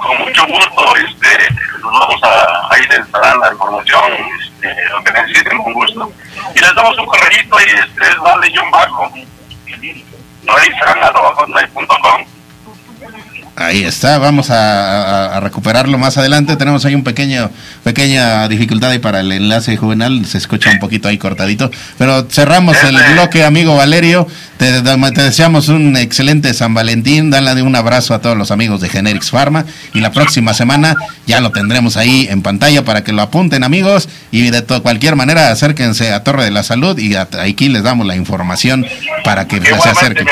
[0.00, 1.48] Con mucho gusto, este,
[1.82, 4.02] nos vamos a, ahí les darán la información,
[4.40, 6.12] este, lo que necesiten con gusto.
[6.54, 9.12] Y les damos un correo y este, es darle un bajo.
[10.44, 12.24] Revisan.com.
[13.62, 14.56] Ahí está, vamos a,
[15.30, 16.56] a- a recuperarlo más adelante.
[16.56, 17.50] Tenemos ahí un pequeño
[17.84, 21.70] pequeña dificultad ahí para el enlace juvenal, se escucha un poquito ahí cortadito.
[21.98, 24.26] Pero cerramos el bloque, amigo Valerio.
[24.58, 27.30] Te, te deseamos un excelente San Valentín.
[27.30, 29.64] Dale un abrazo a todos los amigos de Generics Pharma.
[29.94, 34.08] Y la próxima semana ya lo tendremos ahí en pantalla para que lo apunten, amigos.
[34.30, 38.06] Y de cualquier manera, acérquense a Torre de la Salud y a- aquí les damos
[38.06, 38.86] la información
[39.24, 40.26] para que se acerquen.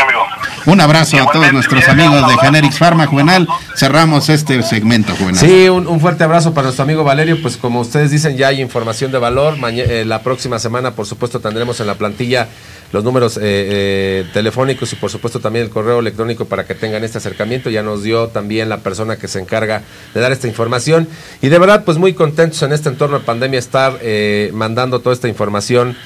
[0.67, 3.49] Un abrazo a todos nuestros amigos de Generics Pharma Juvenal.
[3.77, 5.37] Cerramos este segmento, Juvenal.
[5.37, 7.41] Sí, un, un fuerte abrazo para nuestro amigo Valerio.
[7.41, 9.57] Pues como ustedes dicen, ya hay información de valor.
[9.57, 12.49] Maña- eh, la próxima semana, por supuesto, tendremos en la plantilla
[12.93, 17.05] los números eh, eh, telefónicos y por supuesto también el correo electrónico para que tengan
[17.05, 17.71] este acercamiento.
[17.71, 19.83] Ya nos dio también la persona que se encarga
[20.15, 21.09] de dar esta información.
[21.41, 25.15] Y de verdad, pues muy contentos en este entorno de pandemia estar eh, mandando toda
[25.15, 25.97] esta información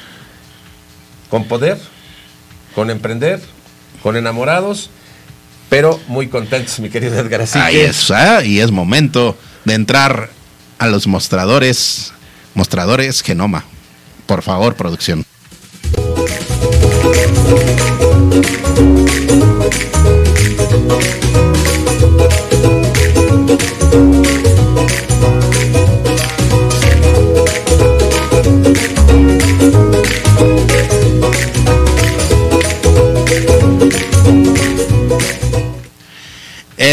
[1.28, 1.78] con poder,
[2.74, 3.40] con emprender,
[4.04, 4.90] con enamorados,
[5.70, 7.40] pero muy contentos, mi querido Edgar.
[7.40, 10.28] Así Ahí que- está, y es momento de entrar
[10.78, 12.12] a los mostradores,
[12.52, 13.64] mostradores Genoma.
[14.26, 15.24] Por favor, producción.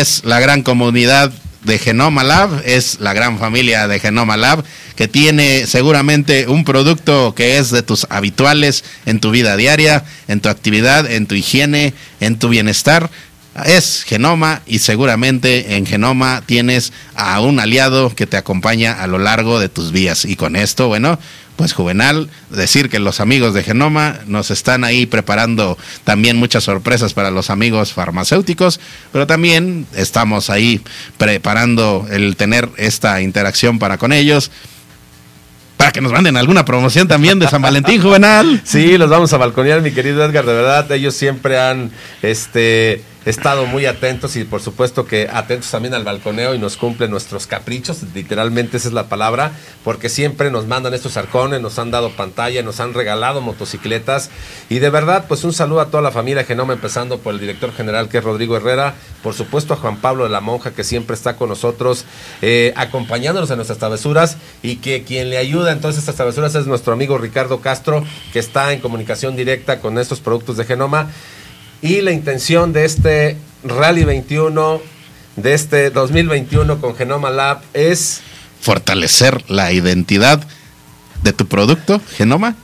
[0.01, 1.31] Es la gran comunidad
[1.63, 4.63] de Genoma Lab, es la gran familia de Genoma Lab,
[4.95, 10.41] que tiene seguramente un producto que es de tus habituales en tu vida diaria, en
[10.41, 13.11] tu actividad, en tu higiene, en tu bienestar.
[13.65, 19.19] Es Genoma y seguramente en Genoma tienes a un aliado que te acompaña a lo
[19.19, 20.25] largo de tus vías.
[20.25, 21.19] Y con esto, bueno,
[21.61, 27.13] pues Juvenal, decir que los amigos de Genoma nos están ahí preparando también muchas sorpresas
[27.13, 28.79] para los amigos farmacéuticos,
[29.11, 30.81] pero también estamos ahí
[31.19, 34.49] preparando el tener esta interacción para con ellos.
[35.77, 38.59] Para que nos manden alguna promoción también de San Valentín, Juvenal.
[38.65, 40.47] Sí, los vamos a balconear, mi querido Edgar.
[40.47, 41.91] De verdad, ellos siempre han
[42.23, 47.11] este, estado muy atentos y por supuesto que atentos también al balconeo y nos cumplen
[47.11, 47.99] nuestros caprichos.
[48.15, 49.51] Literalmente esa es la palabra,
[49.83, 54.29] porque siempre nos mandan estos arcones, nos han dado pantalla, nos han regalado motocicletas.
[54.69, 57.71] Y de verdad, pues un saludo a toda la familia Genoma, empezando por el director
[57.73, 58.95] general que es Rodrigo Herrera.
[59.21, 62.05] Por supuesto a Juan Pablo de la Monja, que siempre está con nosotros,
[62.41, 66.65] eh, acompañándonos en nuestras travesuras y que quien le ayuda en todas estas travesuras es
[66.65, 68.03] nuestro amigo Ricardo Castro,
[68.33, 71.09] que está en comunicación directa con estos productos de Genoma.
[71.81, 74.81] Y la intención de este Rally 21,
[75.35, 78.21] de este 2021 con Genoma Lab es
[78.61, 80.45] Fortalecer la identidad
[81.23, 82.55] de tu producto, Genoma,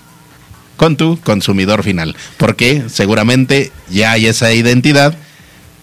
[0.76, 2.16] con tu consumidor final.
[2.38, 5.16] Porque seguramente ya hay esa identidad,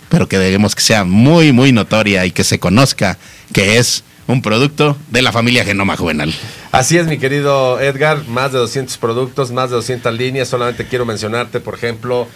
[0.09, 3.19] pero que debemos que sea muy, muy notoria y que se conozca
[3.53, 6.33] que es un producto de la familia Genoma Juvenal.
[6.71, 10.47] Así es, mi querido Edgar, más de 200 productos, más de 200 líneas.
[10.47, 12.29] Solamente quiero mencionarte, por ejemplo,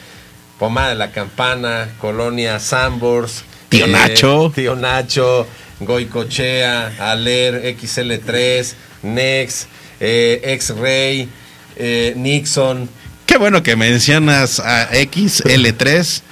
[0.59, 4.53] Pomada de la Campana, Colonia Sambors, Tío Nacho.
[4.55, 5.47] Tío Nacho,
[5.81, 9.67] Goicochea, Aler, XL3, Nex,
[10.01, 11.29] eh, X-Ray,
[11.77, 12.89] eh, Nixon.
[13.27, 16.23] Qué bueno que mencionas a XL3.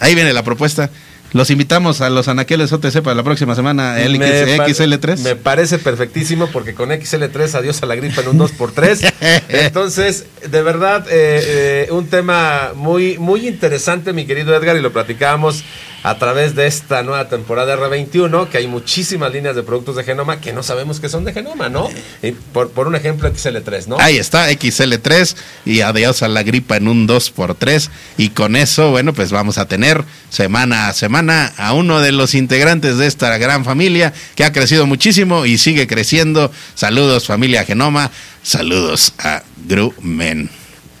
[0.00, 0.90] Ahí viene la propuesta.
[1.32, 5.18] Los invitamos a los anaqueles OTC para la próxima semana, el Me pa- XL3.
[5.18, 9.12] Me parece perfectísimo porque con XL3 adiós a la gripa en un 2x3.
[9.50, 14.90] Entonces, de verdad, eh, eh, un tema muy, muy interesante, mi querido Edgar, y lo
[14.92, 15.64] platicábamos
[16.02, 20.40] a través de esta nueva temporada R21, que hay muchísimas líneas de productos de Genoma
[20.40, 21.88] que no sabemos que son de Genoma, ¿no?
[22.22, 23.96] Y por, por un ejemplo, XL3, ¿no?
[23.98, 27.90] Ahí está, XL3 y adiós a la gripa en un 2x3.
[28.16, 32.34] Y con eso, bueno, pues vamos a tener semana a semana a uno de los
[32.34, 36.52] integrantes de esta gran familia que ha crecido muchísimo y sigue creciendo.
[36.74, 38.10] Saludos familia Genoma,
[38.42, 40.50] saludos a Grumen.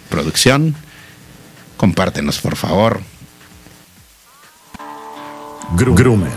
[0.08, 0.74] Producción,
[1.76, 3.00] compártenos por favor.
[5.76, 6.32] Grumen.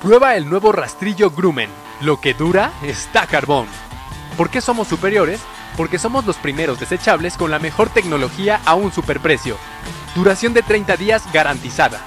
[0.00, 1.68] Prueba el nuevo rastrillo Grumen.
[2.00, 3.66] Lo que dura está carbón.
[4.38, 5.42] ¿Por qué somos superiores?
[5.76, 9.58] Porque somos los primeros desechables con la mejor tecnología a un superprecio.
[10.14, 12.00] Duración de 30 días garantizada.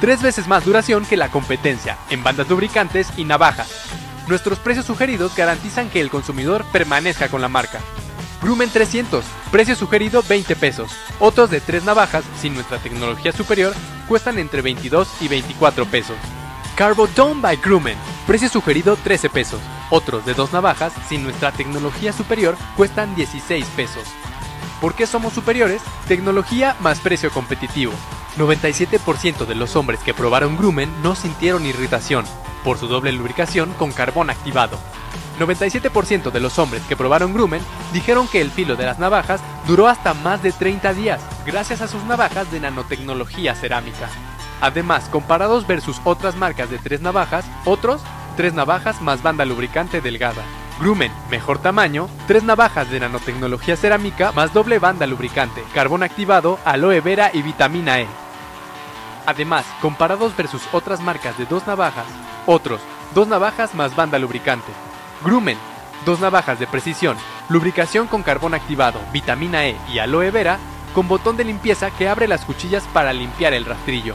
[0.00, 3.70] Tres veces más duración que la competencia en bandas lubricantes y navajas.
[4.26, 7.78] Nuestros precios sugeridos garantizan que el consumidor permanezca con la marca.
[8.46, 10.92] Grumen 300, precio sugerido 20 pesos.
[11.18, 13.74] Otros de tres navajas sin nuestra tecnología superior
[14.06, 16.16] cuestan entre 22 y 24 pesos.
[16.76, 19.60] Carbodome by Grumen, precio sugerido 13 pesos.
[19.90, 24.04] Otros de dos navajas sin nuestra tecnología superior cuestan 16 pesos.
[24.80, 25.82] ¿Por qué somos superiores?
[26.06, 27.94] Tecnología más precio competitivo.
[28.38, 32.24] 97% de los hombres que probaron Grumen no sintieron irritación
[32.62, 34.78] por su doble lubricación con carbón activado.
[35.38, 39.88] 97% de los hombres que probaron Grumen dijeron que el filo de las navajas duró
[39.88, 44.08] hasta más de 30 días gracias a sus navajas de nanotecnología cerámica.
[44.60, 48.00] Además, comparados versus otras marcas de tres navajas, otros,
[48.36, 50.42] tres navajas más banda lubricante delgada.
[50.80, 57.00] Grumen, mejor tamaño, tres navajas de nanotecnología cerámica más doble banda lubricante, carbón activado, aloe
[57.00, 58.06] vera y vitamina E.
[59.26, 62.06] Además, comparados versus otras marcas de dos navajas,
[62.46, 62.80] otros,
[63.14, 64.72] dos navajas más banda lubricante.
[65.24, 65.58] Grumen,
[66.04, 67.16] dos navajas de precisión,
[67.48, 70.58] lubricación con carbón activado, vitamina E y aloe vera,
[70.94, 74.14] con botón de limpieza que abre las cuchillas para limpiar el rastrillo.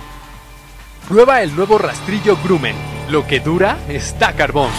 [1.08, 2.76] Prueba el nuevo rastrillo Grumen.
[3.10, 4.72] Lo que dura está carbón.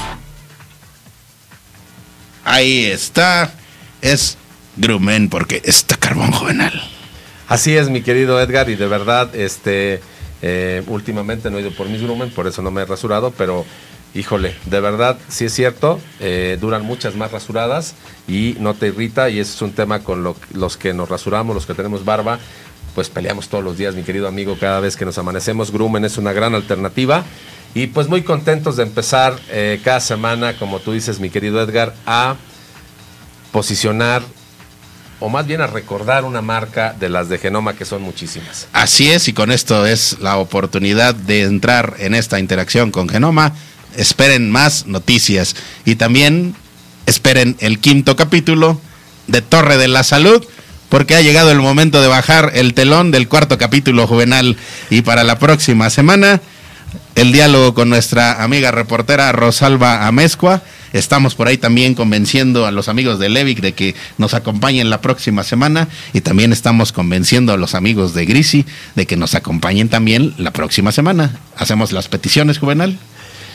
[2.44, 3.52] Ahí está,
[4.00, 4.38] es
[4.76, 6.72] Grumen porque está carbón juvenal.
[7.48, 10.00] Así es, mi querido Edgar, y de verdad, este,
[10.40, 13.66] eh, últimamente no he ido por mis grumen, por eso no me he rasurado, pero
[14.14, 17.94] híjole, de verdad, sí es cierto, eh, duran muchas más rasuradas
[18.28, 21.54] y no te irrita, y ese es un tema con lo- los que nos rasuramos,
[21.54, 22.38] los que tenemos barba,
[22.94, 26.18] pues peleamos todos los días, mi querido amigo, cada vez que nos amanecemos, Grumen es
[26.18, 27.24] una gran alternativa.
[27.74, 31.94] Y pues muy contentos de empezar eh, cada semana, como tú dices, mi querido Edgar,
[32.04, 32.36] a
[33.50, 34.22] posicionar
[35.20, 38.66] o más bien a recordar una marca de las de Genoma que son muchísimas.
[38.72, 43.54] Así es, y con esto es la oportunidad de entrar en esta interacción con Genoma.
[43.96, 46.54] Esperen más noticias y también
[47.06, 48.80] esperen el quinto capítulo
[49.26, 50.44] de Torre de la Salud,
[50.88, 54.56] porque ha llegado el momento de bajar el telón del cuarto capítulo juvenal.
[54.90, 56.40] Y para la próxima semana,
[57.14, 60.62] el diálogo con nuestra amiga reportera Rosalba Amezcua.
[60.92, 65.00] Estamos por ahí también convenciendo a los amigos de Levic de que nos acompañen la
[65.00, 69.88] próxima semana y también estamos convenciendo a los amigos de Grisi de que nos acompañen
[69.88, 71.38] también la próxima semana.
[71.56, 72.98] Hacemos las peticiones, Juvenal.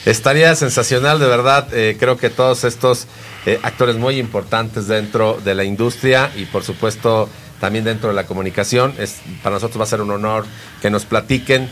[0.08, 1.68] Estaría sensacional, de verdad.
[1.74, 3.08] eh, creo que todos estos
[3.46, 7.30] eh, actores muy importantes dentro de la industria y por supuesto
[7.60, 10.46] también dentro de la comunicación, es, para nosotros va a ser un honor
[10.82, 11.70] que nos platiquen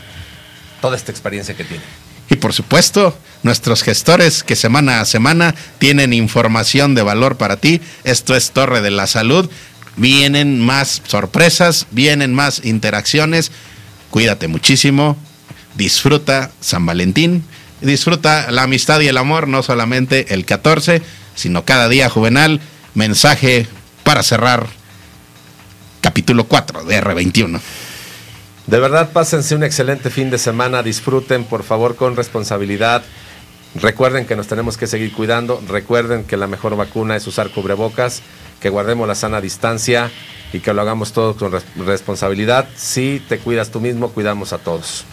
[0.82, 1.86] toda esta experiencia que tienen.
[2.30, 7.82] Y por supuesto, nuestros gestores que semana a semana tienen información de valor para ti.
[8.04, 9.50] Esto es Torre de la Salud.
[9.96, 13.52] Vienen más sorpresas, vienen más interacciones.
[14.10, 15.16] Cuídate muchísimo.
[15.76, 17.46] Disfruta San Valentín.
[17.86, 21.02] Disfruta la amistad y el amor, no solamente el 14,
[21.36, 22.60] sino cada día juvenal.
[22.96, 23.68] Mensaje
[24.04, 24.68] para cerrar
[26.02, 27.60] capítulo 4 de R21.
[28.68, 33.04] De verdad, pásense un excelente fin de semana, disfruten por favor con responsabilidad.
[33.76, 38.22] Recuerden que nos tenemos que seguir cuidando, recuerden que la mejor vacuna es usar cubrebocas,
[38.62, 40.10] que guardemos la sana distancia
[40.54, 42.68] y que lo hagamos todos con res- responsabilidad.
[42.78, 45.04] Si te cuidas tú mismo, cuidamos a todos.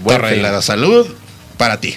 [0.00, 0.42] Buen Torre de fin.
[0.42, 1.06] la Salud
[1.58, 1.96] para ti.